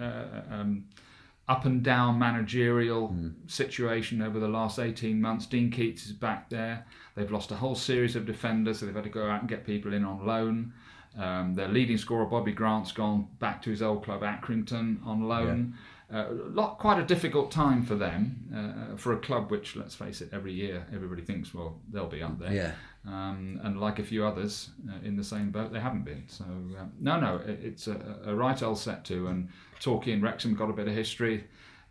uh, 0.00 0.42
um, 0.50 0.84
up 1.48 1.64
and 1.64 1.82
down 1.82 2.18
managerial 2.18 3.08
Hmm. 3.08 3.28
situation 3.46 4.20
over 4.20 4.40
the 4.40 4.48
last 4.48 4.78
18 4.78 5.20
months. 5.20 5.46
Dean 5.46 5.70
Keates 5.70 6.06
is 6.06 6.12
back 6.12 6.50
there. 6.50 6.84
They've 7.14 7.30
lost 7.30 7.50
a 7.52 7.56
whole 7.56 7.74
series 7.76 8.16
of 8.16 8.26
defenders, 8.26 8.80
so 8.80 8.86
they've 8.86 8.94
had 8.94 9.04
to 9.04 9.10
go 9.10 9.28
out 9.30 9.40
and 9.40 9.48
get 9.48 9.64
people 9.64 9.92
in 9.92 10.04
on 10.04 10.26
loan. 10.26 10.72
Um, 11.16 11.54
their 11.54 11.68
leading 11.68 11.96
scorer, 11.98 12.26
Bobby 12.26 12.52
Grant's 12.52 12.92
gone 12.92 13.28
back 13.38 13.62
to 13.62 13.70
his 13.70 13.80
old 13.80 14.04
club, 14.04 14.22
Accrington, 14.22 15.06
on 15.06 15.22
loan. 15.28 15.74
Uh, 16.12 16.26
lot, 16.30 16.78
quite 16.78 17.00
a 17.00 17.04
difficult 17.04 17.50
time 17.50 17.82
for 17.84 17.94
them, 17.96 18.36
uh, 18.54 18.96
for 18.96 19.12
a 19.12 19.18
club 19.18 19.50
which, 19.50 19.74
let's 19.76 19.94
face 19.94 20.20
it, 20.20 20.28
every 20.32 20.52
year 20.52 20.86
everybody 20.94 21.22
thinks, 21.22 21.52
well, 21.54 21.80
they'll 21.90 22.06
be 22.06 22.22
up 22.22 22.38
there. 22.38 22.52
Yeah. 22.52 22.72
Um, 23.06 23.60
and 23.62 23.80
like 23.80 23.98
a 23.98 24.04
few 24.04 24.24
others 24.26 24.70
uh, 24.88 24.98
in 25.04 25.16
the 25.16 25.24
same 25.24 25.50
boat, 25.50 25.72
they 25.72 25.80
haven't 25.80 26.04
been. 26.04 26.24
So, 26.28 26.44
uh, 26.78 26.84
no, 27.00 27.18
no, 27.18 27.36
it, 27.46 27.60
it's 27.62 27.86
a, 27.88 28.18
a 28.26 28.34
right 28.34 28.60
old 28.62 28.78
set 28.78 29.04
to. 29.06 29.28
And 29.28 29.48
Torquay 29.80 30.12
and 30.12 30.22
Wrexham 30.22 30.54
got 30.54 30.70
a 30.70 30.72
bit 30.72 30.88
of 30.88 30.94
history. 30.94 31.44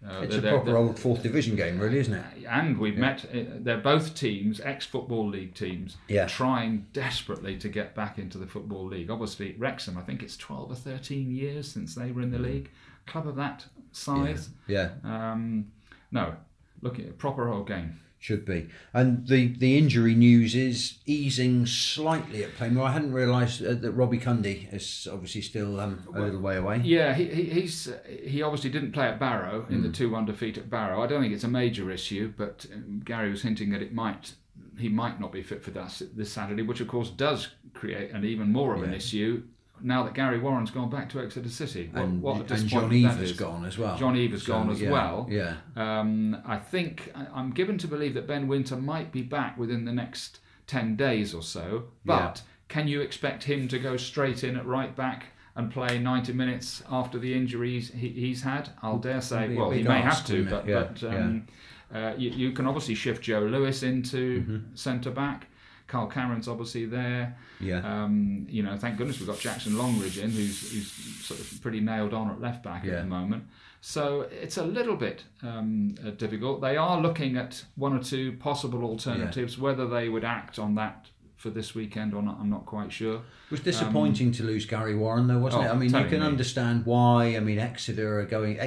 Uh, 0.06 0.22
It's 0.24 0.36
they're- 0.36 0.46
a 0.46 0.50
proper 0.58 0.66
they're- 0.66 0.78
old 0.78 1.00
fourth 1.00 1.24
division 1.24 1.56
game, 1.56 1.80
really, 1.80 1.98
isn't 2.00 2.14
it? 2.14 2.26
and 2.50 2.78
we've 2.78 2.98
met. 2.98 3.26
uh, 3.34 3.44
They're 3.60 3.78
both 3.80 4.14
teams, 4.14 4.60
ex-football 4.60 5.28
league 5.30 5.56
teams, 5.56 5.98
Yeah. 6.08 6.28
trying 6.28 6.86
desperately 6.94 7.58
to 7.58 7.70
get 7.70 7.96
back 7.96 8.20
into 8.20 8.38
the 8.38 8.46
football 8.46 8.86
league. 8.86 9.10
Obviously, 9.10 9.56
Wrexham. 9.58 9.98
I 9.98 10.02
think 10.02 10.22
it's 10.22 10.38
twelve 10.38 10.70
or 10.70 10.76
thirteen 10.76 11.32
years 11.32 11.68
since 11.72 11.96
they 11.96 12.12
were 12.12 12.22
in 12.22 12.32
the 12.32 12.40
league. 12.40 12.70
Club 13.08 13.28
of 13.28 13.36
that 13.38 13.66
size. 13.94 14.50
Yeah, 14.68 14.90
Um, 15.04 15.68
no, 16.12 16.36
look 16.82 17.00
at 17.00 17.06
a 17.06 17.14
proper 17.14 17.48
old 17.50 17.68
game. 17.68 18.00
Should 18.20 18.46
be. 18.46 18.68
And 18.94 19.28
the, 19.28 19.48
the 19.48 19.78
injury 19.78 20.16
news 20.16 20.56
is 20.56 20.98
easing 21.06 21.66
slightly 21.66 22.44
at 22.44 22.56
Plainmoor. 22.56 22.86
I 22.88 22.92
hadn't 22.94 23.14
realised 23.14 23.64
uh, 23.64 23.74
that 23.76 23.92
Robbie 23.92 24.18
Cundy 24.20 24.74
is 24.74 25.08
obviously 25.12 25.42
still 25.42 25.80
um, 25.80 26.08
a 26.14 26.20
little 26.22 26.40
way 26.42 26.58
away. 26.58 26.82
Yeah, 26.84 27.14
he, 27.14 27.26
he 27.26 27.44
he's 27.44 27.92
he 28.26 28.42
obviously 28.42 28.70
didn't 28.72 28.94
play 28.94 29.06
at 29.08 29.20
Barrow 29.20 29.66
in 29.70 29.78
Hmm. 29.78 29.84
the 29.84 29.90
two-one 29.92 30.26
defeat 30.26 30.58
at 30.58 30.70
Barrow. 30.70 31.04
I 31.04 31.08
don't 31.08 31.22
think 31.22 31.34
it's 31.34 31.44
a 31.44 31.48
major 31.50 31.92
issue, 31.92 32.34
but 32.36 32.66
um, 32.74 33.02
Gary 33.06 33.30
was 33.30 33.44
hinting 33.44 33.70
that 33.72 33.82
it 33.82 33.94
might 33.94 34.34
he 34.80 34.90
might 34.90 35.20
not 35.22 35.32
be 35.32 35.42
fit 35.44 35.64
for 35.64 35.72
that 35.72 36.02
this 36.16 36.32
Saturday, 36.32 36.62
which 36.64 36.82
of 36.82 36.88
course 36.88 37.10
does 37.10 37.50
create 37.74 38.12
an 38.12 38.26
even 38.26 38.52
more 38.52 38.74
of 38.76 38.84
an 38.84 38.94
issue 38.94 39.44
now 39.82 40.04
that 40.04 40.14
Gary 40.14 40.40
Warren's 40.40 40.72
gone 40.72 40.90
back 40.90 41.10
to 41.10 41.20
Exeter 41.20 41.50
City. 41.50 41.90
What, 41.92 42.04
And, 42.04 42.22
what 42.22 42.52
and 42.52 42.68
John 42.68 42.92
Eve 42.94 43.10
has 43.10 43.32
is. 43.32 43.38
gone 43.38 43.66
as 43.66 43.78
well. 43.78 43.98
John 43.98 44.16
Eve 44.16 44.32
has 44.32 44.44
So, 44.44 44.54
gone 44.54 44.70
as 44.70 44.82
yeah, 44.82 44.92
well. 44.92 45.28
Yeah. 45.30 45.56
Um, 45.76 46.38
I 46.46 46.58
think 46.58 47.12
I'm 47.34 47.52
given 47.52 47.78
to 47.80 47.88
believe 47.88 48.14
that 48.16 48.28
Ben 48.28 48.48
Wynter 48.48 48.78
might 48.78 49.12
be 49.12 49.22
back 49.22 49.58
within 49.58 49.86
the 49.86 49.94
next 49.94 50.40
10 50.68 50.96
days 50.96 51.34
or 51.34 51.44
so. 51.44 51.86
But 52.06 52.42
can 52.68 52.88
you 52.88 53.02
expect 53.02 53.44
him 53.44 53.68
to 53.68 53.78
go 53.80 53.98
straight 53.98 54.44
in 54.44 54.56
at 54.56 54.66
right 54.66 54.96
back 54.96 55.28
and 55.56 55.72
play 55.72 56.00
90 56.00 56.34
minutes 56.34 56.84
after 56.90 57.18
the 57.20 57.34
injuries 57.34 57.92
he, 57.92 58.10
he's 58.10 58.42
had? 58.44 58.70
I'll 58.82 58.98
dare 58.98 59.22
say, 59.22 59.48
Be 59.50 59.56
well, 59.56 59.72
he 59.72 59.84
may 59.84 60.02
have 60.02 60.26
to, 60.28 60.46
but. 60.50 60.68
Yeah, 60.68 60.88
but 61.00 61.04
um, 61.04 61.48
uh, 61.94 62.14
you, 62.18 62.32
you 62.32 62.52
can 62.52 62.66
obviously 62.66 62.96
shift 62.96 63.22
Joe 63.24 63.42
Lewis 63.42 63.84
into 63.84 64.42
Mm-hmm. 64.42 64.76
centre 64.76 65.12
back. 65.12 65.48
Kyle 65.88 66.08
Cameron's 66.08 66.48
obviously 66.48 66.86
there. 66.86 67.38
Yeah. 67.60 67.78
Um, 68.04 68.48
you 68.50 68.64
know, 68.64 68.76
thank 68.78 68.98
goodness 68.98 69.20
we've 69.20 69.28
got 69.28 69.40
Jackson 69.40 69.78
Longridge 69.78 70.18
in, 70.18 70.32
who's, 70.32 70.72
who's 70.72 70.92
sort 71.26 71.40
of 71.40 71.62
pretty 71.62 71.80
nailed 71.80 72.14
on 72.14 72.30
at 72.32 72.42
left 72.42 72.64
back 72.64 72.84
Yeah. 72.84 72.94
at 72.94 72.98
the 73.04 73.08
moment. 73.08 73.46
So 73.82 74.22
it's 74.32 74.58
a 74.58 74.64
little 74.66 74.96
bit 74.96 75.24
um, 75.44 75.94
uh, 76.06 76.10
difficult. 76.12 76.60
They 76.62 76.76
are 76.76 77.00
looking 77.00 77.38
at 77.38 77.64
one 77.76 77.94
or 77.96 78.02
two 78.02 78.34
possible 78.34 78.84
alternatives. 78.84 79.60
Whether 79.60 79.86
they 79.88 80.10
would 80.10 80.24
act 80.26 80.58
on 80.58 80.74
that 80.76 81.08
for 81.36 81.52
this 81.52 81.76
weekend 81.76 82.16
or 82.16 82.24
not, 82.24 82.40
I'm 82.40 82.50
not 82.50 82.66
quite 82.66 82.92
sure. 82.92 83.18
It 83.18 83.52
was 83.52 83.60
disappointing 83.60 84.32
to 84.34 84.44
lose 84.44 84.66
Gary 84.66 84.96
Warren, 84.96 85.28
though, 85.28 85.38
wasn't 85.38 85.66
Um, 85.66 85.68
oh, 85.68 85.72
it? 85.72 85.76
I 85.76 85.78
mean, 85.78 85.90
you 85.94 86.10
can 86.10 86.22
me. 86.22 86.26
understand 86.26 86.86
why. 86.88 87.36
I 87.38 87.40
mean, 87.42 87.60
Exeter 87.60 88.20
are 88.20 88.26
going. 88.26 88.58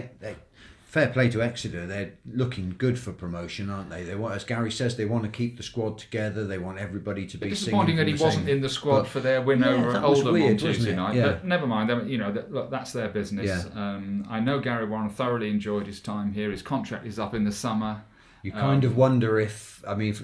Fair 0.89 1.09
play 1.09 1.29
to 1.29 1.43
Exeter; 1.43 1.87
they're 1.87 2.15
looking 2.33 2.75
good 2.79 2.99
for 2.99 3.13
promotion, 3.13 3.69
aren't 3.69 3.91
they? 3.91 4.03
They 4.05 4.15
want, 4.15 4.35
as 4.35 4.43
Gary 4.45 4.73
says, 4.73 4.97
they 4.97 5.05
want 5.05 5.23
to 5.25 5.31
keep 5.31 5.59
the 5.59 5.63
squad 5.63 5.99
together. 5.99 6.47
They 6.47 6.59
want 6.59 6.79
everybody 6.79 7.27
to 7.27 7.37
be 7.39 7.51
Disappointing 7.51 7.97
that 7.97 8.09
he 8.09 8.15
wasn't 8.15 8.47
same- 8.47 8.57
in 8.57 8.63
the 8.63 8.69
squad 8.71 9.01
but- 9.03 9.09
for 9.09 9.21
their 9.21 9.43
win 9.43 9.61
Yeah, 9.61 9.69
over 9.69 9.99
Oldham 9.99 10.33
weird, 10.33 10.53
on 10.53 10.57
Tuesday 10.57 10.97
night. 10.97 11.15
Yeah. 11.15 11.27
But 11.29 11.45
never 11.45 11.67
mind. 11.67 11.93
I 11.93 11.97
mean, 11.97 12.09
you 12.09 12.19
know, 12.19 12.33
that, 12.33 12.53
look, 12.53 12.71
that's 12.71 12.93
their 12.93 13.09
business. 13.09 13.47
Yeah. 13.47 13.81
Um, 13.81 14.27
I 14.31 14.41
know 14.41 14.59
Gary 14.61 14.87
Warren 14.87 15.11
thoroughly 15.11 15.51
enjoyed 15.51 15.87
his 15.87 16.01
time 16.01 16.33
here. 16.33 16.51
His 16.51 16.63
contract 16.63 17.07
is 17.07 17.19
up 17.19 17.35
in 17.35 17.45
the 17.45 17.53
summer. 17.53 18.03
You 18.43 18.53
kind 18.53 18.85
Um, 18.85 18.91
of 18.91 18.97
wonder 18.97 19.41
if, 19.41 19.83
I 19.87 19.95
mean, 19.95 20.11
if, 20.11 20.23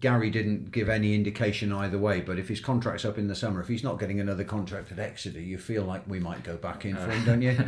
Gary 0.00 0.30
didn't 0.30 0.70
give 0.70 0.88
any 0.88 1.14
indication 1.14 1.72
either 1.72 1.98
way, 1.98 2.20
but 2.20 2.38
if 2.38 2.48
his 2.48 2.60
contract's 2.60 3.04
up 3.04 3.18
in 3.18 3.26
the 3.28 3.34
summer, 3.34 3.60
if 3.60 3.68
he's 3.68 3.82
not 3.82 3.98
getting 3.98 4.20
another 4.20 4.44
contract 4.44 4.92
at 4.92 4.98
Exeter, 4.98 5.40
you 5.40 5.58
feel 5.58 5.82
like 5.84 6.06
we 6.06 6.20
might 6.20 6.42
go 6.44 6.56
back 6.56 6.84
in 6.84 6.94
for 6.96 7.10
him, 7.10 7.24
don't 7.24 7.42
you? 7.42 7.58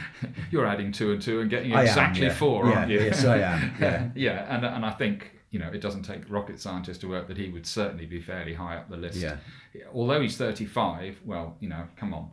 You're 0.50 0.66
adding 0.66 0.92
two 0.92 1.12
and 1.12 1.22
two 1.22 1.40
and 1.40 1.50
getting 1.50 1.72
I 1.74 1.80
am, 1.82 1.86
exactly 1.86 2.26
yeah. 2.26 2.32
four, 2.34 2.66
Yeah, 2.68 2.78
aren't 2.78 2.90
you? 2.90 3.00
yes, 3.00 3.24
I 3.24 3.38
am, 3.38 3.72
yeah. 3.80 4.08
yeah, 4.14 4.54
and 4.56 4.64
and 4.66 4.84
I 4.84 4.90
think 4.90 5.32
you 5.50 5.58
know 5.58 5.68
it 5.72 5.80
doesn't 5.80 6.02
take 6.02 6.28
rocket 6.28 6.60
scientists 6.60 6.98
to 6.98 7.08
work 7.08 7.26
that 7.28 7.38
he 7.38 7.48
would 7.48 7.66
certainly 7.66 8.06
be 8.06 8.20
fairly 8.20 8.54
high 8.54 8.76
up 8.76 8.90
the 8.90 8.96
list. 8.96 9.16
Yeah. 9.18 9.36
Although 9.94 10.20
he's 10.20 10.36
35, 10.36 11.20
well, 11.24 11.56
you 11.60 11.68
know, 11.68 11.84
come 11.96 12.12
on, 12.12 12.30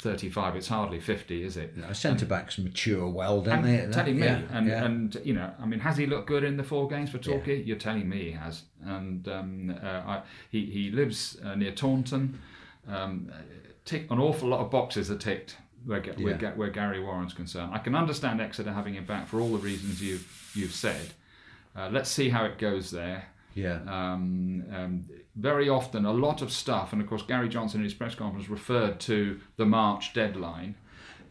35. 0.00 0.56
It's 0.56 0.68
hardly 0.68 0.98
50, 1.00 1.42
is 1.44 1.56
it? 1.56 1.76
No, 1.76 1.92
Centre 1.92 2.26
backs 2.26 2.58
mature 2.58 3.08
well, 3.08 3.40
don't 3.42 3.64
And 3.64 3.88
they? 3.88 3.92
telling 3.92 4.18
me. 4.18 4.26
Yeah, 4.26 4.42
and 4.50 4.66
yeah. 4.66 4.84
and 4.84 5.20
you 5.24 5.34
know, 5.34 5.52
I 5.60 5.66
mean, 5.66 5.80
has 5.80 5.96
he 5.96 6.06
looked 6.06 6.26
good 6.26 6.44
in 6.44 6.56
the 6.56 6.64
four 6.64 6.88
games 6.88 7.10
for 7.10 7.18
Torquay? 7.18 7.62
You're 7.62 7.76
telling 7.78 8.08
me 8.08 8.24
he 8.24 8.30
has, 8.32 8.62
and 8.84 9.26
um, 9.28 9.78
uh, 9.82 9.86
I, 9.86 10.22
he 10.50 10.66
he 10.66 10.90
lives 10.90 11.38
uh, 11.44 11.54
near 11.54 11.72
Taunton. 11.72 12.40
Um, 12.88 13.30
tick 13.84 14.10
an 14.10 14.18
awful 14.18 14.48
lot 14.48 14.60
of 14.60 14.70
boxes 14.70 15.10
are 15.10 15.18
ticked 15.18 15.56
where, 15.84 16.00
Ga- 16.00 16.12
where, 16.22 16.52
where 16.52 16.70
Gary 16.70 17.00
Warren's 17.02 17.32
concerned. 17.34 17.72
I 17.74 17.78
can 17.78 17.94
understand 17.94 18.40
Exeter 18.40 18.72
having 18.72 18.94
him 18.94 19.04
back 19.06 19.26
for 19.28 19.40
all 19.40 19.52
the 19.52 19.58
reasons 19.58 20.02
you've 20.02 20.50
you've 20.54 20.74
said. 20.74 21.12
Uh, 21.76 21.88
let's 21.90 22.10
see 22.10 22.28
how 22.30 22.44
it 22.44 22.58
goes 22.58 22.90
there. 22.90 23.26
Yeah. 23.54 23.78
Um, 23.86 24.64
um, 24.72 25.04
very 25.36 25.68
often, 25.68 26.04
a 26.04 26.12
lot 26.12 26.42
of 26.42 26.50
stuff, 26.52 26.92
and 26.92 27.00
of 27.00 27.08
course, 27.08 27.22
Gary 27.22 27.48
Johnson 27.48 27.80
in 27.80 27.84
his 27.84 27.94
press 27.94 28.14
conference 28.14 28.48
referred 28.48 29.00
to 29.00 29.40
the 29.56 29.64
March 29.66 30.12
deadline. 30.12 30.74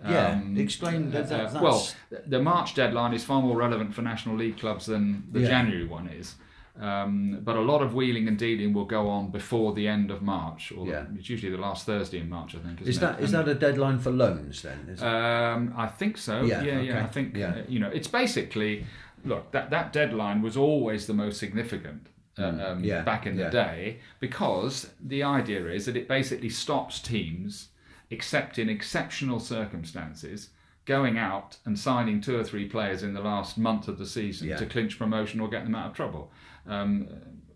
Yeah, 0.03 0.39
explain 0.55 1.11
that- 1.11 1.27
that- 1.29 1.55
uh, 1.55 1.59
well, 1.61 1.85
the 2.25 2.41
March 2.41 2.73
deadline 2.73 3.13
is 3.13 3.25
far 3.25 3.41
more 3.41 3.57
relevant 3.57 3.93
for 3.93 4.01
National 4.01 4.35
League 4.37 4.57
clubs 4.57 4.85
than 4.85 5.23
the 5.31 5.41
Yeah. 5.41 5.47
January 5.49 5.85
one 5.85 6.07
is. 6.07 6.35
Um, 6.79 7.39
but 7.43 7.57
a 7.57 7.61
lot 7.61 7.81
of 7.81 7.93
wheeling 7.93 8.29
and 8.29 8.37
dealing 8.37 8.71
will 8.71 8.85
go 8.85 9.09
on 9.09 9.31
before 9.31 9.73
the 9.73 9.85
end 9.89 10.09
of 10.11 10.21
March, 10.21 10.71
or 10.71 10.87
Yeah. 10.87 11.03
it's 11.17 11.29
usually 11.29 11.51
the 11.51 11.57
last 11.61 11.85
Thursday 11.85 12.19
in 12.19 12.29
March, 12.29 12.55
I 12.55 12.59
think. 12.59 12.79
Isn't 12.79 12.87
Is 12.89 12.97
it? 12.97 12.99
that 13.01 13.19
is 13.19 13.33
And- 13.33 13.45
that 13.47 13.51
a 13.51 13.55
deadline 13.59 13.99
for 13.99 14.11
loans 14.11 14.61
then? 14.61 14.95
Um, 15.05 15.73
I 15.75 15.87
think 15.87 16.17
so. 16.17 16.43
Yeah, 16.43 16.63
Yeah, 16.63 16.79
yeah. 16.79 17.03
I 17.03 17.07
think 17.07 17.35
Yeah. 17.35 17.47
uh, 17.49 17.61
you 17.67 17.79
know 17.79 17.89
it's 17.89 18.07
basically 18.07 18.85
look 19.25 19.51
that 19.51 19.69
that 19.69 19.91
deadline 19.93 20.41
was 20.41 20.55
always 20.57 21.07
the 21.07 21.13
most 21.13 21.39
significant. 21.39 22.07
Uh, 22.37 22.43
um, 22.45 22.55
Mm, 22.81 22.85
yeah, 22.85 23.01
back 23.01 23.25
in 23.27 23.37
yeah. 23.37 23.45
the 23.45 23.51
day, 23.51 23.99
because 24.21 24.91
the 25.01 25.21
idea 25.23 25.67
is 25.67 25.85
that 25.85 25.97
it 25.97 26.07
basically 26.07 26.49
stops 26.49 27.01
teams, 27.01 27.69
except 28.09 28.57
in 28.57 28.69
exceptional 28.69 29.39
circumstances, 29.39 30.49
going 30.85 31.17
out 31.17 31.57
and 31.65 31.77
signing 31.77 32.21
two 32.21 32.39
or 32.39 32.43
three 32.43 32.65
players 32.67 33.03
in 33.03 33.13
the 33.13 33.19
last 33.21 33.57
month 33.57 33.87
of 33.87 33.97
the 33.97 34.05
season 34.05 34.47
Yeah. 34.47 34.55
to 34.57 34.65
clinch 34.65 34.97
promotion 34.97 35.39
or 35.41 35.49
get 35.49 35.63
them 35.65 35.75
out 35.75 35.87
of 35.87 35.93
trouble. 35.93 36.31
Um, 36.65 37.07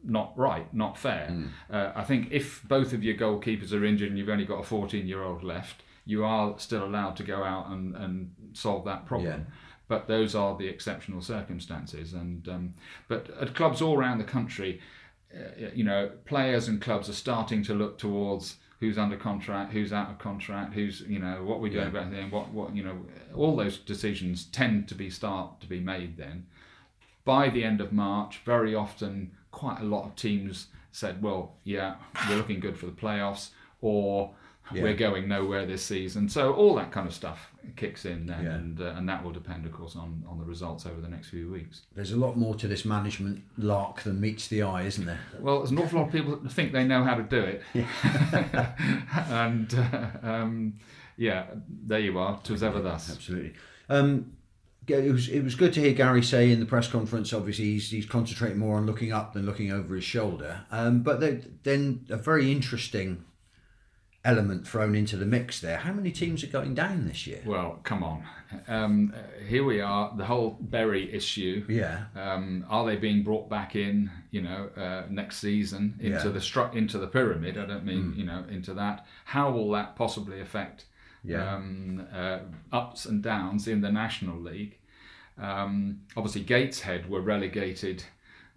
not 0.04 0.38
right, 0.38 0.71
not 0.73 0.97
fair. 0.97 1.30
Mm. 1.32 1.49
Uh, 1.69 1.91
I 1.95 2.04
think 2.04 2.28
if 2.32 2.62
both 2.67 2.91
of 2.91 3.04
your 3.04 3.15
goalkeepers 3.15 3.71
are 3.71 3.86
injured 3.86 4.10
and 4.10 4.17
you've 4.17 4.28
only 4.30 4.45
got 4.45 4.60
a 4.60 4.63
14 4.63 5.08
year 5.08 5.23
old 5.23 5.43
left, 5.43 5.82
you 6.06 6.26
are 6.26 6.60
still 6.60 6.84
allowed 6.84 7.15
to 7.15 7.23
go 7.23 7.43
out 7.43 7.69
and, 7.69 7.95
and 7.95 8.32
solve 8.52 8.84
that 8.86 9.06
problem. 9.06 9.47
But 9.88 10.08
those 10.08 10.34
are 10.34 10.58
the 10.58 10.67
exceptional 10.67 11.22
circumstances. 11.22 12.13
And 12.13 12.48
um, 12.48 12.74
but 13.08 13.30
at 13.39 13.54
clubs 13.56 13.82
all 13.82 13.98
around 13.98 14.17
the 14.19 14.24
country, 14.24 14.80
uh, 15.36 15.69
you 15.76 15.84
know, 15.84 16.12
players 16.26 16.67
and 16.67 16.82
clubs 16.82 17.10
are 17.10 17.13
starting 17.13 17.63
to 17.63 17.74
look 17.74 17.98
towards 17.98 18.58
who's 18.80 18.98
under 18.98 19.15
contract, 19.17 19.72
who's 19.72 19.93
out 19.93 20.10
of 20.10 20.19
contract, 20.19 20.74
who's 20.74 21.02
you 21.02 21.19
know 21.19 21.43
what 21.43 21.60
we're 21.62 21.72
doing 21.72 21.84
Yeah. 21.93 22.00
about 22.02 22.12
them, 22.12 22.32
what 22.32 22.50
what 22.52 22.76
you 22.76 22.84
know, 22.84 23.06
all 23.36 23.56
those 23.56 23.78
decisions 23.78 24.46
tend 24.46 24.88
to 24.89 24.96
be 24.96 25.10
start 25.10 25.60
to 25.62 25.67
be 25.67 25.80
made 25.80 26.17
then. 26.17 26.48
By 27.26 27.50
the 27.50 27.63
end 27.63 27.80
of 27.80 27.93
March, 27.93 28.41
very 28.46 28.76
often, 28.76 29.32
quite 29.52 29.80
a 29.80 29.86
lot 29.86 30.06
of 30.06 30.15
teams 30.15 30.67
said, 30.91 31.22
"Well, 31.22 31.56
yeah, 31.63 31.96
we're 32.30 32.36
looking 32.38 32.60
good 32.60 32.78
for 32.78 32.86
the 32.86 32.91
playoffs," 32.91 33.50
or 33.82 34.34
Yeah. 34.73 34.84
"We're 34.84 34.93
going 34.95 35.28
nowhere 35.28 35.65
this 35.65 35.84
season." 35.84 36.30
So 36.30 36.54
all 36.54 36.75
that 36.75 36.92
kind 36.92 37.08
of 37.08 37.13
stuff 37.13 37.52
kicks 37.75 38.06
in 38.06 38.25
then, 38.27 38.44
Yeah. 38.44 38.54
and 38.56 38.81
uh, 38.81 38.94
and 38.98 39.08
that 39.10 39.23
will 39.23 39.31
depend, 39.31 39.65
of 39.65 39.71
course, 39.73 39.96
on 39.96 40.23
on 40.27 40.37
the 40.40 40.46
results 40.46 40.85
over 40.85 41.02
the 41.02 41.08
next 41.10 41.29
few 41.29 41.52
weeks. 41.52 41.81
There's 41.96 42.12
a 42.12 42.17
lot 42.17 42.37
more 42.37 42.56
to 42.56 42.67
this 42.67 42.85
management 42.85 43.44
lark 43.58 44.04
than 44.04 44.19
meets 44.21 44.48
the 44.48 44.63
eye, 44.63 44.83
isn't 44.83 45.06
there? 45.06 45.19
Well, 45.40 45.60
there's 45.60 45.71
an 45.71 45.79
awful 45.79 46.00
lot 46.00 46.08
of 46.08 46.12
people 46.13 46.35
that 46.37 46.52
think 46.52 46.71
they 46.71 46.85
know 46.85 47.04
how 47.04 47.15
to 47.15 47.23
do 47.23 47.42
it. 47.42 47.62
and 49.29 49.73
uh, 49.73 50.08
um, 50.27 50.73
yeah, 51.17 51.46
there 51.85 52.00
you 52.00 52.17
are. 52.17 52.40
Twas 52.44 52.63
ever 52.63 52.81
thus. 52.81 53.12
Absolutely. 53.12 53.54
Um, 53.90 54.33
it 54.87 55.12
was 55.12 55.29
it 55.29 55.44
was 55.44 55.56
good 55.56 55.71
to 55.73 55.79
hear 55.79 55.94
Gary 55.94 56.21
say 56.23 56.52
in 56.52 56.60
the 56.60 56.65
press 56.65 56.87
conference. 56.87 57.31
Obviously, 57.31 57.65
he's, 57.65 57.90
he's 57.90 58.06
concentrating 58.06 58.58
more 58.58 58.75
on 58.77 58.85
looking 58.85 59.13
up 59.13 59.33
than 59.33 59.46
looking 59.46 59.71
over 59.71 59.96
his 59.96 60.04
shoulder. 60.04 60.62
Um, 60.71 61.04
but 61.04 61.19
then 61.63 62.06
a 62.10 62.17
very 62.17 62.52
interesting 62.52 63.23
element 64.26 64.65
thrown 64.67 64.96
into 64.96 65.17
the 65.17 65.26
mix 65.26 65.60
there. 65.60 65.78
How 65.78 65.92
many 65.92 66.12
teams 66.12 66.44
are 66.44 66.48
going 66.48 66.74
down 66.74 67.08
this 67.08 67.28
year? 67.28 67.42
Well, 67.46 67.80
come 67.84 68.04
on. 68.04 68.24
Um, 68.67 69.13
here 69.48 69.63
we 69.65 69.82
are. 69.82 70.13
The 70.15 70.26
whole 70.26 70.58
Bury 70.62 71.12
issue. 71.13 71.65
Yeah, 71.67 72.06
Um, 72.15 72.65
are 72.69 72.86
they 72.86 72.96
being 72.96 73.24
brought 73.24 73.50
back 73.50 73.76
in? 73.76 74.10
You 74.32 74.44
know, 74.44 74.69
uh, 74.78 75.04
next 75.10 75.38
season 75.38 75.96
into 76.00 76.17
Yeah. 76.17 76.24
The 76.32 76.40
stru- 76.40 76.74
into 76.74 76.98
the 76.98 77.08
pyramid. 77.08 77.58
I 77.58 77.65
don't 77.65 77.86
mean 77.86 78.13
you 78.15 78.26
know 78.26 78.46
into 78.50 78.74
that. 78.76 79.06
How 79.26 79.52
will 79.52 79.71
that 79.71 79.96
possibly 79.96 80.40
affect 80.40 80.86
Yeah. 81.24 81.56
um, 81.56 82.06
uh, 82.13 82.40
ups 82.71 83.06
and 83.06 83.21
downs 83.21 83.67
in 83.67 83.82
the 83.82 83.92
National 83.92 84.40
League? 84.40 84.78
Um, 85.38 86.02
obviously, 86.15 86.44
Gateshead 86.44 87.10
were 87.10 87.21
relegated 87.21 88.04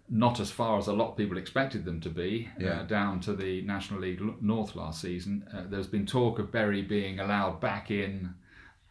not 0.09 0.39
as 0.39 0.49
far 0.49 0.77
as 0.77 0.87
a 0.87 0.93
lot 0.93 1.09
of 1.11 1.17
people 1.17 1.37
expected 1.37 1.83
them 1.83 1.99
to 2.01 2.09
be, 2.09 2.49
Yeah. 2.59 2.79
uh, 2.79 2.83
down 2.83 3.19
to 3.21 3.33
the 3.33 3.61
National 3.63 3.99
League 3.99 4.21
North 4.41 4.75
last 4.75 5.01
season. 5.01 5.45
Uh, 5.53 5.63
there's 5.69 5.87
been 5.87 6.05
talk 6.05 6.39
of 6.39 6.51
Bury 6.51 6.81
being 6.81 7.19
allowed 7.19 7.59
back 7.59 7.91
in 7.91 8.33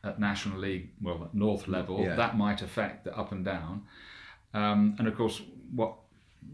at 0.04 0.20
National 0.20 0.58
League, 0.58 0.90
well, 1.00 1.24
at 1.24 1.34
North 1.34 1.68
level. 1.68 2.00
Yeah. 2.02 2.14
That 2.16 2.36
might 2.36 2.60
affect 2.62 3.04
the 3.04 3.16
up 3.16 3.32
and 3.32 3.44
down. 3.44 3.84
Um, 4.54 4.94
and 4.98 5.08
of 5.08 5.16
course, 5.16 5.40
what 5.74 5.94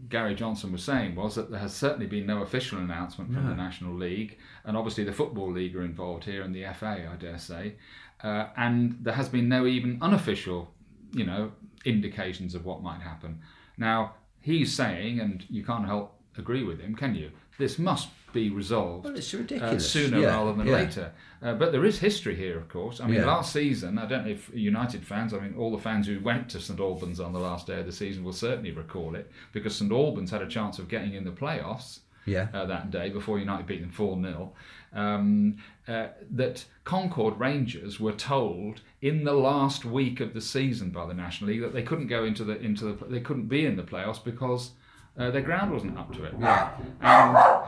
Gary 0.09 0.33
Johnson 0.33 0.71
was 0.71 0.83
saying 0.83 1.15
was 1.15 1.35
that 1.35 1.51
there 1.51 1.59
has 1.59 1.73
certainly 1.73 2.07
been 2.07 2.25
no 2.25 2.41
official 2.41 2.79
announcement 2.79 3.31
from 3.33 3.47
the 3.47 3.55
National 3.55 3.93
League, 3.93 4.39
and 4.65 4.75
obviously 4.75 5.03
the 5.03 5.11
Football 5.13 5.51
League 5.51 5.75
are 5.75 5.83
involved 5.83 6.23
here, 6.23 6.41
and 6.41 6.55
the 6.55 6.63
FA, 6.73 7.07
I 7.11 7.15
dare 7.17 7.37
say, 7.37 7.75
uh, 8.23 8.47
and 8.57 8.97
there 9.01 9.13
has 9.13 9.29
been 9.29 9.47
no 9.49 9.65
even 9.67 9.99
unofficial, 10.01 10.73
you 11.11 11.25
know, 11.25 11.51
indications 11.85 12.55
of 12.55 12.65
what 12.65 12.81
might 12.81 13.01
happen. 13.01 13.39
Now 13.77 14.15
he's 14.43 14.71
saying, 14.71 15.19
and 15.19 15.43
you 15.49 15.63
can't 15.63 15.87
help 15.87 16.13
agree 16.37 16.63
with 16.63 16.79
him, 16.79 16.93
can 16.93 17.15
you? 17.15 17.31
This 17.57 17.79
must 17.79 18.09
be 18.33 18.49
resolved 18.49 19.05
well, 19.05 19.15
it's 19.15 19.33
uh, 19.33 19.37
ridiculous. 19.37 19.89
sooner 19.89 20.19
Yeah, 20.19 20.27
rather 20.35 20.53
than 20.53 20.67
yeah. 20.67 20.73
later. 20.73 21.11
Uh, 21.41 21.53
but 21.53 21.71
there 21.71 21.85
is 21.85 21.99
history 21.99 22.35
here, 22.35 22.57
of 22.57 22.67
course. 22.67 22.99
I 22.99 23.05
mean, 23.05 23.17
Yeah. 23.19 23.25
last 23.27 23.53
season, 23.53 23.97
I 23.99 24.05
don't 24.07 24.25
know 24.25 24.31
if 24.31 24.49
United 24.53 25.05
fans, 25.05 25.33
I 25.33 25.39
mean, 25.39 25.55
all 25.57 25.71
the 25.71 25.77
fans 25.77 26.07
who 26.07 26.19
went 26.19 26.49
to 26.49 26.59
St 26.59 26.79
Albans 26.79 27.19
on 27.19 27.31
the 27.31 27.39
last 27.39 27.67
day 27.67 27.79
of 27.79 27.85
the 27.85 27.91
season 27.91 28.23
will 28.23 28.33
certainly 28.33 28.71
recall 28.71 29.15
it 29.15 29.31
because 29.51 29.75
St 29.75 29.91
Albans 29.91 30.31
had 30.31 30.41
a 30.41 30.47
chance 30.47 30.79
of 30.79 30.87
getting 30.89 31.13
in 31.13 31.23
the 31.25 31.31
playoffs 31.31 31.99
Yeah, 32.25 32.47
uh, 32.53 32.65
that 32.65 32.91
day 32.91 33.09
before 33.09 33.39
United 33.39 33.67
beat 33.67 33.81
them 33.81 33.91
4 33.91 34.21
0. 34.21 34.53
Um, 34.93 35.57
uh, 35.87 36.07
that 36.31 36.65
Concord 36.83 37.39
Rangers 37.39 37.99
were 37.99 38.13
told 38.13 38.81
in 39.01 39.23
the 39.23 39.33
last 39.33 39.83
week 39.85 40.19
of 40.19 40.33
the 40.33 40.41
season 40.41 40.91
by 40.91 41.05
the 41.05 41.13
National 41.13 41.49
League 41.49 41.61
that 41.61 41.73
they 41.73 41.81
couldn't 41.83 42.07
go 42.07 42.23
into 42.23 42.43
the 42.43 42.59
into 42.59 42.85
the 42.85 43.05
they 43.05 43.19
couldn't 43.19 43.47
be 43.47 43.65
in 43.65 43.75
the 43.75 43.83
playoffs 43.83 44.23
because 44.23 44.71
uh, 45.17 45.31
their 45.31 45.41
ground 45.41 45.71
wasn't 45.71 45.97
up 45.97 46.13
to 46.13 46.23
it. 46.23 46.33
And 46.33 47.67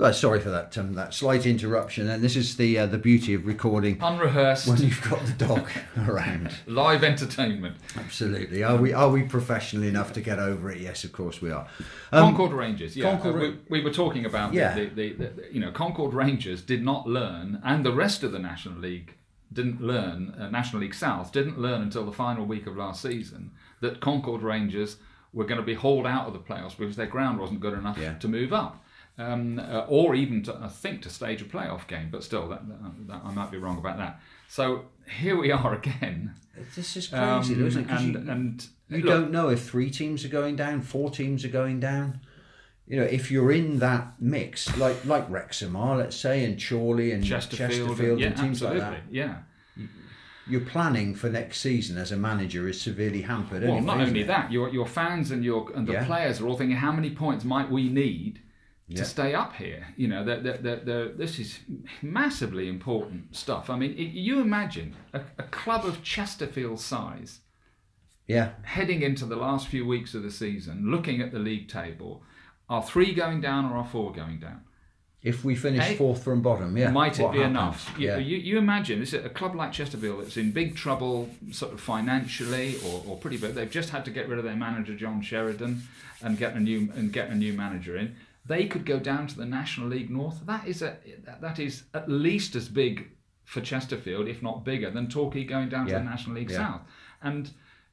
Well, 0.00 0.12
sorry 0.14 0.40
for 0.40 0.48
that 0.50 0.78
um, 0.78 0.94
that 0.94 1.12
slight 1.12 1.44
interruption. 1.44 2.08
And 2.08 2.22
this 2.24 2.34
is 2.34 2.56
the 2.56 2.78
uh, 2.78 2.86
the 2.86 2.96
beauty 2.98 3.34
of 3.34 3.46
recording 3.46 3.98
unrehearsed 4.00 4.66
when 4.66 4.78
you've 4.78 5.02
got 5.02 5.24
the 5.26 5.32
dog 5.32 5.68
around. 6.08 6.52
live 6.66 7.04
entertainment. 7.04 7.76
Absolutely. 7.96 8.62
Are 8.62 8.76
we 8.76 8.92
are 8.94 9.10
we 9.10 9.22
professional 9.24 9.82
enough 9.84 10.12
to 10.14 10.20
get 10.22 10.38
over 10.38 10.70
it? 10.70 10.78
Yes, 10.80 11.04
of 11.04 11.12
course 11.12 11.42
we 11.42 11.50
are. 11.50 11.66
Um, 12.12 12.24
Concord 12.34 12.52
Rangers, 12.52 12.96
yeah. 12.96 13.10
Concord 13.10 13.34
uh, 13.36 13.38
we, 13.68 13.78
we 13.80 13.84
were 13.84 13.92
talking 13.92 14.24
about 14.24 14.54
Yeah. 14.54 14.74
the, 14.74 14.86
the, 14.86 15.12
the, 15.12 15.24
the, 15.28 15.44
you 15.52 15.60
know, 15.60 15.70
Concord 15.70 16.14
Rangers 16.14 16.62
did 16.62 16.82
not 16.82 17.06
learn, 17.06 17.60
and 17.62 17.84
the 17.84 17.92
rest 17.92 18.22
of 18.22 18.32
the 18.32 18.38
National 18.38 18.78
League 18.78 19.14
didn't 19.52 19.80
learn, 19.82 20.30
uh, 20.38 20.48
National 20.48 20.80
League 20.80 20.94
South 20.94 21.30
didn't 21.32 21.58
learn 21.58 21.82
until 21.82 22.06
the 22.06 22.12
final 22.12 22.46
week 22.46 22.66
of 22.66 22.76
last 22.76 23.02
season 23.02 23.50
that 23.80 24.00
Concord 24.00 24.42
Rangers 24.42 24.96
were 25.32 25.44
going 25.44 25.60
to 25.60 25.66
be 25.66 25.74
hauled 25.74 26.06
out 26.06 26.26
of 26.26 26.32
the 26.32 26.38
playoffs 26.38 26.76
because 26.78 26.96
their 26.96 27.06
ground 27.06 27.38
wasn't 27.38 27.60
good 27.60 27.74
enough 27.74 27.98
Yeah. 27.98 28.14
to 28.14 28.28
move 28.28 28.52
up. 28.52 28.82
Um, 29.20 29.58
uh, 29.58 29.84
or 29.86 30.14
even 30.14 30.42
to, 30.44 30.56
I 30.62 30.68
think, 30.68 31.02
to 31.02 31.10
stage 31.10 31.42
a 31.42 31.44
playoff 31.44 31.86
game, 31.86 32.08
but 32.10 32.24
still, 32.24 32.48
that, 32.48 32.66
that, 32.68 33.08
that, 33.08 33.20
I 33.24 33.30
might 33.32 33.50
be 33.50 33.58
wrong 33.58 33.76
about 33.76 33.98
that. 33.98 34.18
So 34.48 34.86
here 35.20 35.36
we 35.36 35.52
are 35.52 35.74
again, 35.74 36.34
This 36.74 36.96
is 36.96 37.12
um, 37.12 37.40
crazy, 37.40 37.54
though, 37.54 37.66
isn't 37.66 37.90
it? 37.90 37.96
and 37.96 38.14
you, 38.14 38.30
and 38.32 38.68
you 38.88 39.02
look, 39.02 39.14
don't 39.14 39.30
know 39.30 39.48
if 39.50 39.62
three 39.68 39.90
teams 39.90 40.24
are 40.24 40.28
going 40.28 40.56
down, 40.56 40.80
four 40.80 41.10
teams 41.10 41.44
are 41.44 41.48
going 41.48 41.80
down. 41.80 42.20
You 42.86 42.96
know, 42.96 43.04
if 43.04 43.30
you're 43.30 43.52
in 43.52 43.78
that 43.78 44.14
mix, 44.18 44.76
like 44.76 45.04
like 45.04 45.28
Wrexham 45.30 45.76
are, 45.76 45.96
let's 45.96 46.16
say, 46.16 46.44
and 46.44 46.60
Chorley 46.60 47.12
and 47.12 47.24
Chesterfield, 47.24 47.70
Chesterfield, 47.70 48.20
yeah, 48.20 48.26
and 48.28 48.36
teams 48.36 48.62
absolutely, 48.62 48.80
like 48.80 48.90
that, 49.06 49.14
yeah. 49.14 49.36
your 50.48 50.62
planning 50.62 51.14
for 51.14 51.28
next 51.30 51.60
season 51.60 51.96
as 51.98 52.10
a 52.10 52.16
manager 52.16 52.66
is 52.68 52.80
severely 52.80 53.22
hampered. 53.22 53.62
Well, 53.62 53.76
anyway, 53.76 53.86
not 53.86 54.00
only 54.00 54.22
it? 54.22 54.26
that, 54.26 54.50
your 54.50 54.70
your 54.70 54.86
fans 54.86 55.30
and 55.30 55.44
your 55.44 55.70
and 55.74 55.86
the 55.86 55.92
Yeah. 55.92 56.04
players 56.06 56.40
are 56.40 56.48
all 56.48 56.56
thinking, 56.56 56.78
how 56.78 56.90
many 56.90 57.10
points 57.10 57.44
might 57.44 57.70
we 57.70 57.88
need 57.88 58.40
Yeah. 58.90 58.98
to 58.98 59.04
stay 59.04 59.34
up 59.34 59.54
here? 59.54 59.86
You 59.96 60.08
know, 60.08 60.24
that 60.24 60.42
that 60.44 60.62
that 60.64 60.84
that- 60.86 61.18
this 61.18 61.38
is 61.38 61.60
massively 62.02 62.68
important 62.68 63.36
stuff. 63.36 63.70
I 63.70 63.76
mean, 63.76 63.92
i 63.92 64.02
you 64.02 64.40
imagine 64.40 64.96
a, 65.12 65.20
a 65.38 65.44
club 65.44 65.84
of 65.86 66.02
Chesterfield 66.02 66.80
size 66.80 67.40
Yeah, 68.26 68.50
heading 68.62 69.02
into 69.02 69.26
the 69.26 69.36
last 69.36 69.68
few 69.68 69.86
weeks 69.86 70.14
of 70.14 70.22
the 70.22 70.30
season, 70.30 70.90
looking 70.90 71.20
at 71.22 71.30
the 71.32 71.38
league 71.38 71.68
table, 71.68 72.22
are 72.68 72.82
three 72.82 73.12
going 73.14 73.40
down 73.40 73.64
or 73.70 73.76
are 73.78 73.86
four 73.86 74.12
going 74.12 74.38
down? 74.40 74.60
if 75.22 75.44
we 75.44 75.54
finish 75.54 75.84
Hey, 75.84 75.96
fourth 75.96 76.24
from 76.24 76.40
bottom, 76.40 76.74
yeah, 76.78 76.90
Might 76.90 77.12
it 77.20 77.30
be 77.30 77.40
happens? 77.40 77.44
enough? 77.44 77.94
You, 77.98 78.08
Yeah, 78.08 78.16
you, 78.16 78.38
you 78.38 78.56
imagine 78.56 79.00
this 79.00 79.12
is 79.12 79.22
a 79.22 79.28
club 79.28 79.54
like 79.54 79.70
Chesterfield 79.70 80.22
that's 80.22 80.38
in 80.38 80.50
big 80.50 80.74
trouble, 80.76 81.28
sort 81.50 81.74
of 81.74 81.80
financially 81.80 82.76
or, 82.86 83.04
or 83.06 83.18
pretty 83.18 83.36
bad. 83.36 83.54
They've 83.54 83.70
just 83.80 83.90
had 83.90 84.06
to 84.06 84.10
get 84.10 84.30
rid 84.30 84.38
of 84.38 84.44
their 84.46 84.56
manager 84.56 84.94
John 84.96 85.20
Sheridan 85.20 85.82
and 86.22 86.38
get 86.38 86.54
a 86.54 86.60
new 86.60 86.90
and 86.96 87.12
get 87.12 87.28
a 87.28 87.34
new 87.34 87.52
manager 87.52 87.98
in. 87.98 88.16
They 88.52 88.64
could 88.72 88.84
go 88.94 88.98
down 89.10 89.22
to 89.28 89.36
the 89.42 89.46
National 89.60 89.86
League 89.94 90.10
North. 90.10 90.38
That 90.46 90.64
is 90.72 90.82
a 90.82 90.92
that 91.46 91.58
is 91.58 91.74
at 91.94 92.06
least 92.08 92.56
as 92.60 92.68
big 92.68 92.94
for 93.44 93.60
Chesterfield, 93.60 94.26
if 94.34 94.42
not 94.42 94.64
bigger, 94.64 94.90
than 94.90 95.08
Torquay 95.08 95.44
going 95.44 95.68
down 95.74 95.86
to 95.86 95.92
the 95.92 96.02
National 96.14 96.34
League 96.36 96.50
Yeah. 96.50 96.56
South. 96.64 96.82
And 97.22 97.50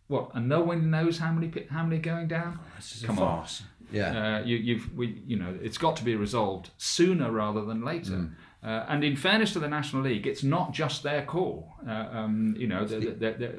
what? 0.07 0.31
And 0.35 0.47
no 0.49 0.61
one 0.71 0.89
knows 0.95 1.15
how 1.19 1.31
many 1.31 1.47
how 1.69 1.83
many 1.87 1.99
going 2.11 2.27
down. 2.27 2.51
this 2.75 2.95
is 2.95 3.03
a 3.03 3.07
Come 3.07 3.19
on. 3.19 3.25
farce. 3.37 3.63
Yeah, 3.99 4.09
Uh, 4.39 4.39
you, 4.49 4.57
you've, 4.57 4.87
we, 4.99 5.05
you 5.25 5.37
know, 5.41 5.51
it's 5.67 5.77
got 5.77 5.95
to 5.97 6.03
be 6.03 6.13
resolved 6.15 6.71
sooner 6.77 7.31
rather 7.31 7.63
than 7.69 7.79
later. 7.85 8.19
Uh, 8.61 8.85
and 8.91 9.01
in 9.03 9.15
fairness 9.15 9.53
to 9.53 9.59
the 9.59 9.69
National 9.69 10.01
League, 10.09 10.27
it's 10.27 10.43
not 10.43 10.73
just 10.73 11.03
their 11.03 11.23
call. 11.33 11.55
Uh, 11.87 11.91
um, 12.19 12.53
you 12.61 12.67
know, 12.67 12.83
the, 12.85 12.99
the, 13.23 13.31
the, 13.41 13.49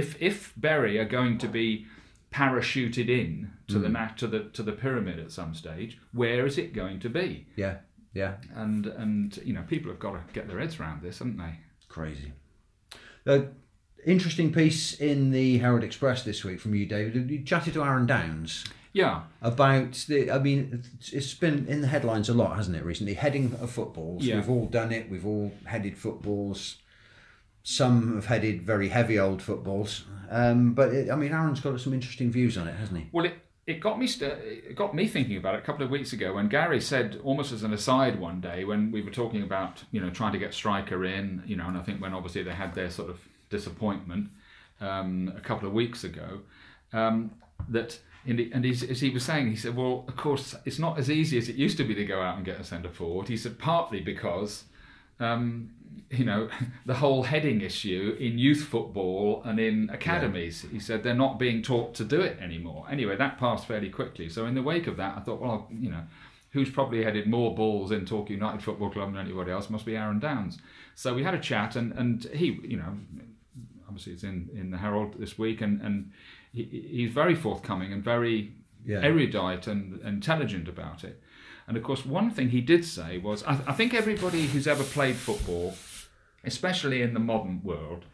if 0.00 0.20
if 0.20 0.52
Bury 0.56 0.98
are 0.98 1.06
going 1.18 1.38
to 1.38 1.48
be 1.48 1.86
parachuted 2.32 3.08
in 3.08 3.50
to 3.68 3.78
the 3.78 3.88
na- 3.88 4.08
to 4.16 4.26
the 4.26 4.40
to 4.52 4.62
the 4.62 4.72
pyramid 4.72 5.18
at 5.18 5.30
some 5.32 5.54
stage, 5.54 5.98
where 6.12 6.46
is 6.46 6.58
it 6.58 6.72
going 6.72 7.00
to 7.00 7.08
be? 7.08 7.46
yeah, 7.56 7.76
yeah. 8.14 8.34
And 8.54 8.86
and 8.86 9.36
you 9.44 9.52
know, 9.54 9.62
people 9.68 9.90
have 9.90 10.00
got 10.00 10.12
to 10.12 10.32
get 10.34 10.48
their 10.48 10.58
heads 10.60 10.78
around 10.80 11.02
this, 11.02 11.18
haven't 11.18 11.38
they? 11.38 11.58
Crazy. 11.88 12.32
Uh, 13.26 13.40
interesting 14.06 14.52
piece 14.52 14.94
in 15.00 15.30
the 15.30 15.58
Herald 15.58 15.84
Express 15.84 16.22
this 16.22 16.44
week 16.44 16.60
from 16.60 16.74
you, 16.74 16.86
David. 16.86 17.30
You 17.30 17.42
chatted 17.42 17.74
to 17.74 17.82
Aaron 17.82 18.06
Downes 18.06 18.64
Yeah, 18.92 19.22
about 19.42 19.92
the. 20.08 20.30
I 20.30 20.38
mean, 20.38 20.82
it's- 20.98 21.12
it's 21.12 21.34
been 21.34 21.66
in 21.66 21.80
the 21.82 21.88
headlines 21.88 22.28
a 22.28 22.34
lot, 22.34 22.56
hasn't 22.56 22.76
it? 22.76 22.84
Recently, 22.84 23.14
heading 23.14 23.54
of 23.60 23.70
footballs. 23.70 24.24
Yeah. 24.24 24.36
We've 24.36 24.50
all 24.50 24.66
done 24.66 24.92
it. 24.92 25.10
We've 25.10 25.26
all 25.26 25.52
headed 25.64 25.96
footballs. 25.98 26.76
Some 27.70 28.14
have 28.14 28.24
headed 28.24 28.62
very 28.62 28.88
heavy 28.88 29.18
old 29.18 29.42
footballs, 29.42 30.06
um, 30.30 30.72
but 30.72 30.88
it, 30.88 31.10
I 31.10 31.16
mean, 31.16 31.34
Aaron's 31.34 31.60
got 31.60 31.78
some 31.78 31.92
interesting 31.92 32.30
views 32.30 32.56
on 32.56 32.66
it, 32.66 32.74
hasn't 32.74 32.98
he? 32.98 33.08
Well, 33.12 33.26
it, 33.26 33.34
it 33.66 33.78
got 33.78 33.98
me 33.98 34.06
st- 34.06 34.38
it 34.42 34.74
got 34.74 34.94
me 34.94 35.06
thinking 35.06 35.36
about 35.36 35.54
it 35.54 35.58
a 35.58 35.60
couple 35.60 35.84
of 35.84 35.90
weeks 35.90 36.14
ago 36.14 36.32
when 36.32 36.48
Gary 36.48 36.80
said, 36.80 37.20
almost 37.22 37.52
as 37.52 37.64
an 37.64 37.74
aside, 37.74 38.18
one 38.18 38.40
day 38.40 38.64
when 38.64 38.90
we 38.90 39.02
were 39.02 39.10
talking 39.10 39.42
about 39.42 39.84
you 39.92 40.00
know 40.00 40.08
trying 40.08 40.32
to 40.32 40.38
get 40.38 40.54
striker 40.54 41.04
in, 41.04 41.42
you 41.44 41.56
know, 41.56 41.66
and 41.68 41.76
I 41.76 41.82
think 41.82 42.00
when 42.00 42.14
obviously 42.14 42.42
they 42.42 42.52
had 42.52 42.74
their 42.74 42.88
sort 42.88 43.10
of 43.10 43.20
disappointment 43.50 44.30
um, 44.80 45.30
a 45.36 45.40
couple 45.40 45.68
of 45.68 45.74
weeks 45.74 46.04
ago, 46.04 46.40
um, 46.94 47.32
that. 47.68 47.98
And 48.26 48.38
he, 48.38 48.50
and 48.52 48.64
as 48.64 49.00
he 49.00 49.10
was 49.10 49.24
saying, 49.24 49.48
he 49.48 49.56
said, 49.56 49.76
"Well, 49.76 50.06
of 50.08 50.16
course, 50.16 50.54
it's 50.64 50.78
not 50.78 50.98
as 50.98 51.10
easy 51.10 51.36
as 51.36 51.50
it 51.50 51.56
used 51.56 51.76
to 51.76 51.84
be 51.84 51.94
to 51.94 52.04
go 52.04 52.22
out 52.22 52.36
and 52.36 52.46
get 52.46 52.58
a 52.58 52.64
centre 52.64 52.90
forward." 52.90 53.28
He 53.28 53.36
said, 53.36 53.58
partly 53.58 54.00
because 54.00 54.64
um, 55.20 55.70
you 56.10 56.24
know, 56.24 56.48
the 56.86 56.94
whole 56.94 57.24
heading 57.24 57.60
issue 57.60 58.16
in 58.18 58.38
youth 58.38 58.64
football 58.64 59.42
and 59.44 59.58
in 59.60 59.90
academies. 59.90 60.64
He 60.70 60.80
said 60.80 61.02
they're 61.02 61.14
not 61.14 61.38
being 61.38 61.62
taught 61.62 61.94
to 61.96 62.04
do 62.04 62.20
it 62.20 62.38
anymore. 62.40 62.86
Anyway, 62.90 63.16
that 63.16 63.38
passed 63.38 63.66
fairly 63.66 63.90
quickly. 63.90 64.28
So 64.28 64.46
in 64.46 64.54
the 64.54 64.62
wake 64.62 64.86
of 64.86 64.96
that, 64.96 65.16
I 65.16 65.20
thought, 65.20 65.40
well, 65.40 65.68
you 65.70 65.90
know, 65.90 66.02
who's 66.52 66.70
probably 66.70 67.04
headed 67.04 67.26
more 67.26 67.54
balls 67.54 67.90
in 67.92 68.06
Torquay 68.06 68.34
United 68.34 68.62
Football 68.62 68.90
Club 68.90 69.12
than 69.12 69.20
anybody 69.26 69.50
else 69.50 69.68
must 69.68 69.84
be 69.84 69.96
Aaron 69.96 70.18
Downes. 70.18 70.58
So 70.94 71.14
we 71.14 71.22
had 71.22 71.34
a 71.34 71.38
chat, 71.38 71.76
and 71.76 71.92
and 71.92 72.24
he, 72.34 72.58
you 72.64 72.76
know, 72.78 72.96
obviously 73.86 74.14
it's 74.14 74.24
in 74.24 74.48
in 74.54 74.70
the 74.70 74.78
Herald 74.78 75.14
this 75.18 75.38
week, 75.38 75.60
and 75.60 75.80
and 75.82 76.10
he, 76.52 76.64
he's 76.90 77.10
very 77.10 77.34
forthcoming 77.34 77.92
and 77.92 78.02
very 78.02 78.54
Yeah. 78.84 79.00
erudite 79.02 79.66
and 79.66 80.00
intelligent 80.02 80.68
about 80.68 81.04
it. 81.04 81.20
And 81.68 81.76
of 81.76 81.82
course, 81.82 82.04
one 82.06 82.30
thing 82.30 82.48
he 82.48 82.60
did 82.62 82.84
say 82.84 83.18
was, 83.18 83.44
I, 83.44 83.52
I 83.66 83.72
think 83.72 83.92
everybody 83.94 84.46
who's 84.46 84.66
ever 84.66 84.82
played 84.82 85.16
football, 85.16 85.74
especially 86.44 87.02
in 87.02 87.14
the 87.14 87.20
modern 87.20 87.62
world, 87.62 88.04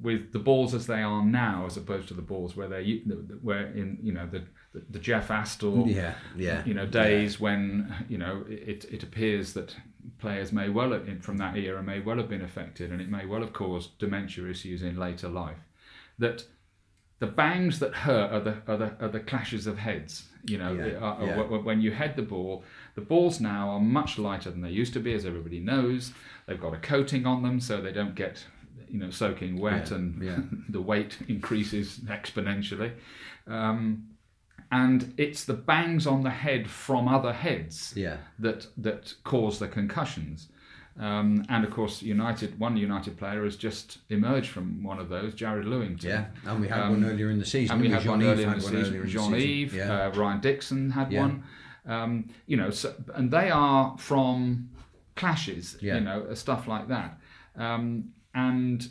with 0.00 0.32
the 0.32 0.38
balls 0.38 0.74
as 0.74 0.86
they 0.86 1.02
are 1.02 1.24
now, 1.24 1.64
as 1.66 1.76
opposed 1.76 2.08
to 2.08 2.14
the 2.14 2.20
balls 2.22 2.54
where 2.54 2.68
they 2.68 3.02
where 3.42 3.66
in 3.68 3.98
you 4.02 4.12
know 4.12 4.26
the 4.26 4.42
the, 4.90 4.98
Jeff 4.98 5.28
Astle 5.28 5.86
Yeah, 5.94 6.14
yeah. 6.36 6.62
you 6.66 6.74
know 6.74 6.84
days 6.84 7.40
when 7.40 7.94
you 8.08 8.18
know 8.18 8.44
it, 8.46 8.84
it 8.92 9.02
appears 9.02 9.54
that 9.54 9.74
players 10.18 10.52
may 10.52 10.68
well 10.68 10.92
have, 10.92 11.22
from 11.22 11.38
that 11.38 11.56
era 11.56 11.82
may 11.82 12.00
well 12.00 12.18
have 12.18 12.28
been 12.28 12.42
affected 12.42 12.90
and 12.92 13.00
it 13.00 13.08
may 13.08 13.24
well 13.24 13.40
have 13.40 13.54
caused 13.54 13.96
dementia 13.98 14.46
issues 14.50 14.82
in 14.82 14.98
later 14.98 15.28
life 15.30 15.56
that 16.18 16.44
the 17.20 17.26
bangs 17.26 17.78
that 17.78 17.94
hurt 17.94 18.30
are 18.32 18.40
the 18.40 18.56
are 18.68 18.76
the, 18.76 18.92
are 19.00 19.08
the 19.08 19.20
clashes 19.20 19.66
of 19.66 19.78
heads 19.78 20.24
you 20.46 20.58
know 20.58 20.74
Yeah, 20.74 20.96
are- 20.98 21.14
are 21.22 21.26
yeah. 21.26 21.42
wh- 21.42 21.64
when 21.64 21.80
you 21.80 21.90
head 21.92 22.16
the 22.16 22.22
ball 22.22 22.64
the 22.96 23.00
balls 23.02 23.40
now 23.40 23.68
are 23.70 23.80
much 23.80 24.18
lighter 24.18 24.50
than 24.50 24.62
they 24.62 24.70
used 24.70 24.92
to 24.94 25.00
be 25.00 25.12
as 25.14 25.24
everybody 25.24 25.60
knows 25.60 26.12
they've 26.46 26.60
got 26.60 26.74
a 26.74 26.78
coating 26.78 27.24
on 27.26 27.42
them 27.42 27.60
so 27.60 27.80
they 27.80 27.92
don't 27.92 28.14
get 28.16 28.44
you 28.88 28.98
know 28.98 29.10
soaking 29.10 29.58
wet 29.60 29.90
Yeah, 29.90 29.96
and 29.96 30.22
yeah. 30.22 30.38
the 30.68 30.80
weight 30.80 31.18
increases 31.28 31.98
exponentially 32.06 32.92
um, 33.46 34.08
and 34.72 35.14
it's 35.16 35.44
the 35.44 35.54
bangs 35.54 36.06
on 36.06 36.22
the 36.22 36.30
head 36.30 36.68
from 36.68 37.06
other 37.08 37.32
heads 37.32 37.92
Yeah. 37.96 38.16
that 38.40 38.66
that 38.78 39.14
cause 39.24 39.58
the 39.60 39.68
concussions. 39.68 40.48
Um, 40.98 41.44
and 41.50 41.62
of 41.62 41.70
course, 41.70 42.00
United 42.02 42.58
one 42.58 42.76
United 42.76 43.18
player 43.18 43.44
has 43.44 43.54
just 43.56 43.98
emerged 44.08 44.48
from 44.50 44.82
one 44.82 44.98
of 44.98 45.08
those, 45.10 45.34
Jared 45.34 45.66
Lewington. 45.66 46.04
Yeah, 46.04 46.24
and 46.46 46.58
we 46.60 46.68
had 46.68 46.80
Um, 46.80 47.02
one 47.02 47.04
earlier 47.04 47.30
in 47.30 47.38
the 47.38 47.44
season. 47.44 47.74
And 47.74 47.82
we 47.82 47.90
had 47.90 48.06
one 48.06 48.22
earlier 48.22 48.44
in 48.46 48.48
had 48.54 48.60
the 48.60 48.64
one 48.64 48.72
season. 48.72 48.86
earlier 48.86 49.00
in 49.02 49.06
the 49.06 49.12
Jean 49.12 49.32
season. 49.34 49.40
Eve, 49.48 49.74
Yeah. 49.74 50.06
uh, 50.06 50.12
Ryan 50.14 50.40
Dixon 50.40 50.90
had 50.90 51.12
Yeah. 51.12 51.20
one. 51.20 51.42
Um, 51.86 52.28
you 52.46 52.56
know, 52.56 52.70
so, 52.70 52.94
and 53.14 53.30
they 53.30 53.50
are 53.50 53.96
from 53.98 54.70
clashes. 55.14 55.76
Yeah. 55.80 55.96
You 55.96 56.00
know, 56.00 56.26
uh, 56.30 56.34
stuff 56.34 56.66
like 56.68 56.88
that. 56.88 57.18
Um, 57.56 58.12
and 58.34 58.88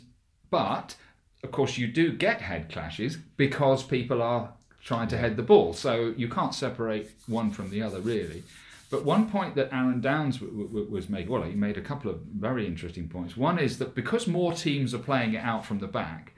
but 0.50 0.96
of 1.42 1.52
course, 1.52 1.78
you 1.78 1.86
do 1.86 2.12
get 2.12 2.40
head 2.40 2.70
clashes 2.70 3.16
because 3.36 3.82
people 3.82 4.22
are 4.22 4.52
trying 4.82 5.08
to 5.08 5.18
head 5.18 5.36
the 5.36 5.42
ball. 5.42 5.72
So 5.72 6.14
you 6.16 6.28
can't 6.28 6.54
separate 6.54 7.10
one 7.26 7.50
from 7.50 7.70
the 7.70 7.82
other 7.82 8.00
really. 8.00 8.42
But 8.88 9.04
one 9.04 9.28
point 9.28 9.56
that 9.56 9.72
Aaron 9.72 10.00
Downes 10.00 10.38
w- 10.38 10.66
w- 10.68 10.88
was 10.88 11.08
making, 11.08 11.32
well, 11.32 11.42
he 11.42 11.54
made 11.54 11.76
a 11.76 11.80
couple 11.80 12.08
of 12.08 12.20
very 12.20 12.66
interesting 12.66 13.08
points. 13.08 13.36
One 13.36 13.58
is 13.58 13.78
that 13.78 13.96
because 13.96 14.28
more 14.28 14.52
teams 14.52 14.94
are 14.94 14.98
playing 14.98 15.34
it 15.34 15.42
out 15.42 15.66
from 15.66 15.80
the 15.80 15.88
back, 15.88 16.34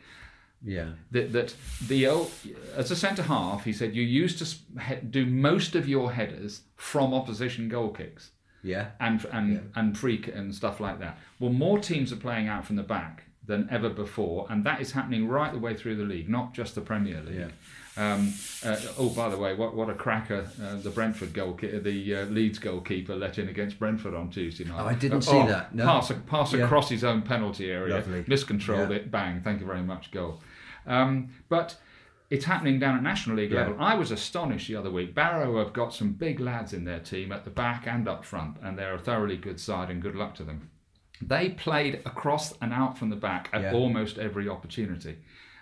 yeah, 0.64 0.90
that 1.12 1.32
that 1.32 1.54
the 1.86 2.06
old, 2.06 2.30
as 2.76 2.90
a 2.90 2.96
centre 2.96 3.22
half, 3.22 3.64
he 3.64 3.72
said 3.72 3.94
you 3.94 4.02
used 4.02 4.38
to 4.38 4.96
do 4.96 5.24
most 5.26 5.74
of 5.74 5.88
your 5.88 6.12
headers 6.12 6.62
from 6.76 7.14
opposition 7.14 7.68
goal 7.68 7.90
kicks 7.90 8.30
yeah, 8.62 8.88
and 9.00 9.24
and 9.32 9.52
Yeah. 9.52 9.60
and 9.76 9.96
free 9.96 10.18
k- 10.18 10.32
and 10.32 10.54
stuff 10.54 10.80
like 10.80 10.98
that. 10.98 11.18
Well, 11.38 11.52
more 11.52 11.78
teams 11.78 12.12
are 12.12 12.16
playing 12.16 12.48
out 12.48 12.64
from 12.66 12.76
the 12.76 12.82
back 12.82 13.24
than 13.46 13.68
ever 13.70 13.88
before, 13.88 14.46
and 14.50 14.64
that 14.64 14.80
is 14.80 14.92
happening 14.92 15.26
right 15.28 15.52
the 15.52 15.58
way 15.58 15.74
through 15.74 15.96
the 15.96 16.04
league, 16.04 16.28
not 16.28 16.52
just 16.54 16.74
the 16.74 16.80
Premier 16.82 17.22
League. 17.22 17.36
Yeah. 17.38 17.48
Um, 17.96 18.32
uh, 18.64 18.76
oh, 18.96 19.08
by 19.08 19.28
the 19.28 19.36
way, 19.36 19.54
what 19.54 19.74
what 19.74 19.88
a 19.90 19.94
cracker 19.94 20.48
uh, 20.62 20.76
the 20.76 20.90
Brentford 20.90 21.32
goalkeeper, 21.32 21.80
the 21.80 22.14
uh, 22.16 22.24
Leeds 22.26 22.58
goalkeeper, 22.60 23.16
let 23.16 23.38
in 23.38 23.48
against 23.48 23.78
Brentford 23.78 24.14
on 24.14 24.30
Tuesday 24.30 24.64
night. 24.64 24.80
Oh, 24.80 24.86
I 24.86 24.94
didn't 24.94 25.18
Uh, 25.26 25.32
see 25.32 25.46
that, 25.46 25.74
no. 25.74 25.84
Pass, 25.84 26.12
pass 26.28 26.52
Yeah. 26.52 26.64
across 26.64 26.88
his 26.90 27.02
own 27.02 27.22
penalty 27.22 27.70
area, 27.72 27.94
Lovely. 27.96 28.24
miscontrolled 28.28 28.90
Yeah. 28.90 28.96
it, 28.96 29.10
bang, 29.10 29.40
thank 29.40 29.58
you 29.60 29.66
very 29.66 29.82
much, 29.82 30.10
goal. 30.12 30.40
Um, 30.88 31.28
but 31.48 31.76
it's 32.30 32.44
happening 32.44 32.78
down 32.78 32.96
at 32.96 33.02
National 33.02 33.36
League 33.36 33.52
Yeah. 33.52 33.60
level. 33.68 33.76
I 33.80 33.94
was 33.94 34.10
astonished 34.10 34.66
the 34.68 34.76
other 34.76 34.90
week. 34.90 35.14
Barrow 35.14 35.58
have 35.64 35.72
got 35.72 35.94
some 35.94 36.12
big 36.12 36.40
lads 36.40 36.72
in 36.72 36.84
their 36.84 37.00
team 37.00 37.30
at 37.32 37.44
the 37.44 37.50
back 37.50 37.86
and 37.86 38.08
up 38.08 38.24
front, 38.24 38.56
and 38.62 38.76
they're 38.76 38.94
a 38.94 38.98
thoroughly 38.98 39.36
good 39.36 39.60
side, 39.60 39.90
and 39.90 40.02
good 40.02 40.16
luck 40.16 40.34
to 40.36 40.44
them. 40.44 40.70
They 41.22 41.50
played 41.50 41.96
across 42.04 42.52
and 42.60 42.72
out 42.72 42.96
from 42.98 43.10
the 43.10 43.16
back 43.16 43.48
at 43.52 43.62
Yeah. 43.62 43.72
almost 43.72 44.18
every 44.18 44.48
opportunity. 44.48 45.18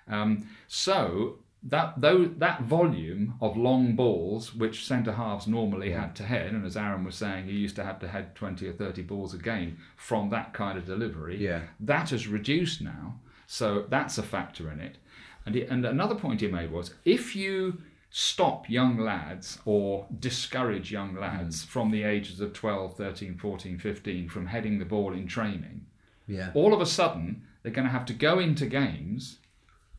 Um, 0.08 0.46
so 0.68 1.38
that 1.62 2.00
though 2.00 2.24
that 2.26 2.62
volume 2.62 3.34
of 3.40 3.56
long 3.56 3.96
balls, 3.96 4.54
which 4.54 4.84
centre 4.86 5.12
halves 5.14 5.46
normally 5.48 5.90
had 5.92 6.14
to 6.16 6.22
head, 6.24 6.52
and 6.52 6.64
as 6.64 6.76
Aaron 6.76 7.04
was 7.04 7.16
saying, 7.16 7.46
he 7.46 7.52
used 7.52 7.74
to 7.76 7.84
have 7.84 7.98
to 8.00 8.08
head 8.08 8.34
twenty 8.34 8.68
or 8.68 8.72
thirty 8.72 9.02
balls 9.02 9.34
a 9.34 9.38
game 9.38 9.78
from 9.96 10.28
that 10.30 10.52
kind 10.52 10.76
of 10.78 10.84
delivery. 10.84 11.36
Yeah. 11.42 11.62
That 11.80 12.10
has 12.10 12.28
reduced 12.28 12.82
now, 12.82 13.18
so 13.46 13.86
that's 13.88 14.18
a 14.18 14.22
factor 14.22 14.70
in 14.70 14.78
it. 14.80 14.98
And, 15.46 15.54
he, 15.54 15.62
and 15.62 15.86
another 15.86 16.16
point 16.16 16.40
he 16.40 16.48
made 16.48 16.70
was 16.70 16.92
if 17.04 17.34
you 17.34 17.80
stop 18.10 18.68
young 18.68 18.98
lads 18.98 19.58
or 19.64 20.06
discourage 20.18 20.90
young 20.90 21.14
lads 21.14 21.64
mm. 21.64 21.68
from 21.68 21.90
the 21.90 22.02
ages 22.02 22.40
of 22.40 22.52
12, 22.52 22.96
13, 22.96 23.36
14, 23.36 23.78
15 23.78 24.28
from 24.28 24.46
heading 24.46 24.78
the 24.78 24.84
ball 24.84 25.12
in 25.12 25.26
training, 25.26 25.86
yeah, 26.26 26.50
all 26.54 26.74
of 26.74 26.80
a 26.80 26.86
sudden 26.86 27.42
they're 27.62 27.72
going 27.72 27.86
to 27.86 27.92
have 27.92 28.06
to 28.06 28.12
go 28.12 28.38
into 28.38 28.66
games 28.66 29.38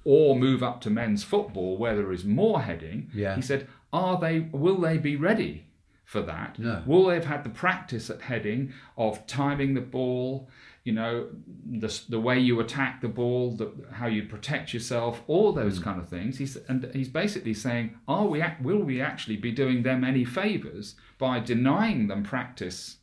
or 0.03 0.37
move 0.37 0.63
up 0.63 0.79
to 0.79 0.89
men's 0.89 1.23
football 1.23 1.77
where 1.77 1.95
there 1.95 2.13
is 2.13 2.23
more 2.23 2.61
heading. 2.61 3.09
Yeah. 3.13 3.35
He 3.35 3.41
said, 3.41 3.67
are 3.91 4.17
they 4.17 4.39
will 4.39 4.79
they 4.79 4.97
be 4.97 5.15
ready 5.15 5.67
for 6.05 6.21
that? 6.21 6.57
No. 6.57 6.81
Will 6.85 7.05
they 7.05 7.15
have 7.15 7.25
had 7.25 7.43
the 7.43 7.49
practice 7.49 8.09
at 8.09 8.21
heading 8.21 8.73
of 8.97 9.27
timing 9.27 9.73
the 9.73 9.81
ball, 9.81 10.49
you 10.87 10.93
know, 10.93 11.27
the, 11.69 12.01
the 12.07 12.19
way 12.19 12.39
you 12.39 12.61
attack 12.61 13.01
the 13.01 13.09
ball, 13.09 13.51
the, 13.51 13.69
how 13.91 14.07
you 14.07 14.23
protect 14.23 14.73
yourself, 14.73 15.21
all 15.27 15.51
those 15.51 15.79
kind 15.79 15.99
of 15.99 16.07
things. 16.07 16.37
He's, 16.37 16.55
and 16.55 16.89
he's 16.93 17.09
basically 17.09 17.53
saying, 17.53 17.97
are 18.07 18.25
we 18.25 18.41
will 18.61 18.79
we 18.79 19.01
actually 19.01 19.35
be 19.35 19.51
doing 19.51 19.83
them 19.83 20.05
any 20.05 20.23
favours 20.23 20.95
by 21.17 21.41
denying 21.41 22.07
them 22.07 22.23
practice 22.23 22.99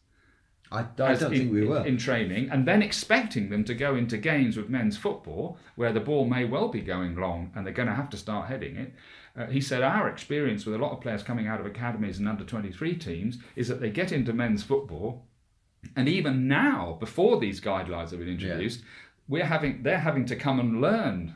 I, 0.72 0.80
I 0.80 0.87
don't 0.97 1.22
in, 1.24 1.30
think 1.30 1.53
we 1.53 1.66
were. 1.66 1.85
in 1.85 1.99
training, 1.99 2.49
and 2.51 2.66
then 2.66 2.80
expecting 2.80 3.51
them 3.51 3.64
to 3.64 3.74
go 3.74 3.97
into 3.97 4.16
games 4.16 4.57
with 4.57 4.70
men's 4.70 4.97
football 4.97 5.59
where 5.76 5.93
the 5.93 6.01
ball 6.01 6.24
may 6.24 6.47
well 6.47 6.68
be 6.68 6.80
going 6.80 7.14
long 7.16 7.53
and 7.55 7.66
they're 7.66 7.74
going 7.74 7.89
to 7.89 7.95
have 7.95 8.09
to 8.11 8.16
start 8.16 8.49
heading 8.49 8.76
it. 8.76 8.95
Uh, 9.37 9.47
he 9.49 9.61
said 9.61 9.82
our 9.82 10.09
experience 10.09 10.64
with 10.64 10.74
a 10.74 10.78
lot 10.78 10.93
of 10.93 11.03
players 11.03 11.22
coming 11.22 11.47
out 11.47 11.61
of 11.61 11.66
academies 11.66 12.18
and 12.18 12.26
under 12.26 12.45
23 12.45 12.97
teams 12.97 13.39
is 13.57 13.68
that 13.68 13.82
they 13.82 13.91
get 13.91 14.11
into 14.11 14.32
men's 14.32 14.62
football, 14.62 15.26
and 15.97 16.09
even 16.09 16.49
now, 16.49 16.97
before 17.01 17.39
these 17.41 17.61
guidelines 17.61 18.11
have 18.11 18.18
been 18.18 18.28
introduced, 18.28 18.82
we're 19.28 19.47
having 19.47 19.82
they're 19.82 19.99
having 19.99 20.26
to 20.26 20.37
come 20.37 20.61
and 20.61 20.80
learn 20.80 21.35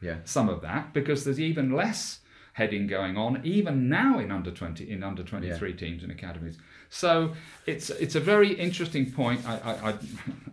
yeah, 0.00 0.16
some 0.24 0.48
of 0.48 0.60
that 0.62 0.92
because 0.92 1.24
there's 1.24 1.40
even 1.40 1.72
less 1.72 2.20
heading 2.52 2.86
going 2.86 3.18
on 3.18 3.38
even 3.44 3.86
now 3.86 4.18
in 4.18 4.32
under 4.32 4.50
20 4.50 4.90
in 4.90 5.02
under 5.02 5.22
23 5.22 5.74
teams 5.74 6.02
and 6.02 6.10
academies. 6.10 6.56
So 6.88 7.34
it's 7.66 7.90
it's 7.90 8.14
a 8.14 8.20
very 8.20 8.54
interesting 8.54 9.12
point. 9.12 9.46
I, 9.46 9.58
I, 9.58 9.90
I 9.90 9.94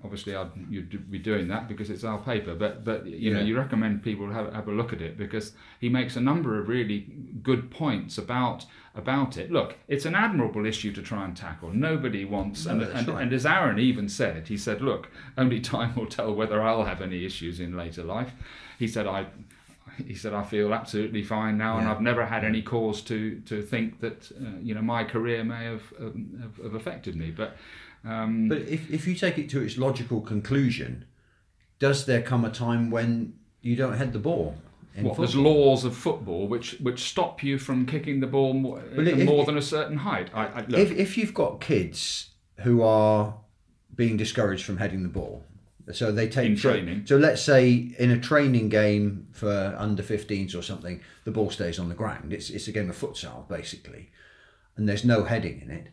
obviously 0.03 0.35
I'd, 0.35 0.49
you'd 0.69 1.09
be 1.09 1.19
doing 1.19 1.47
that 1.47 1.69
because 1.69 1.89
it's 1.89 2.03
our 2.03 2.17
paper 2.17 2.55
but 2.55 2.83
but 2.83 3.05
you 3.05 3.33
know 3.33 3.39
you 3.39 3.57
recommend 3.57 4.03
people 4.03 4.29
have, 4.31 4.53
have 4.53 4.67
a 4.67 4.71
look 4.71 4.91
at 4.91 5.01
it 5.01 5.17
because 5.17 5.53
he 5.79 5.87
makes 5.87 6.17
a 6.17 6.21
number 6.21 6.59
of 6.59 6.67
really 6.67 7.07
good 7.41 7.71
points 7.71 8.17
about 8.17 8.65
about 8.95 9.37
it. 9.37 9.51
Look 9.51 9.75
it's 9.87 10.05
an 10.05 10.15
admirable 10.15 10.65
issue 10.65 10.91
to 10.93 11.01
try 11.01 11.25
and 11.25 11.35
tackle. 11.35 11.71
Nobody 11.71 12.25
wants 12.25 12.65
and, 12.65 12.81
and, 12.81 13.07
right. 13.07 13.21
and 13.23 13.33
as 13.33 13.45
aaron 13.45 13.79
even 13.79 14.07
said 14.07 14.47
he 14.47 14.57
said 14.57 14.81
look 14.81 15.09
only 15.37 15.59
time 15.73 15.95
will 15.95 16.05
tell 16.07 16.33
whether 16.33 16.61
i'll 16.61 16.85
have 16.85 17.01
any 17.01 17.25
issues 17.25 17.59
in 17.59 17.75
later 17.75 18.03
life. 18.03 18.31
He 18.79 18.87
said 18.87 19.07
i 19.07 19.27
he 20.07 20.15
said, 20.15 20.33
"I 20.33 20.43
feel 20.43 20.73
absolutely 20.73 21.23
fine 21.23 21.57
now, 21.57 21.77
and 21.77 21.87
I've 21.87 22.01
never 22.01 22.25
had 22.25 22.43
any 22.43 22.61
cause 22.61 23.01
to 23.03 23.39
to 23.41 23.61
think 23.61 23.99
that 23.99 24.31
uh, 24.31 24.57
you 24.61 24.73
know 24.73 24.81
my 24.81 25.03
career 25.03 25.43
may 25.43 25.65
have 25.65 25.93
um, 25.99 26.39
have, 26.41 26.63
have 26.63 26.73
affected 26.73 27.15
me." 27.15 27.31
But 27.31 27.57
um, 28.03 28.49
But 28.49 28.59
if, 28.59 28.91
if 28.91 29.07
you 29.07 29.15
take 29.15 29.37
it 29.37 29.49
to 29.51 29.61
its 29.61 29.77
logical 29.77 30.21
conclusion, 30.21 31.05
does 31.79 32.05
there 32.05 32.21
come 32.21 32.43
a 32.43 32.49
time 32.49 32.89
when 32.89 33.33
you 33.61 33.75
don't 33.75 33.97
head 33.97 34.13
the 34.13 34.19
ball 34.19 34.55
in 34.95 35.05
what, 35.05 35.17
there's 35.17 35.35
laws 35.35 35.85
of 35.85 35.95
football 35.95 36.47
which 36.47 36.73
which 36.79 36.99
stop 37.03 37.43
you 37.43 37.57
from 37.57 37.85
kicking 37.85 38.19
the 38.19 38.27
ball 38.27 38.53
more, 38.53 38.83
But 38.95 39.07
if- 39.07 39.25
more 39.25 39.45
than 39.45 39.57
a 39.57 39.61
certain 39.61 39.97
height. 39.97 40.29
I, 40.33 40.45
I, 40.47 40.59
look, 40.67 40.79
If, 40.79 40.91
if 40.91 41.17
you've 41.17 41.33
got 41.33 41.59
kids 41.61 42.29
who 42.61 42.81
are 42.83 43.35
being 43.95 44.17
discouraged 44.17 44.65
from 44.65 44.77
heading 44.77 45.03
the 45.03 45.09
ball, 45.09 45.43
so 45.91 46.11
they 46.11 46.27
take 46.27 46.45
In 46.51 46.57
so- 46.57 46.71
training. 46.71 47.03
So, 47.05 47.17
let's 47.17 47.41
say 47.41 47.93
in 47.99 48.11
a 48.11 48.19
training 48.19 48.69
game 48.69 49.27
for 49.31 49.75
under 49.77 50.01
15s 50.03 50.55
or 50.55 50.61
something, 50.61 51.01
the 51.25 51.31
ball 51.31 51.49
stays 51.49 51.77
on 51.79 51.89
the 51.89 51.95
ground. 51.95 52.31
It's 52.33 52.49
it's 52.49 52.67
a 52.67 52.71
game 52.71 52.89
of 52.89 52.97
futsal 52.97 53.47
basically, 53.49 54.09
and 54.77 54.87
there's 54.87 55.03
no 55.03 55.23
heading 55.25 55.61
in 55.61 55.71
it. 55.71 55.87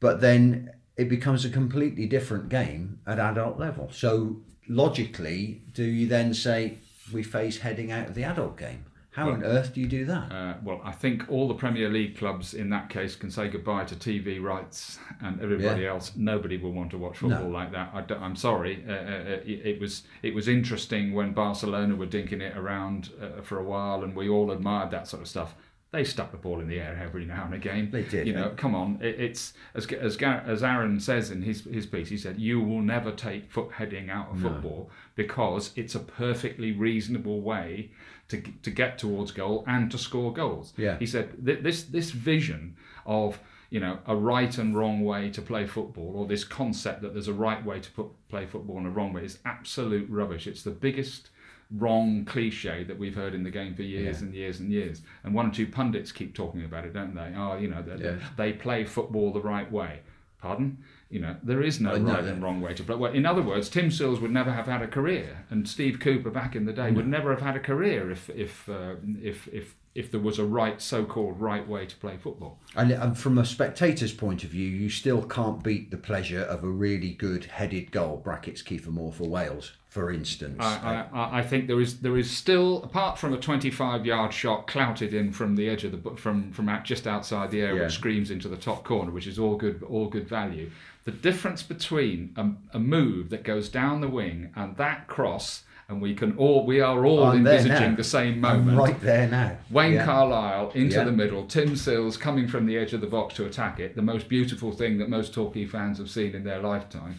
But 0.00 0.20
then 0.20 0.70
it 0.96 1.08
becomes 1.08 1.44
a 1.44 1.50
completely 1.50 2.06
different 2.06 2.48
game 2.48 2.98
at 3.06 3.18
adult 3.18 3.58
level. 3.58 3.88
So 3.92 4.42
logically, 4.68 5.62
do 5.72 5.84
you 5.84 6.06
then 6.06 6.34
say 6.34 6.78
we 7.12 7.22
face 7.22 7.58
heading 7.58 7.90
out 7.92 8.08
of 8.08 8.14
the 8.14 8.24
adult 8.24 8.56
game? 8.58 8.84
How 9.10 9.30
on 9.30 9.42
earth 9.42 9.74
do 9.74 9.80
you 9.80 9.88
do 9.88 10.04
that? 10.04 10.30
Uh, 10.30 10.54
well, 10.62 10.80
I 10.84 10.92
think 10.92 11.24
all 11.28 11.48
the 11.48 11.54
Premier 11.54 11.88
League 11.88 12.16
clubs 12.16 12.54
in 12.54 12.70
that 12.70 12.88
case 12.88 13.16
can 13.16 13.32
say 13.32 13.48
goodbye 13.48 13.84
to 13.86 13.96
TV 13.96 14.40
rights, 14.40 15.00
and 15.20 15.40
everybody 15.40 15.82
Yeah. 15.82 15.90
else. 15.90 16.12
Nobody 16.14 16.56
will 16.56 16.72
want 16.72 16.92
to 16.92 16.98
watch 16.98 17.18
football 17.18 17.48
like 17.50 17.72
that. 17.72 17.90
I 17.92 18.24
am 18.24 18.36
sorry. 18.36 18.84
Uh, 18.88 18.92
uh, 18.92 19.40
it, 19.44 19.66
it 19.66 19.80
was 19.80 20.04
it 20.22 20.34
was 20.34 20.46
interesting 20.46 21.14
when 21.14 21.32
Barcelona 21.32 21.96
were 21.96 22.06
dinking 22.06 22.42
it 22.42 22.56
around 22.56 23.10
uh, 23.20 23.40
for 23.42 23.58
a 23.58 23.64
while, 23.64 24.04
and 24.04 24.14
we 24.14 24.28
all 24.28 24.52
admired 24.52 24.92
that 24.92 25.08
sort 25.08 25.22
of 25.22 25.28
stuff. 25.28 25.56
They 25.90 26.04
stuck 26.04 26.30
the 26.32 26.36
ball 26.36 26.60
in 26.60 26.68
the 26.68 26.78
air 26.78 27.00
every 27.02 27.24
now 27.24 27.44
and 27.46 27.54
again. 27.54 27.90
They 27.90 28.02
did, 28.02 28.26
You 28.26 28.34
know, 28.34 28.52
come 28.56 28.74
on. 28.74 28.98
It, 29.00 29.18
it's 29.18 29.54
as 29.74 29.86
as 29.86 30.16
Gar- 30.16 30.44
as 30.46 30.62
Aaron 30.62 31.00
says 31.00 31.30
in 31.30 31.42
his 31.42 31.64
his 31.64 31.86
piece. 31.86 32.08
He 32.10 32.18
said, 32.18 32.38
"You 32.38 32.60
will 32.60 32.82
never 32.82 33.10
take 33.10 33.50
foot 33.50 33.72
heading 33.72 34.10
out 34.10 34.30
of 34.30 34.40
football 34.40 34.90
because 35.14 35.72
it's 35.76 35.94
a 35.94 36.00
perfectly 36.00 36.72
reasonable 36.72 37.40
way 37.40 37.90
to 38.28 38.42
to 38.62 38.70
get 38.70 38.98
towards 38.98 39.32
goal 39.32 39.64
and 39.66 39.90
to 39.90 39.98
score 39.98 40.32
goals." 40.32 40.74
Yeah. 40.76 40.98
He 40.98 41.06
said 41.06 41.44
th- 41.44 41.62
this 41.62 41.84
this 41.84 42.10
vision 42.10 42.76
of 43.06 43.40
you 43.70 43.80
know 43.80 43.98
a 44.06 44.14
right 44.14 44.58
and 44.58 44.76
wrong 44.76 45.02
way 45.02 45.30
to 45.30 45.40
play 45.40 45.66
football, 45.66 46.12
or 46.16 46.26
this 46.26 46.44
concept 46.44 47.00
that 47.00 47.14
there's 47.14 47.28
a 47.28 47.32
right 47.32 47.64
way 47.64 47.80
to 47.80 47.90
put, 47.92 48.08
play 48.28 48.44
football 48.44 48.76
and 48.76 48.86
a 48.86 48.90
wrong 48.90 49.14
way, 49.14 49.24
is 49.24 49.38
absolute 49.46 50.08
rubbish. 50.10 50.46
It's 50.46 50.62
the 50.62 50.70
biggest 50.70 51.30
wrong 51.70 52.24
cliche 52.24 52.82
that 52.84 52.98
we've 52.98 53.14
heard 53.14 53.34
in 53.34 53.42
the 53.44 53.50
game 53.50 53.74
for 53.74 53.82
years 53.82 54.22
and 54.22 54.34
years 54.34 54.60
and 54.60 54.72
years. 54.72 55.02
And 55.22 55.34
one 55.34 55.46
or 55.46 55.52
two 55.52 55.66
pundits 55.66 56.12
keep 56.12 56.34
talking 56.34 56.64
about 56.64 56.84
it, 56.86 56.94
don't 56.94 57.14
they? 57.14 57.32
Oh, 57.36 57.56
you 57.58 57.68
know, 57.68 57.82
they, 57.82 58.02
Yeah. 58.02 58.16
they 58.36 58.52
play 58.54 58.84
football 58.84 59.32
the 59.32 59.40
right 59.40 59.70
way. 59.70 60.00
Pardon? 60.40 60.78
You 61.10 61.20
know, 61.20 61.36
there 61.42 61.62
is 61.62 61.80
no 61.80 61.92
Oh, 61.92 62.00
right 62.00 62.24
no. 62.24 62.30
and 62.30 62.42
wrong 62.42 62.60
way 62.60 62.72
to 62.74 62.82
play. 62.84 62.94
Well, 62.94 63.12
in 63.12 63.26
other 63.26 63.42
words, 63.42 63.68
Tim 63.68 63.90
Sills 63.90 64.20
would 64.20 64.30
never 64.30 64.52
have 64.52 64.66
had 64.66 64.82
a 64.82 64.86
career, 64.86 65.44
and 65.50 65.66
Steve 65.68 65.98
Cooper 66.00 66.30
back 66.30 66.54
in 66.54 66.64
the 66.64 66.72
day 66.72 66.92
would 66.92 67.08
never 67.08 67.30
have 67.30 67.40
had 67.42 67.56
a 67.56 67.60
career 67.60 68.10
if 68.10 68.30
if 68.30 68.68
uh, 68.68 68.94
if 69.20 69.48
if 69.48 69.74
if 69.94 70.10
there 70.12 70.20
was 70.20 70.38
a 70.38 70.44
right, 70.44 70.80
so-called 70.80 71.40
right 71.40 71.66
way 71.66 71.84
to 71.86 71.96
play 71.96 72.16
football. 72.16 72.60
And, 72.76 72.92
and 72.92 73.18
from 73.18 73.36
a 73.36 73.44
spectator's 73.44 74.12
point 74.12 74.44
of 74.44 74.50
view, 74.50 74.68
you 74.68 74.90
still 74.90 75.22
can't 75.24 75.64
beat 75.64 75.90
the 75.90 75.96
pleasure 75.96 76.42
of 76.42 76.62
a 76.62 76.68
really 76.68 77.14
good 77.14 77.46
headed 77.46 77.90
goal. 77.90 78.18
Brackets 78.18 78.62
Kiefer 78.62 78.88
Moore 78.92 79.12
for 79.12 79.28
Wales, 79.28 79.72
for 79.88 80.10
instance. 80.12 80.58
I, 80.60 81.06
I, 81.12 81.38
I 81.38 81.42
think 81.42 81.66
there 81.66 81.80
is 81.80 82.00
there 82.00 82.18
is 82.18 82.30
still 82.30 82.82
apart 82.82 83.18
from 83.18 83.32
a 83.32 83.38
25 83.38 84.04
yard 84.04 84.32
shot 84.32 84.66
clouted 84.66 85.14
in 85.14 85.32
from 85.32 85.56
the 85.56 85.68
edge 85.68 85.84
of 85.84 85.92
the 86.02 86.10
from 86.16 86.52
from 86.52 86.68
out, 86.68 86.84
just 86.84 87.06
outside 87.06 87.50
the 87.50 87.62
area 87.62 87.76
Yeah. 87.76 87.82
which 87.84 87.94
screams 87.94 88.30
into 88.30 88.48
the 88.48 88.56
top 88.56 88.84
corner 88.84 89.10
which 89.10 89.26
is 89.26 89.38
all 89.38 89.56
good 89.56 89.82
all 89.82 90.08
good 90.08 90.28
value 90.28 90.70
the 91.04 91.10
difference 91.10 91.62
between 91.62 92.34
a, 92.36 92.76
a 92.76 92.78
move 92.78 93.30
that 93.30 93.44
goes 93.44 93.68
down 93.70 94.00
the 94.02 94.08
wing 94.08 94.50
and 94.54 94.76
that 94.76 95.06
cross 95.06 95.62
and 95.88 96.02
we 96.02 96.14
can 96.14 96.36
all 96.36 96.66
we 96.66 96.80
are 96.82 97.06
all 97.06 97.24
I'm 97.24 97.38
envisaging 97.38 97.96
the 97.96 98.04
same 98.04 98.42
moment. 98.42 98.68
I'm 98.72 98.76
right 98.76 99.00
there 99.00 99.26
now. 99.26 99.56
Wayne 99.70 99.94
Yeah. 99.94 100.04
Carlisle 100.04 100.72
into 100.74 100.96
Yeah. 100.96 101.04
the 101.04 101.12
middle, 101.12 101.46
Tim 101.46 101.76
Sills 101.76 102.18
coming 102.18 102.46
from 102.46 102.66
the 102.66 102.76
edge 102.76 102.92
of 102.92 103.00
the 103.00 103.06
box 103.06 103.32
to 103.36 103.46
attack 103.46 103.80
it, 103.80 103.96
the 103.96 104.02
most 104.02 104.28
beautiful 104.28 104.70
thing 104.70 104.98
that 104.98 105.08
most 105.08 105.32
Torquay 105.32 105.64
fans 105.64 105.96
have 105.96 106.10
seen 106.10 106.34
in 106.34 106.44
their 106.44 106.60
lifetime. 106.60 107.18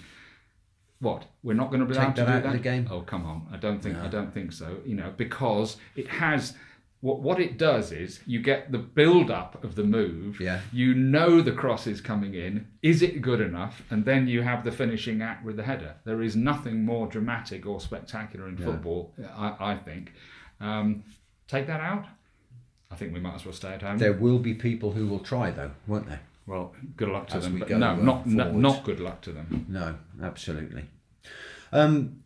What? 1.01 1.25
We're 1.43 1.53
not 1.53 1.69
going 1.69 1.79
to 1.79 1.85
be 1.85 1.93
Take 1.93 2.03
allowed 2.03 2.15
to 2.15 2.21
do 2.25 2.27
out 2.27 2.37
of 2.37 2.43
that? 2.43 2.51
the 2.53 2.59
game? 2.59 2.87
Oh 2.91 3.01
come 3.01 3.25
on! 3.25 3.47
I 3.51 3.57
don't 3.57 3.81
think 3.81 3.97
I 3.97 4.07
don't 4.07 4.33
think 4.33 4.51
so. 4.51 4.77
You 4.85 4.95
know, 4.95 5.13
because 5.15 5.77
it 5.95 6.07
has 6.07 6.55
what 7.01 7.21
what 7.21 7.39
it 7.39 7.57
does 7.57 7.93
is 7.93 8.19
you 8.25 8.41
get 8.41 8.71
the 8.71 8.77
build 8.77 9.31
up 9.31 9.63
of 9.63 9.75
the 9.75 9.83
move. 9.83 10.41
Yeah. 10.41 10.59
You 10.73 10.93
know 10.93 11.41
the 11.41 11.53
cross 11.53 11.87
is 11.87 12.01
coming 12.01 12.33
in. 12.33 12.67
Is 12.81 13.01
it 13.01 13.21
good 13.21 13.39
enough? 13.39 13.81
And 13.89 14.03
then 14.03 14.27
you 14.27 14.41
have 14.41 14.65
the 14.65 14.71
finishing 14.71 15.21
act 15.21 15.45
with 15.45 15.55
the 15.55 15.63
header. 15.63 15.95
There 16.03 16.21
is 16.21 16.35
nothing 16.35 16.83
more 16.83 17.07
dramatic 17.07 17.65
or 17.65 17.79
spectacular 17.79 18.49
in 18.49 18.57
football. 18.57 19.13
I, 19.35 19.55
I 19.59 19.77
think. 19.77 20.13
Um, 20.59 21.03
take 21.47 21.67
that 21.67 21.79
out. 21.79 22.05
I 22.91 22.95
think 22.95 23.13
we 23.13 23.19
might 23.19 23.35
as 23.35 23.45
well 23.45 23.53
stay 23.53 23.69
at 23.73 23.81
home. 23.81 23.97
There 23.97 24.13
will 24.13 24.39
be 24.39 24.53
people 24.53 24.91
who 24.91 25.07
will 25.07 25.19
try, 25.19 25.51
though, 25.51 25.71
won't 25.87 26.07
there? 26.07 26.21
Well, 26.49 26.73
good 26.97 27.09
luck 27.09 27.27
to 27.27 27.37
As 27.37 27.43
them. 27.43 27.59
But 27.59 27.67
go, 27.67 27.77
no, 27.77 27.89
uh, 27.89 27.95
not 27.97 28.25
no, 28.25 28.51
not 28.51 28.83
good 28.83 28.99
luck 28.99 29.21
to 29.21 29.31
them. 29.31 29.67
No, 29.69 29.95
absolutely. 30.25 30.85
Um, 31.71 32.23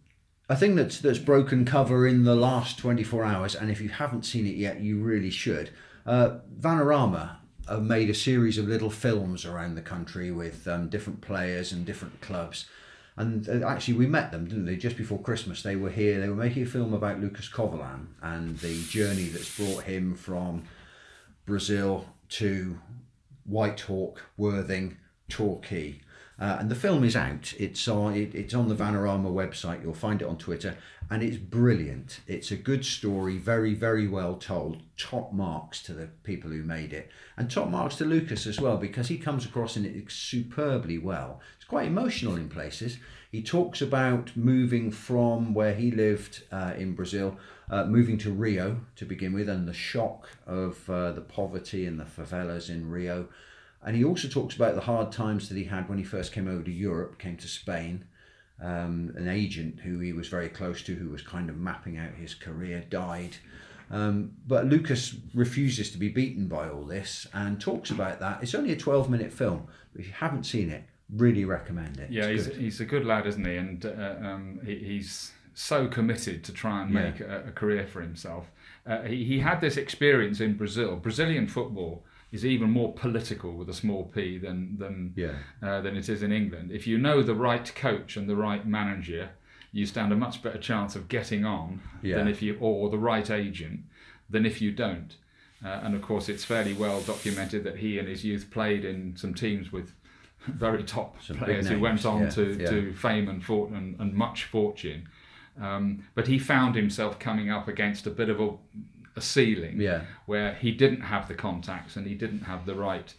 a 0.47 0.55
thing 0.55 0.76
that's 0.76 0.99
that's 0.99 1.19
broken 1.19 1.65
cover 1.65 2.07
in 2.07 2.24
the 2.24 2.36
last 2.36 2.80
24 2.80 3.26
hours, 3.26 3.53
and 3.53 3.69
if 3.69 3.82
you 3.82 3.89
haven't 3.89 4.24
seen 4.24 4.47
it 4.47 4.55
yet, 4.55 4.80
you 4.80 5.01
really 5.01 5.30
should. 5.30 5.71
Uh, 6.05 6.38
Vanarama 6.57 7.36
have 7.67 7.84
made 7.84 8.09
a 8.09 8.13
series 8.13 8.57
of 8.57 8.69
little 8.69 8.89
films 8.89 9.45
around 9.45 9.76
the 9.76 9.82
country 9.82 10.32
with 10.32 10.69
um, 10.69 10.88
different 10.88 11.19
players 11.19 11.74
and 11.74 11.86
different 11.86 12.21
clubs. 12.21 12.65
And 13.17 13.47
uh, 13.49 13.67
actually, 13.67 13.95
we 13.95 14.07
met 14.07 14.32
them, 14.32 14.45
didn't 14.47 14.65
they? 14.65 14.78
Just 14.78 14.95
before 14.95 15.19
Christmas, 15.19 15.63
they 15.63 15.76
were 15.76 15.89
here. 15.89 16.21
They 16.21 16.30
were 16.30 16.36
making 16.36 16.63
a 16.63 16.65
film 16.65 16.93
about 16.93 17.19
Lucas 17.19 17.49
Covolan 17.49 18.07
and 18.21 18.57
the 18.59 18.82
journey 18.84 19.26
that's 19.26 19.57
brought 19.57 19.84
him 19.84 20.15
from 20.15 20.63
Brazil 21.45 22.05
to 22.30 22.78
Whitehawk, 23.50 24.18
Worthing, 24.38 24.98
Torquay. 25.30 26.02
Uh, 26.39 26.58
and 26.60 26.70
the 26.70 26.76
film 26.76 27.04
is 27.04 27.16
out. 27.16 27.54
It's 27.60 27.88
on 27.88 28.16
it, 28.16 28.34
it's 28.34 28.54
on 28.54 28.68
the 28.68 28.76
Vanarama 28.76 29.32
website. 29.32 29.84
You'll 29.84 29.94
find 29.94 30.22
it 30.22 30.28
on 30.28 30.38
Twitter, 30.38 30.76
and 31.10 31.22
it's 31.22 31.38
brilliant. 31.38 32.22
It's 32.28 32.50
a 32.50 32.56
good 32.56 32.84
story, 32.84 33.38
very 33.38 33.76
very 33.76 34.08
well 34.08 34.36
told. 34.36 34.82
Top 34.98 35.32
marks 35.32 35.82
to 35.84 35.94
the 35.94 36.08
people 36.24 36.50
who 36.50 36.64
made 36.64 36.91
it, 36.91 37.12
and 37.38 37.50
top 37.50 37.70
marks 37.70 37.98
to 37.98 38.06
Lucas 38.06 38.48
as 38.48 38.60
well 38.60 38.78
because 38.78 39.08
he 39.10 39.18
comes 39.18 39.46
across 39.46 39.78
in 39.78 39.86
it 39.86 40.12
superbly 40.12 40.98
well. 40.98 41.39
It's 41.56 41.66
quite 41.66 41.88
emotional 41.88 42.36
in 42.36 42.50
places. 42.50 42.98
He 43.32 43.41
talks 43.41 43.82
about 43.82 44.36
moving 44.36 44.91
from 44.91 45.54
where 45.54 45.74
he 45.74 45.91
lived 45.91 46.44
uh, 46.52 46.74
in 46.78 46.94
Brazil, 46.94 47.38
uh, 47.70 47.86
moving 47.86 48.18
to 48.20 48.32
Rio 48.32 48.82
to 48.95 49.05
begin 49.05 49.34
with, 49.34 49.49
and 49.49 49.68
the 49.68 49.74
shock 49.74 50.30
of 50.45 50.89
uh, 50.89 51.11
the 51.11 51.22
poverty 51.22 51.86
and 51.86 51.99
the 51.99 52.05
favelas 52.05 52.70
in 52.70 52.89
Rio. 52.89 53.28
And 53.86 53.95
he 53.95 54.03
also 54.03 54.28
talks 54.28 54.55
about 54.55 54.76
the 54.76 54.82
hard 54.82 55.11
times 55.11 55.49
that 55.49 55.57
he 55.57 55.66
had 55.66 55.89
when 55.89 55.97
he 55.97 56.03
first 56.03 56.32
came 56.32 56.47
over 56.47 56.64
to 56.64 56.72
Europe, 56.72 57.20
came 57.20 57.38
to 57.38 57.47
Spain. 57.47 58.05
Um, 58.61 59.14
an 59.18 59.28
agent 59.28 59.82
who 59.82 59.99
he 59.99 60.14
was 60.14 60.30
very 60.30 60.47
close 60.47 60.84
to, 60.84 60.95
who 60.95 61.09
was 61.09 61.22
kind 61.22 61.49
of 61.49 61.57
mapping 61.57 61.97
out 61.97 62.14
his 62.14 62.34
career, 62.34 62.84
died. 62.89 63.36
Um, 63.91 64.32
but 64.47 64.66
Lucas 64.66 65.16
refuses 65.34 65.91
to 65.91 65.97
be 65.97 66.09
beaten 66.09 66.47
by 66.47 66.70
all 66.70 66.84
this 66.84 67.28
and 67.34 67.59
talks 67.59 67.91
about 67.91 68.20
that. 68.20 68.41
It's 68.41 68.55
only 68.55 68.72
a 68.72 68.78
12 68.78 69.09
minute 69.09 69.34
film, 69.34 69.68
but 69.91 70.01
if 70.01 70.07
you 70.07 70.14
haven't 70.14 70.45
seen 70.45 70.70
it, 70.70 70.84
really 71.16 71.45
recommend 71.45 71.99
it. 71.99 72.11
Yeah, 72.11 72.30
he's, 72.30 72.47
he's 72.55 72.80
a 72.80 72.86
good 72.86 73.05
lad, 73.05 73.28
isn't 73.28 73.45
he? 73.45 73.57
And 73.57 73.86
uh, 73.86 74.16
um, 74.22 74.59
he, 74.66 74.78
he's 74.78 75.32
so 75.54 75.88
committed 75.88 76.43
to 76.45 76.51
try 76.54 76.82
and 76.82 76.93
Yeah. 76.93 77.01
make 77.04 77.20
a, 77.20 77.45
a 77.47 77.51
career 77.51 77.86
for 77.88 78.01
himself. 78.01 78.47
Uh, 78.86 79.04
he, 79.04 79.24
he 79.24 79.39
had 79.39 79.62
this 79.62 79.78
experience 79.78 80.39
in 80.41 80.56
Brazil. 80.58 80.95
Brazilian 80.97 81.47
football 81.47 82.04
is 82.32 82.45
even 82.45 82.70
more 82.72 82.91
political 82.93 83.54
with 83.54 83.70
a 83.70 83.74
small 83.74 84.06
p 84.06 84.38
than 84.39 84.78
than 84.78 85.14
Yeah. 85.16 85.36
uh, 85.62 85.82
than 85.82 85.95
it 85.95 86.10
is 86.10 86.24
in 86.24 86.32
England. 86.32 86.72
If 86.72 86.88
you 86.88 86.97
know 86.97 87.22
the 87.22 87.36
right 87.36 87.72
coach 87.76 88.18
and 88.18 88.28
the 88.28 88.36
right 88.36 88.66
manager, 88.68 89.30
you 89.72 89.86
stand 89.86 90.12
a 90.12 90.16
much 90.16 90.41
better 90.41 90.58
chance 90.58 90.95
of 90.95 91.08
getting 91.08 91.45
on 91.45 91.82
Yeah. 92.01 92.18
than 92.18 92.28
if 92.28 92.41
you 92.41 92.58
or 92.60 92.89
the 92.89 92.97
right 92.97 93.30
agent 93.30 93.82
than 94.30 94.45
if 94.45 94.62
you 94.62 94.72
don't. 94.72 95.16
Uh, 95.64 95.80
and 95.84 95.95
of 95.95 96.01
course, 96.01 96.28
it's 96.28 96.43
fairly 96.43 96.74
well 96.74 96.99
documented 97.01 97.64
that 97.64 97.78
he 97.78 97.97
and 97.99 98.08
his 98.08 98.26
youth 98.26 98.49
played 98.51 98.84
in 98.84 99.16
some 99.16 99.34
teams 99.34 99.72
with 99.72 99.93
very 100.47 100.84
top 100.84 101.22
Some 101.22 101.38
players 101.38 101.70
who 101.70 101.80
went 101.80 102.06
on 102.06 102.24
yeah, 102.24 102.30
to, 102.32 102.58
yeah. 102.60 102.70
to 102.70 102.93
fame 102.93 103.30
and, 103.30 103.41
fort- 103.45 103.72
and, 103.72 103.97
and 103.99 104.14
much 104.14 104.43
fortune. 104.43 105.08
Um, 105.60 106.06
but 106.16 106.28
he 106.28 106.39
found 106.39 106.76
himself 106.76 107.20
coming 107.20 107.49
up 107.51 107.68
against 107.68 108.08
a 108.08 108.10
bit 108.10 108.30
of 108.30 108.39
a, 108.39 108.49
a 109.16 109.22
ceiling 109.22 109.80
Yeah. 109.80 110.01
where 110.26 110.56
he 110.56 110.72
didn't 110.72 111.01
have 111.01 111.28
the 111.28 111.36
contacts 111.36 111.95
and 111.95 112.08
he 112.08 112.16
didn't 112.16 112.41
have 112.41 112.66
the 112.66 112.74
right 112.76 113.14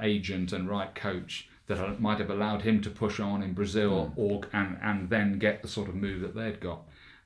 agent 0.00 0.52
and 0.52 0.68
right 0.68 0.94
coach 0.94 1.48
that 1.66 2.00
might 2.00 2.18
have 2.18 2.30
allowed 2.30 2.62
him 2.62 2.80
to 2.82 2.90
push 2.90 3.20
on 3.20 3.42
in 3.42 3.52
Brazil 3.52 4.06
Hmm. 4.14 4.20
or 4.20 4.40
and 4.52 4.78
and 4.82 5.10
then 5.10 5.38
get 5.38 5.62
the 5.62 5.68
sort 5.68 5.88
of 5.88 5.94
move 5.94 6.20
that 6.22 6.34
they'd 6.34 6.60
got. 6.60 6.82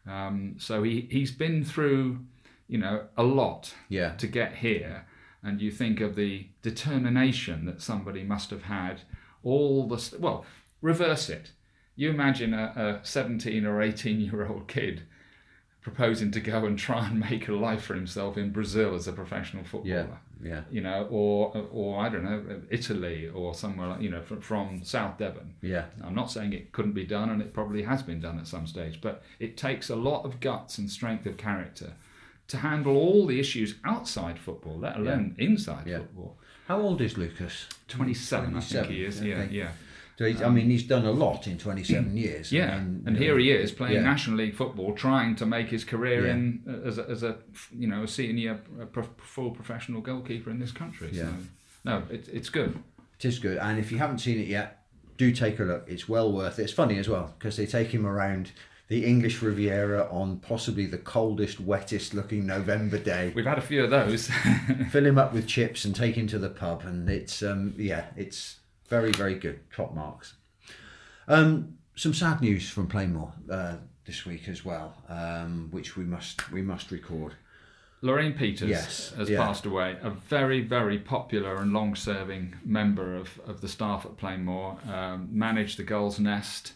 Um, 0.06 0.54
so 0.58 0.82
he 0.82 1.06
he's 1.10 1.30
been 1.32 1.64
through, 1.64 2.20
you 2.68 2.78
know, 2.78 3.04
a 3.16 3.22
lot 3.22 3.74
Yeah. 3.88 4.14
to 4.16 4.26
get 4.26 4.56
here, 4.56 5.06
and 5.42 5.60
you 5.60 5.70
think 5.70 6.00
of 6.00 6.14
the 6.16 6.46
determination 6.62 7.64
that 7.66 7.80
somebody 7.82 8.22
must 8.24 8.50
have 8.50 8.62
had. 8.64 9.02
All 9.44 9.86
the 9.86 10.16
well, 10.18 10.44
reverse 10.82 11.28
it. 11.30 11.52
You 11.98 12.10
imagine 12.10 12.54
a, 12.54 13.00
a 13.02 13.06
17 13.06 13.66
or 13.66 13.82
18 13.82 14.20
year 14.20 14.46
old 14.46 14.68
kid 14.68 15.02
proposing 15.82 16.30
to 16.32 16.40
go 16.40 16.64
and 16.64 16.78
try 16.78 17.06
and 17.08 17.18
make 17.20 17.48
a 17.48 17.52
life 17.52 17.82
for 17.84 17.94
himself 17.94 18.36
in 18.38 18.50
Brazil 18.52 18.94
as 18.94 19.08
a 19.08 19.12
professional 19.12 19.64
footballer 19.64 20.18
Yeah. 20.42 20.48
yeah. 20.50 20.60
you 20.70 20.80
know, 20.80 21.06
or 21.10 21.56
or 21.72 22.00
I 22.04 22.08
don't 22.08 22.24
know, 22.24 22.60
Italy 22.70 23.28
or 23.28 23.52
somewhere, 23.54 23.88
like, 23.88 24.00
you 24.00 24.10
know, 24.10 24.22
from, 24.22 24.40
from 24.40 24.84
South 24.84 25.18
Devon. 25.18 25.54
Yeah. 25.60 25.86
I'm 26.04 26.14
not 26.14 26.30
saying 26.30 26.52
it 26.52 26.72
couldn't 26.72 26.92
be 26.92 27.04
done, 27.04 27.30
and 27.30 27.40
it 27.42 27.52
probably 27.52 27.82
has 27.82 28.02
been 28.02 28.20
done 28.20 28.38
at 28.38 28.46
some 28.46 28.66
stage, 28.66 29.00
but 29.00 29.22
it 29.40 29.56
takes 29.56 29.90
a 29.90 29.96
lot 29.96 30.24
of 30.24 30.40
guts 30.40 30.78
and 30.78 30.88
strength 30.90 31.26
of 31.26 31.36
character 31.36 31.92
to 32.48 32.56
handle 32.58 32.96
all 32.96 33.26
the 33.26 33.38
issues 33.40 33.74
outside 33.84 34.38
football, 34.38 34.78
let 34.78 34.96
alone 34.96 35.34
inside 35.38 35.86
Yeah. 35.86 35.98
football. 35.98 36.36
How 36.68 36.80
old 36.80 37.00
is 37.00 37.16
Lucas? 37.18 37.66
27, 37.88 38.56
I 38.56 38.60
think 38.60 38.86
he 38.86 39.04
is. 39.04 39.20
Yeah, 39.22 39.44
yeah. 39.50 39.70
So 40.18 40.24
he's, 40.24 40.42
I 40.42 40.48
mean, 40.48 40.68
he's 40.68 40.82
done 40.82 41.04
a 41.04 41.12
lot 41.12 41.46
in 41.46 41.58
27 41.58 42.16
years. 42.24 42.52
I 42.52 42.56
Yeah, 42.56 42.78
mean, 42.78 43.04
and 43.06 43.16
here 43.16 43.34
know, 43.34 43.38
he 43.38 43.52
is 43.52 43.70
playing 43.70 43.94
yeah. 43.94 44.00
National 44.02 44.38
League 44.38 44.56
football, 44.56 44.92
trying 44.94 45.36
to 45.36 45.46
make 45.46 45.68
his 45.68 45.84
career 45.84 46.26
Yeah. 46.26 46.32
in 46.34 46.82
as 46.84 46.98
a, 46.98 47.08
as 47.08 47.22
a 47.22 47.36
you 47.72 47.86
know 47.86 48.02
a 48.02 48.08
senior, 48.08 48.60
a 48.80 48.86
pro- 48.86 49.08
full 49.18 49.52
professional 49.52 50.00
goalkeeper 50.00 50.50
in 50.50 50.58
this 50.58 50.72
country. 50.72 51.10
Yeah. 51.12 51.22
So, 51.28 51.34
no, 51.84 52.02
it, 52.10 52.28
it's 52.32 52.48
good. 52.50 52.76
It 53.20 53.24
is 53.26 53.38
good, 53.38 53.58
and 53.58 53.78
if 53.78 53.92
you 53.92 53.98
haven't 53.98 54.18
seen 54.18 54.40
it 54.40 54.48
yet, 54.48 54.82
do 55.16 55.30
take 55.30 55.60
a 55.60 55.64
look. 55.64 55.84
It's 55.86 56.08
well 56.08 56.32
worth 56.32 56.58
it. 56.58 56.64
It's 56.64 56.72
funny 56.72 56.98
as 56.98 57.08
well 57.08 57.32
because 57.38 57.56
they 57.56 57.66
take 57.66 57.88
him 57.94 58.04
around 58.04 58.50
the 58.88 59.04
English 59.04 59.40
Riviera 59.42 60.08
on 60.10 60.38
possibly 60.38 60.86
the 60.86 60.98
coldest, 60.98 61.58
wettest 61.64 62.12
looking 62.14 62.44
November 62.46 62.98
day. 62.98 63.32
We've 63.36 63.44
had 63.44 63.58
a 63.58 63.60
few 63.60 63.84
of 63.84 63.90
those. 63.90 64.30
Fill 64.90 65.06
him 65.06 65.18
up 65.18 65.32
with 65.32 65.46
chips 65.46 65.84
and 65.84 65.94
take 65.94 66.16
him 66.16 66.26
to 66.28 66.38
the 66.38 66.48
pub, 66.50 66.82
and 66.84 67.08
it's 67.08 67.40
um, 67.42 67.74
yeah, 67.76 68.06
it's 68.16 68.56
very 68.88 69.12
very 69.12 69.34
good. 69.34 69.60
Top 69.74 69.94
marks. 69.94 70.34
Um, 71.26 71.78
some 71.94 72.14
sad 72.14 72.40
news 72.40 72.70
from 72.70 72.88
Plainmoor 72.88 73.32
uh, 73.50 73.76
this 74.06 74.24
week 74.24 74.48
as 74.48 74.64
well, 74.64 74.94
um, 75.08 75.68
which 75.70 75.96
we 75.96 76.04
must 76.04 76.50
we 76.50 76.62
must 76.62 76.90
record. 76.90 77.34
Lorraine 78.00 78.32
Peters 78.32 78.68
Yes, 78.68 79.12
has 79.16 79.28
yeah. 79.28 79.44
passed 79.44 79.66
away, 79.66 79.96
a 80.02 80.10
very, 80.10 80.60
very 80.60 80.98
popular 80.98 81.56
and 81.56 81.72
long 81.72 81.96
serving 81.96 82.54
member 82.64 83.16
of, 83.16 83.40
of 83.44 83.60
the 83.60 83.66
staff 83.66 84.06
at 84.06 84.16
Plainmoor, 84.16 84.86
um, 84.88 85.28
managed 85.32 85.78
the 85.78 85.82
Gulls' 85.82 86.20
Nest 86.20 86.74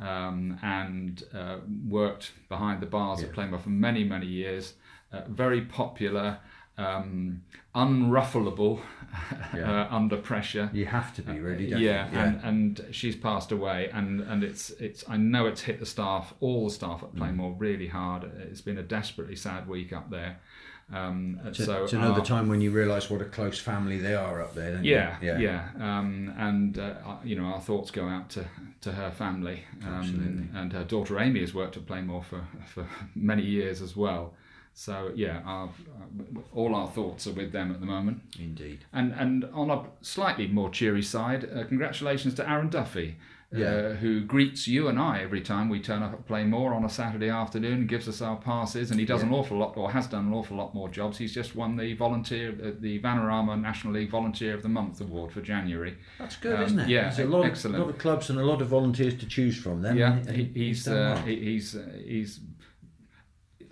um, 0.00 0.58
and 0.62 1.24
uh, 1.34 1.56
worked 1.88 2.30
behind 2.48 2.80
the 2.80 2.86
bars 2.86 3.20
at 3.22 3.32
Plainmoor 3.32 3.58
for 3.60 3.70
many, 3.70 4.04
many 4.04 4.26
years. 4.26 4.74
Uh, 5.12 5.22
very 5.28 5.62
popular, 5.62 6.38
um, 6.78 7.42
unruffleable 7.74 8.80
Yeah. 9.54 9.86
uh, 9.90 9.94
under 9.94 10.16
pressure. 10.16 10.70
You 10.72 10.86
have 10.86 11.12
to 11.14 11.22
be 11.22 11.40
really, 11.40 11.68
don't 11.70 11.80
yeah, 11.80 12.10
you? 12.12 12.18
and 12.18 12.40
and 12.44 12.94
she's 12.94 13.16
passed 13.16 13.50
away, 13.52 13.90
and 13.92 14.20
and 14.20 14.44
it's 14.44 14.70
it's 14.78 15.02
I 15.08 15.16
know 15.16 15.46
it's 15.46 15.62
hit 15.62 15.80
the 15.80 15.86
staff, 15.86 16.34
all 16.40 16.64
the 16.68 16.74
staff 16.74 17.00
Mm. 17.00 17.04
at 17.04 17.14
Plainmoor, 17.16 17.54
really 17.58 17.88
hard. 17.88 18.24
It's 18.50 18.60
been 18.60 18.78
a 18.78 18.82
desperately 18.82 19.36
sad 19.36 19.66
week 19.68 19.92
up 19.92 20.10
there. 20.10 20.38
Um, 20.92 21.38
It's, 21.44 21.64
so 21.64 21.84
it's 21.84 21.92
another 21.92 22.14
our- 22.20 22.24
time 22.24 22.48
when 22.48 22.60
you 22.60 22.72
realise 22.72 23.08
what 23.08 23.20
a 23.22 23.24
close 23.24 23.58
family 23.60 23.98
they 23.98 24.14
are 24.14 24.42
up 24.42 24.54
there. 24.56 24.72
Don't 24.74 24.84
Yeah, 24.84 25.16
you? 25.22 25.36
yeah, 25.38 25.68
Um, 25.78 26.32
and 26.36 26.78
uh, 26.78 26.94
you 27.24 27.36
know 27.36 27.44
our 27.44 27.60
thoughts 27.60 27.90
go 27.92 28.08
out 28.08 28.28
to, 28.30 28.44
to 28.80 28.92
her 28.92 29.10
family, 29.12 29.64
um, 29.86 30.50
and 30.54 30.72
her 30.72 30.82
daughter 30.84 31.18
Amy 31.20 31.40
has 31.40 31.54
worked 31.54 31.76
at 31.76 31.86
Plainmoor 31.86 32.24
for 32.24 32.42
for 32.66 32.86
many 33.14 33.42
years 33.44 33.82
as 33.82 33.94
well. 33.96 34.34
So 34.72 35.12
yeah, 35.14 35.42
our, 35.44 35.68
all 36.54 36.74
our 36.74 36.88
thoughts 36.88 37.26
are 37.26 37.32
with 37.32 37.52
them 37.52 37.70
at 37.70 37.80
the 37.80 37.86
moment. 37.86 38.22
Indeed. 38.38 38.84
And 38.92 39.12
and 39.12 39.44
on 39.52 39.70
a 39.70 39.82
slightly 40.00 40.46
more 40.46 40.70
cheery 40.70 41.02
side, 41.02 41.44
uh, 41.54 41.64
congratulations 41.64 42.34
to 42.34 42.48
Aaron 42.48 42.68
Duffy, 42.70 43.16
Yeah. 43.52 43.66
uh, 43.66 43.94
who 43.94 44.20
greets 44.24 44.66
you 44.68 44.88
and 44.88 44.98
I 44.98 45.20
every 45.22 45.40
time 45.42 45.68
we 45.68 45.80
turn 45.80 46.02
up 46.02 46.12
at 46.14 46.26
Plainmoor 46.26 46.72
on 46.74 46.84
a 46.84 46.88
Saturday 46.88 47.28
afternoon 47.28 47.72
and 47.80 47.88
gives 47.88 48.08
us 48.08 48.22
our 48.22 48.36
passes. 48.36 48.90
And 48.90 48.98
he 49.00 49.04
does 49.04 49.22
an 49.22 49.32
awful 49.34 49.58
lot, 49.58 49.76
or 49.76 49.90
has 49.90 50.06
done 50.06 50.26
an 50.28 50.32
awful 50.32 50.56
lot 50.56 50.72
more 50.72 50.88
jobs. 50.88 51.18
He's 51.18 51.34
just 51.34 51.54
won 51.56 51.76
the 51.76 51.92
volunteer, 51.94 52.50
uh, 52.64 52.70
the 52.80 53.00
Vanarama 53.00 53.60
National 53.60 53.92
League 53.94 54.10
Volunteer 54.10 54.54
of 54.54 54.62
the 54.62 54.68
Month 54.68 55.00
award 55.02 55.32
for 55.32 55.42
January. 55.42 55.98
That's 56.18 56.36
good, 56.36 56.54
Um, 56.56 56.62
isn't 56.64 56.78
it? 56.80 56.88
yeah, 56.88 57.02
There's 57.10 57.18
a 57.18 57.24
lot, 57.26 57.44
excellent. 57.44 57.74
Of, 57.76 57.80
lot 57.86 57.90
of 57.90 57.98
clubs 57.98 58.30
and 58.30 58.38
a 58.38 58.44
lot 58.44 58.62
of 58.62 58.68
volunteers 58.68 59.16
to 59.18 59.26
choose 59.26 59.56
from. 59.58 59.82
Then 59.82 59.96
Yeah, 59.98 60.20
he, 60.30 60.44
he- 60.44 60.64
he's 60.66 60.86
uh, 60.88 60.92
well. 60.92 61.16
he, 61.26 61.36
he's 61.36 61.76
uh, 61.76 61.86
he's 62.06 62.40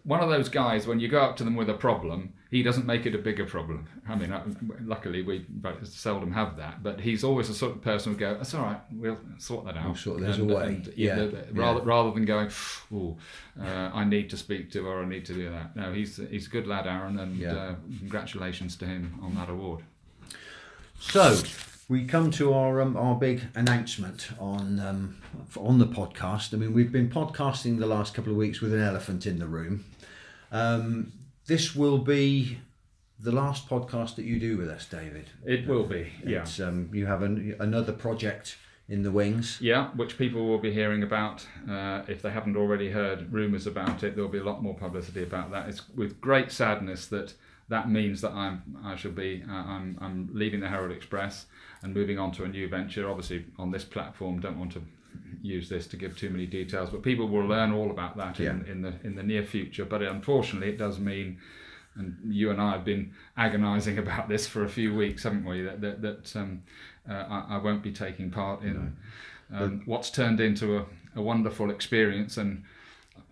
one 0.09 0.21
of 0.21 0.29
those 0.31 0.49
guys. 0.49 0.87
When 0.87 0.99
you 1.01 1.09
go 1.09 1.21
up 1.21 1.37
to 1.37 1.45
them 1.45 1.55
with 1.55 1.69
a 1.71 1.75
problem, 1.75 2.33
he 2.51 2.63
doesn't 2.63 2.87
make 2.87 3.05
it 3.05 3.15
a 3.15 3.19
bigger 3.19 3.45
problem. 3.45 3.87
I 4.09 4.15
mean, 4.17 4.33
luckily 4.85 5.23
we 5.23 5.45
seldom 5.85 6.33
have 6.33 6.57
that. 6.57 6.83
But 6.83 7.01
he's 7.01 7.23
always 7.25 7.49
the 7.49 7.55
sort 7.55 7.73
of 7.77 7.83
person 7.83 8.13
who 8.15 8.19
go, 8.19 8.35
"That's 8.35 8.55
all 8.55 8.63
right, 8.63 8.81
we'll 8.93 9.19
sort 9.39 9.67
that 9.67 9.77
out." 9.77 9.85
We'll 9.85 9.95
sort- 9.97 10.21
there's 10.21 10.39
a 10.39 10.45
way. 10.45 10.83
yeah, 10.97 11.17
Yeah, 11.25 11.41
rather 11.53 11.83
rather 11.83 12.11
than 12.13 12.25
going, 12.25 12.51
"Oh, 12.93 13.17
uh, 13.61 13.91
I 13.93 14.05
need 14.05 14.31
to 14.31 14.37
speak 14.37 14.71
to 14.73 14.81
or 14.87 15.03
I 15.03 15.07
need 15.09 15.25
to 15.27 15.35
do 15.35 15.51
that." 15.51 15.77
No, 15.77 15.93
he's 15.93 16.17
he's 16.31 16.47
a 16.47 16.51
good 16.51 16.67
lad, 16.67 16.87
Aaron, 16.87 17.19
and 17.19 17.37
Yeah. 17.37 17.53
uh, 17.55 17.75
congratulations 17.99 18.77
to 18.77 18.87
him 18.87 19.19
on 19.23 19.35
that 19.35 19.51
award. 19.51 19.81
So 21.01 21.41
we 21.89 22.05
come 22.05 22.31
to 22.33 22.53
our 22.55 22.81
um, 22.81 22.97
our 22.97 23.15
big 23.15 23.43
announcement 23.55 24.31
on 24.39 24.81
um, 24.81 25.17
on 25.57 25.79
the 25.79 25.87
podcast. 25.87 26.55
I 26.55 26.57
mean, 26.57 26.73
we've 26.73 26.93
been 26.93 27.09
podcasting 27.11 27.79
the 27.79 27.87
last 27.87 28.15
couple 28.15 28.33
of 28.33 28.39
weeks 28.39 28.61
with 28.61 28.73
an 28.73 28.81
elephant 28.83 29.27
in 29.27 29.39
the 29.39 29.47
room. 29.47 29.85
Um, 30.51 31.13
this 31.47 31.75
will 31.75 31.99
be 31.99 32.59
the 33.21 33.33
last 33.33 33.69
podcast 33.69 34.17
that 34.17 34.25
you 34.25 34.39
do 34.39 34.57
with 34.57 34.69
us, 34.69 34.87
David. 34.87 35.27
It 35.45 35.67
will 35.67 35.85
be, 35.85 36.13
yeah. 36.25 36.43
It's, 36.43 36.61
um, 36.61 36.91
you 36.93 37.07
have 37.07 37.23
an, 37.23 37.57
another 37.59 37.93
project 37.93 38.57
in 38.89 39.03
the 39.03 39.11
wings. 39.11 39.59
Yeah, 39.61 39.89
which 39.91 40.17
people 40.17 40.47
will 40.47 40.59
be 40.59 40.73
hearing 40.73 41.03
about. 41.03 41.47
Uh, 41.69 42.03
if 42.09 42.23
they 42.23 42.31
haven't 42.31 42.57
already 42.57 42.91
heard 42.91 43.33
rumours 43.33 43.67
about 43.67 44.03
it, 44.03 44.15
there'll 44.15 44.31
be 44.31 44.39
a 44.39 44.45
lot 44.45 44.63
more 44.63 44.75
publicity 44.75 45.23
about 45.23 45.51
that. 45.51 45.69
It's 45.69 45.89
with 45.95 46.21
great 46.21 46.51
sadness 46.51 47.07
that 47.07 47.35
that 47.69 47.91
means 47.91 48.23
that 48.23 48.33
I'm 48.33 48.79
I 48.83 48.97
shall 48.97 49.11
be 49.11 49.45
uh, 49.49 49.53
I'm 49.53 49.99
I'm 50.01 50.31
leaving 50.33 50.61
the 50.61 50.69
Herald 50.69 50.93
Express 50.93 51.47
and 51.83 51.95
moving 51.95 52.19
on 52.19 52.33
to 52.33 52.45
a 52.45 52.49
new 52.49 52.69
venture. 52.69 53.09
Obviously, 53.09 53.45
on 53.59 53.71
this 53.71 53.85
platform, 53.85 54.41
don't 54.41 54.59
want 54.59 54.73
to 54.73 54.83
use 55.43 55.69
this 55.69 55.87
to 55.89 55.97
give 55.97 56.17
too 56.17 56.31
many 56.31 56.47
details, 56.47 56.91
but 56.91 57.03
people 57.03 57.29
will 57.29 57.47
learn 57.47 57.73
all 57.73 57.91
about 57.91 58.17
that 58.17 58.39
in, 58.41 58.45
Yeah. 58.45 58.73
in 58.73 58.83
the 58.83 58.95
in 59.05 59.15
the 59.15 59.23
near 59.23 59.45
future. 59.45 59.85
But 59.85 60.03
unfortunately, 60.03 60.69
it 60.71 60.79
does 60.79 60.99
mean. 60.99 61.39
And 61.95 62.17
you 62.33 62.51
and 62.51 62.61
I 62.61 62.73
have 62.73 62.85
been 62.85 63.13
agonising 63.37 63.99
about 64.05 64.29
this 64.29 64.47
for 64.47 64.63
a 64.65 64.69
few 64.69 64.95
weeks, 64.95 65.25
haven't 65.25 65.45
we? 65.45 65.63
That 65.63 65.81
that, 65.81 66.03
that 66.03 66.37
um, 66.37 66.63
uh, 67.09 67.13
I, 67.15 67.57
I 67.57 67.59
won't 67.59 67.83
be 67.83 67.93
taking 67.93 68.31
part 68.31 68.63
in 68.63 68.97
um, 69.53 69.83
what's 69.87 70.11
turned 70.11 70.41
into 70.41 70.79
a, 70.79 70.87
a 71.17 71.23
wonderful 71.23 71.71
experience 71.71 72.37
and 72.37 72.63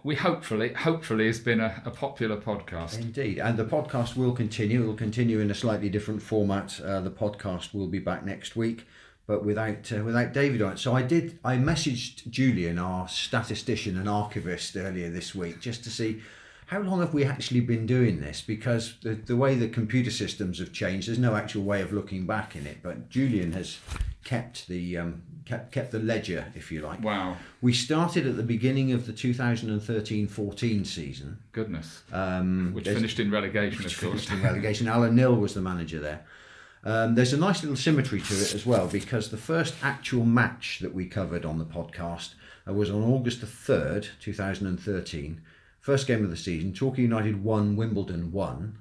we 0.03 0.15
hopefully 0.15 0.73
hopefully 0.73 1.27
has 1.27 1.39
been 1.39 1.61
a, 1.61 1.83
a 1.85 1.91
popular 1.91 2.37
podcast 2.37 2.99
Indeed, 3.01 3.39
and 3.39 3.57
the 3.59 3.65
podcast 3.65 4.17
will 4.17 4.33
continue. 4.33 4.83
It 4.83 4.87
will 4.87 4.95
continue 4.95 5.41
in 5.41 5.51
a 5.51 5.55
slightly 5.55 5.89
different 5.89 6.23
format. 6.23 6.81
Uh, 6.81 7.01
the 7.01 7.11
podcast 7.11 7.75
will 7.75 7.89
be 7.89 7.99
back 7.99 8.25
next 8.25 8.57
week, 8.57 8.87
but 9.27 9.45
without 9.45 9.93
uh, 9.93 10.03
without 10.05 10.33
David 10.33 10.63
on 10.63 10.73
it. 10.73 10.79
So 10.79 10.95
I 10.95 11.03
did. 11.03 11.39
I 11.45 11.57
messaged 11.57 12.29
Julian, 12.31 12.79
our 12.79 13.09
statistician 13.09 13.99
and 13.99 14.09
archivist, 14.09 14.77
earlier 14.77 15.11
this 15.11 15.35
week, 15.35 15.61
just 15.61 15.85
to 15.85 15.91
see 15.91 16.21
how 16.67 16.81
long 16.81 17.01
have 17.01 17.15
we 17.15 17.25
actually 17.25 17.61
been 17.61 17.87
doing 17.87 18.21
this? 18.21 18.41
Because 18.41 18.97
the, 19.03 19.15
the 19.15 19.37
way 19.37 19.55
the 19.55 19.69
computer 19.69 20.11
systems 20.11 20.59
have 20.59 20.73
changed, 20.73 21.09
there's 21.09 21.19
no 21.19 21.37
actual 21.37 21.63
way 21.63 21.81
of 21.81 21.93
looking 21.93 22.27
back 22.27 22.57
in 22.57 22.67
it. 22.67 22.79
But 22.83 23.09
Julian 23.09 23.53
has 23.53 23.79
kept 24.25 24.67
the 24.67 24.99
um, 24.99 25.23
kept 25.45 25.71
kept 25.71 25.93
the 25.93 26.01
ledger, 26.01 26.53
if 26.55 26.73
you 26.73 26.81
like. 26.81 27.03
wow 27.03 27.37
We 27.61 27.73
started 27.73 28.27
at 28.27 28.37
the 28.37 28.43
beginning 28.43 28.93
of 28.93 29.07
the 29.07 29.13
2013-14 29.13 30.87
season. 30.87 31.39
goodness 31.53 32.03
Um, 32.13 32.73
which 32.75 32.87
finished 32.87 33.21
in 33.21 33.31
relegation 33.31 33.83
which 33.83 33.95
of 33.95 34.01
course 34.01 34.25
finished 34.25 34.33
in 34.33 34.43
relegation. 34.43 34.89
Alan 34.89 35.15
Knill 35.15 35.37
was 35.37 35.55
the 35.55 35.63
manager 35.63 36.01
there. 36.01 36.25
Um, 36.87 37.17
there's 37.17 37.33
a 37.33 37.37
nice 37.37 37.63
little 37.63 37.77
symmetry 37.77 38.21
to 38.21 38.35
it 38.35 38.55
as 38.55 38.65
well 38.65 38.87
because 38.87 39.31
the 39.31 39.37
first 39.37 39.75
actual 39.83 40.25
match 40.25 40.79
that 40.81 40.95
we 40.95 41.05
covered 41.07 41.45
on 41.45 41.59
the 41.59 41.65
podcast 41.65 42.35
uh, 42.67 42.73
was 42.73 42.91
on 42.91 43.03
August 43.03 43.41
the 43.41 43.47
3rd, 43.49 44.07
2013. 44.21 45.41
First 45.81 46.07
game 46.07 46.23
of 46.25 46.31
the 46.31 46.37
season. 46.37 46.73
Torquay 46.73 47.03
United 47.03 47.43
won, 47.43 47.75
Wimbledon 47.75 48.31
won. 48.31 48.79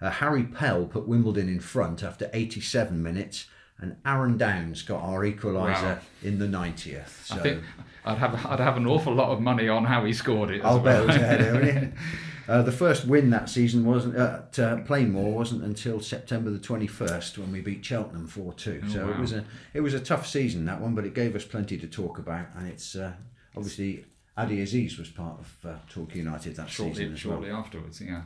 Uh, 0.00 0.10
Harry 0.10 0.42
Pell 0.42 0.84
put 0.86 1.06
Wimbledon 1.06 1.48
in 1.48 1.60
front 1.60 2.02
after 2.02 2.28
87 2.32 3.00
minutes, 3.02 3.46
and 3.80 3.96
Aaron 4.04 4.36
Downes 4.36 4.82
got 4.82 5.02
our 5.02 5.20
equaliser 5.20 5.82
Wow. 5.82 5.98
in 6.24 6.40
the 6.40 6.46
90th. 6.46 7.24
So 7.24 7.36
I 7.36 7.38
think 7.38 7.62
I'd 8.04 8.18
have 8.18 8.46
I'd 8.46 8.60
have 8.60 8.76
an 8.76 8.86
awful 8.86 9.14
lot 9.14 9.30
of 9.30 9.40
money 9.40 9.68
on 9.68 9.84
how 9.84 10.04
he 10.04 10.12
scored 10.12 10.50
it 10.50 10.64
I'll 10.64 10.80
bet 10.80 11.02
it 11.02 11.06
was 11.06 11.16
a 11.16 11.18
header. 11.20 11.92
Uh, 12.48 12.62
the 12.62 12.72
first 12.72 13.04
win 13.04 13.28
that 13.30 13.50
season 13.50 13.84
wasn't 13.84 14.16
at 14.16 14.58
uh, 14.58 14.78
Plainmoor 14.78 15.32
wasn't 15.34 15.62
until 15.62 16.00
September 16.00 16.48
the 16.50 16.58
twenty 16.58 16.86
first 16.86 17.36
when 17.36 17.52
we 17.52 17.60
beat 17.60 17.84
Cheltenham 17.84 18.26
four 18.26 18.54
two. 18.54 18.80
Oh, 18.86 18.88
so 18.88 19.08
it 19.10 19.18
was 19.18 19.32
a 19.32 19.44
it 19.74 19.80
was 19.80 19.92
a 19.94 20.00
tough 20.00 20.26
season 20.26 20.64
that 20.64 20.80
one, 20.80 20.94
but 20.94 21.04
it 21.04 21.14
gave 21.14 21.36
us 21.36 21.44
plenty 21.44 21.76
to 21.76 21.86
talk 21.86 22.18
about, 22.18 22.46
and 22.56 22.66
it's 22.66 22.96
uh, 22.96 23.12
obviously 23.54 24.06
Ade 24.38 24.50
Azeez 24.66 24.98
was 24.98 25.08
part 25.10 25.38
of 25.38 25.56
uh, 25.68 25.74
Torquay 25.90 26.18
United 26.18 26.56
that 26.56 26.70
season 26.70 26.86
shortly 26.94 27.12
as 27.12 27.18
shortly 27.20 27.50
well. 27.50 27.60
afterwards 27.60 28.00
yeah 28.00 28.22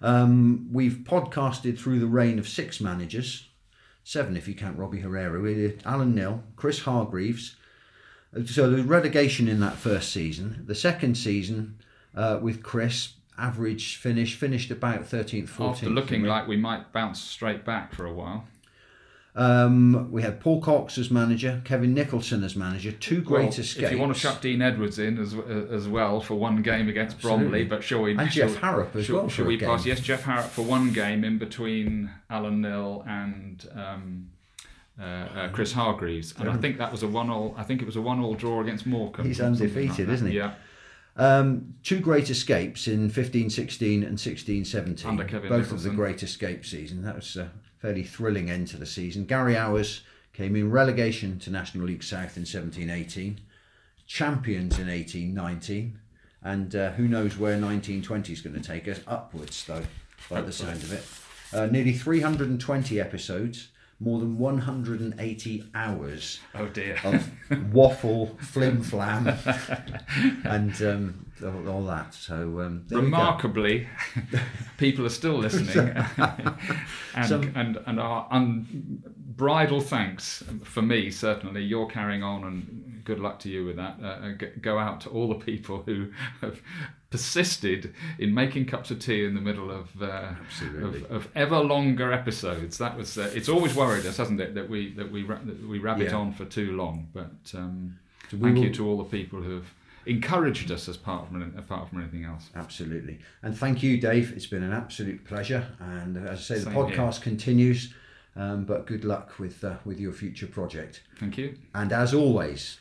Um, 0.00 0.68
we've 0.72 0.98
podcasted 1.04 1.78
through 1.78 1.98
the 1.98 2.06
reign 2.06 2.38
of 2.38 2.46
six 2.46 2.80
managers, 2.80 3.48
seven 4.04 4.36
if 4.36 4.46
you 4.46 4.54
count 4.54 4.78
Robbie 4.78 5.00
Herrera. 5.00 5.42
Did 5.42 5.82
Alan 5.84 6.14
Knill, 6.14 6.42
Chris 6.54 6.80
Hargreaves. 6.82 7.56
So 8.44 8.70
the 8.70 8.82
relegation 8.84 9.48
in 9.48 9.60
that 9.60 9.76
first 9.76 10.12
season. 10.12 10.62
The 10.66 10.74
second 10.74 11.16
season 11.16 11.78
uh, 12.14 12.38
with 12.42 12.62
Chris, 12.62 13.14
average 13.38 13.96
finish, 13.96 14.34
finished 14.36 14.70
about 14.70 15.02
13th, 15.04 15.48
14th. 15.48 15.70
after 15.70 15.88
looking 15.90 16.22
like 16.24 16.46
we 16.48 16.56
might 16.56 16.92
bounce 16.92 17.20
straight 17.20 17.64
back 17.64 17.92
for 17.94 18.04
a 18.06 18.12
while 18.12 18.44
Um, 19.34 20.10
we 20.10 20.22
had 20.22 20.40
Paul 20.40 20.62
Cox 20.62 20.96
as 20.96 21.10
manager, 21.10 21.60
Kevin 21.64 21.92
Nicholson 21.92 22.42
as 22.42 22.56
manager, 22.56 22.90
two 22.92 23.20
great 23.20 23.40
Well, 23.40 23.48
escapes. 23.50 23.76
if 23.84 23.92
you 23.92 23.98
want 23.98 24.14
to 24.14 24.20
chuck 24.20 24.40
Dean 24.40 24.62
Edwards 24.62 24.98
in 24.98 25.18
as 25.18 25.34
as 25.70 25.86
well 25.88 26.22
for 26.22 26.36
one 26.36 26.62
game 26.62 26.88
against 26.88 27.16
Absolutely. 27.16 27.42
Bromley, 27.44 27.64
but 27.66 27.84
shall 27.84 28.00
we? 28.02 28.16
And 28.16 28.32
shall, 28.32 28.48
Jeff 28.48 28.56
Harrop 28.62 28.96
as 28.96 29.04
shall, 29.04 29.16
well 29.16 29.28
Shall 29.28 29.44
we 29.44 29.58
pass? 29.58 29.84
Yes, 29.84 30.00
Jeff 30.00 30.22
Harrop 30.22 30.46
for 30.46 30.62
one 30.62 30.90
game 30.94 31.22
in 31.22 31.36
between 31.36 32.10
Alan 32.30 32.62
Knill 32.62 33.04
and 33.06 33.68
um, 33.74 34.30
uh, 34.98 35.04
uh, 35.04 35.48
Chris 35.50 35.72
Hargreaves, 35.74 36.32
and 36.38 36.48
I 36.48 36.56
think 36.56 36.78
that 36.78 36.90
was 36.90 37.02
a 37.02 37.08
one-all. 37.08 37.54
I 37.58 37.62
think 37.64 37.82
it 37.82 37.84
was 37.84 37.96
a 37.96 38.00
one-all 38.00 38.32
draw 38.36 38.62
against 38.62 38.86
Morecambe. 38.86 39.26
He's 39.26 39.38
undefeated, 39.42 40.06
that. 40.08 40.12
isn't 40.14 40.28
he? 40.30 40.38
Yeah, 40.38 40.54
Um, 41.16 41.74
two 41.82 42.00
great 42.00 42.28
escapes 42.28 42.86
in 42.86 43.08
15 43.08 43.48
16 43.50 44.02
and 44.02 44.20
16 44.20 44.64
17. 44.64 45.08
Under 45.08 45.24
Kevin 45.24 45.48
both 45.48 45.72
of 45.72 45.82
the 45.82 45.90
great 45.90 46.22
escape 46.22 46.64
season. 46.66 47.02
That 47.02 47.16
was 47.16 47.36
a 47.36 47.50
fairly 47.78 48.02
thrilling 48.02 48.50
end 48.50 48.68
to 48.68 48.76
the 48.76 48.86
season. 48.86 49.24
Gary 49.24 49.54
Owers 49.54 50.02
came 50.32 50.54
in 50.56 50.70
relegation 50.70 51.38
to 51.38 51.50
National 51.50 51.86
League 51.86 52.02
South 52.02 52.36
in 52.36 52.44
17 52.44 52.90
18, 52.90 53.40
champions 54.06 54.78
in 54.78 54.88
18 54.88 55.32
19. 55.32 55.98
And 56.42 56.76
uh, 56.76 56.90
who 56.92 57.08
knows 57.08 57.36
where 57.38 57.52
1920 57.52 58.32
is 58.32 58.40
going 58.40 58.54
to 58.54 58.62
take 58.62 58.86
us? 58.86 59.00
Upwards, 59.06 59.64
though, 59.64 59.82
by 60.30 60.42
the 60.42 60.52
sound 60.52 60.82
of 60.82 60.92
it. 60.92 61.04
Uh, 61.52 61.66
nearly 61.66 61.92
320 61.92 63.00
episodes, 63.00 63.68
more 63.98 64.18
than 64.20 64.36
180 64.38 65.70
hours 65.74 66.40
Oh 66.54 66.66
dear. 66.66 66.98
of 67.04 67.30
waffle, 67.72 68.36
flim 68.40 68.82
flam, 68.82 69.26
and 70.44 70.82
um, 70.82 71.26
all, 71.42 71.68
all 71.68 71.84
that. 71.84 72.12
So 72.14 72.60
um, 72.60 72.84
there 72.88 72.98
we 72.98 73.02
go. 73.10 73.16
Remarkably, 73.16 73.88
people 74.78 75.06
are 75.06 75.10
still 75.10 75.38
listening, 75.38 75.88
and, 77.14 77.26
Some- 77.26 77.52
and 77.54 77.78
and 77.86 77.98
our 78.00 78.28
unbridled 78.30 79.86
thanks 79.86 80.42
for 80.64 80.82
me 80.82 81.10
certainly. 81.10 81.62
You're 81.62 81.86
carrying 81.88 82.22
on, 82.22 82.44
and 82.44 83.02
good 83.04 83.18
luck 83.20 83.38
to 83.40 83.48
you 83.48 83.64
with 83.64 83.76
that. 83.76 83.96
Uh, 84.02 84.06
uh, 84.06 84.32
go 84.60 84.78
out 84.78 85.00
to 85.02 85.08
all 85.10 85.28
the 85.28 85.42
people 85.44 85.82
who 85.84 86.10
have 86.42 86.60
persisted 87.16 87.94
in 88.18 88.34
making 88.34 88.66
cups 88.66 88.90
of 88.90 88.98
tea 88.98 89.24
in 89.24 89.34
the 89.34 89.40
middle 89.40 89.70
of 89.70 89.86
uh, 90.02 90.32
of, 90.82 91.10
of 91.10 91.28
ever 91.34 91.58
longer 91.60 92.12
episodes. 92.12 92.76
That 92.78 92.96
was 92.96 93.16
uh, 93.16 93.30
it's 93.34 93.48
always 93.48 93.74
worried 93.74 94.04
us, 94.06 94.16
hasn't 94.18 94.40
it, 94.40 94.54
that 94.54 94.68
we 94.68 94.92
that 94.94 95.10
we 95.10 95.22
that 95.22 95.66
we 95.66 95.78
rabbit 95.78 96.08
Yeah. 96.10 96.16
on 96.16 96.32
for 96.32 96.44
too 96.44 96.76
long. 96.76 97.08
But 97.14 97.36
um, 97.54 97.98
So 98.30 98.36
thank 98.36 98.58
you 98.58 98.70
to 98.74 98.86
all 98.88 98.98
the 98.98 99.10
people 99.18 99.40
who 99.42 99.54
have 99.54 99.72
encouraged 100.04 100.70
us 100.70 100.88
as 100.88 100.96
part 100.96 101.22
of 101.32 101.58
apart 101.58 101.88
from 101.88 102.00
anything 102.02 102.24
else. 102.24 102.50
Absolutely. 102.54 103.18
And 103.42 103.56
thank 103.56 103.82
you, 103.82 103.98
Dave. 103.98 104.32
It's 104.36 104.46
been 104.46 104.62
an 104.62 104.72
absolute 104.72 105.24
pleasure. 105.24 105.64
And 105.80 106.16
as 106.18 106.38
I 106.38 106.42
say, 106.42 106.54
the 106.56 106.60
Same 106.70 106.74
podcast 106.74 107.22
continues. 107.22 107.94
Um, 108.38 108.64
but 108.66 108.86
good 108.86 109.04
luck 109.04 109.38
with 109.38 109.64
uh, 109.64 109.76
with 109.86 109.98
your 109.98 110.12
future 110.12 110.46
project. 110.46 111.02
Thank 111.18 111.38
you. 111.38 111.56
And 111.74 111.90
as 111.92 112.12
always, 112.12 112.78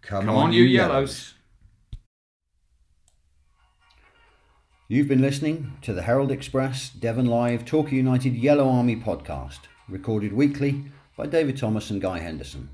come, 0.00 0.24
Come 0.24 0.34
on, 0.36 0.52
you 0.54 0.62
yellows. 0.64 1.34
You've 4.94 5.08
been 5.08 5.22
listening 5.22 5.72
to 5.82 5.92
the 5.92 6.02
Herald 6.02 6.30
Express 6.30 6.88
Devon 6.88 7.26
Live 7.26 7.64
Torquay 7.64 7.96
United 7.96 8.36
Yellow 8.36 8.68
Army 8.68 8.94
podcast, 8.94 9.58
recorded 9.88 10.32
weekly 10.32 10.84
by 11.16 11.26
David 11.26 11.56
Thomas 11.56 11.90
and 11.90 12.00
Guy 12.00 12.20
Henderson. 12.20 12.68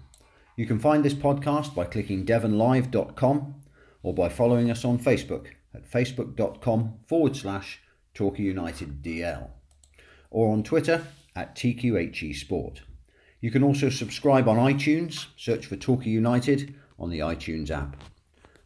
You 0.55 0.66
can 0.66 0.79
find 0.79 1.03
this 1.03 1.14
podcast 1.14 1.75
by 1.75 1.87
clicking 1.87 2.27
devonlive.com 2.27 3.55
or 4.03 4.12
by 4.12 4.29
following 4.29 4.71
us 4.71 4.85
on 4.85 4.99
Facebook 4.99 5.47
at 5.73 5.91
facebook.com 5.91 6.99
forward 7.07 7.37
slash 7.37 7.81
Torquay 8.12 8.43
United 8.43 9.03
DL 9.03 9.49
or 10.31 10.53
on 10.53 10.62
Twitter 10.62 11.07
at 11.35 11.57
TQHE 11.57 12.37
Sport. 12.37 12.83
You 13.41 13.51
can 13.51 13.62
also 13.62 13.89
subscribe 13.89 14.47
on 14.47 14.59
iTunes, 14.59 15.25
search 15.39 15.64
for 15.64 15.77
Torquay 15.77 16.11
United 16.11 16.75
on 16.99 17.09
the 17.09 17.21
iTunes 17.21 17.71
app. 17.71 17.97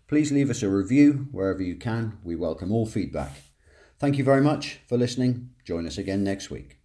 Please 0.07 0.31
leave 0.31 0.51
us 0.51 0.63
a 0.63 0.69
review 0.69 1.29
wherever 1.33 1.63
you 1.63 1.77
can. 1.77 2.19
We 2.23 2.37
welcome 2.37 2.71
all 2.71 2.87
feedback. 2.87 3.33
Thank 3.99 4.19
you 4.19 4.25
very 4.25 4.43
much 4.43 4.81
for 4.87 4.99
listening. 4.99 5.51
Join 5.65 5.87
us 5.87 5.97
again 5.97 6.23
next 6.23 6.51
week. 6.51 6.84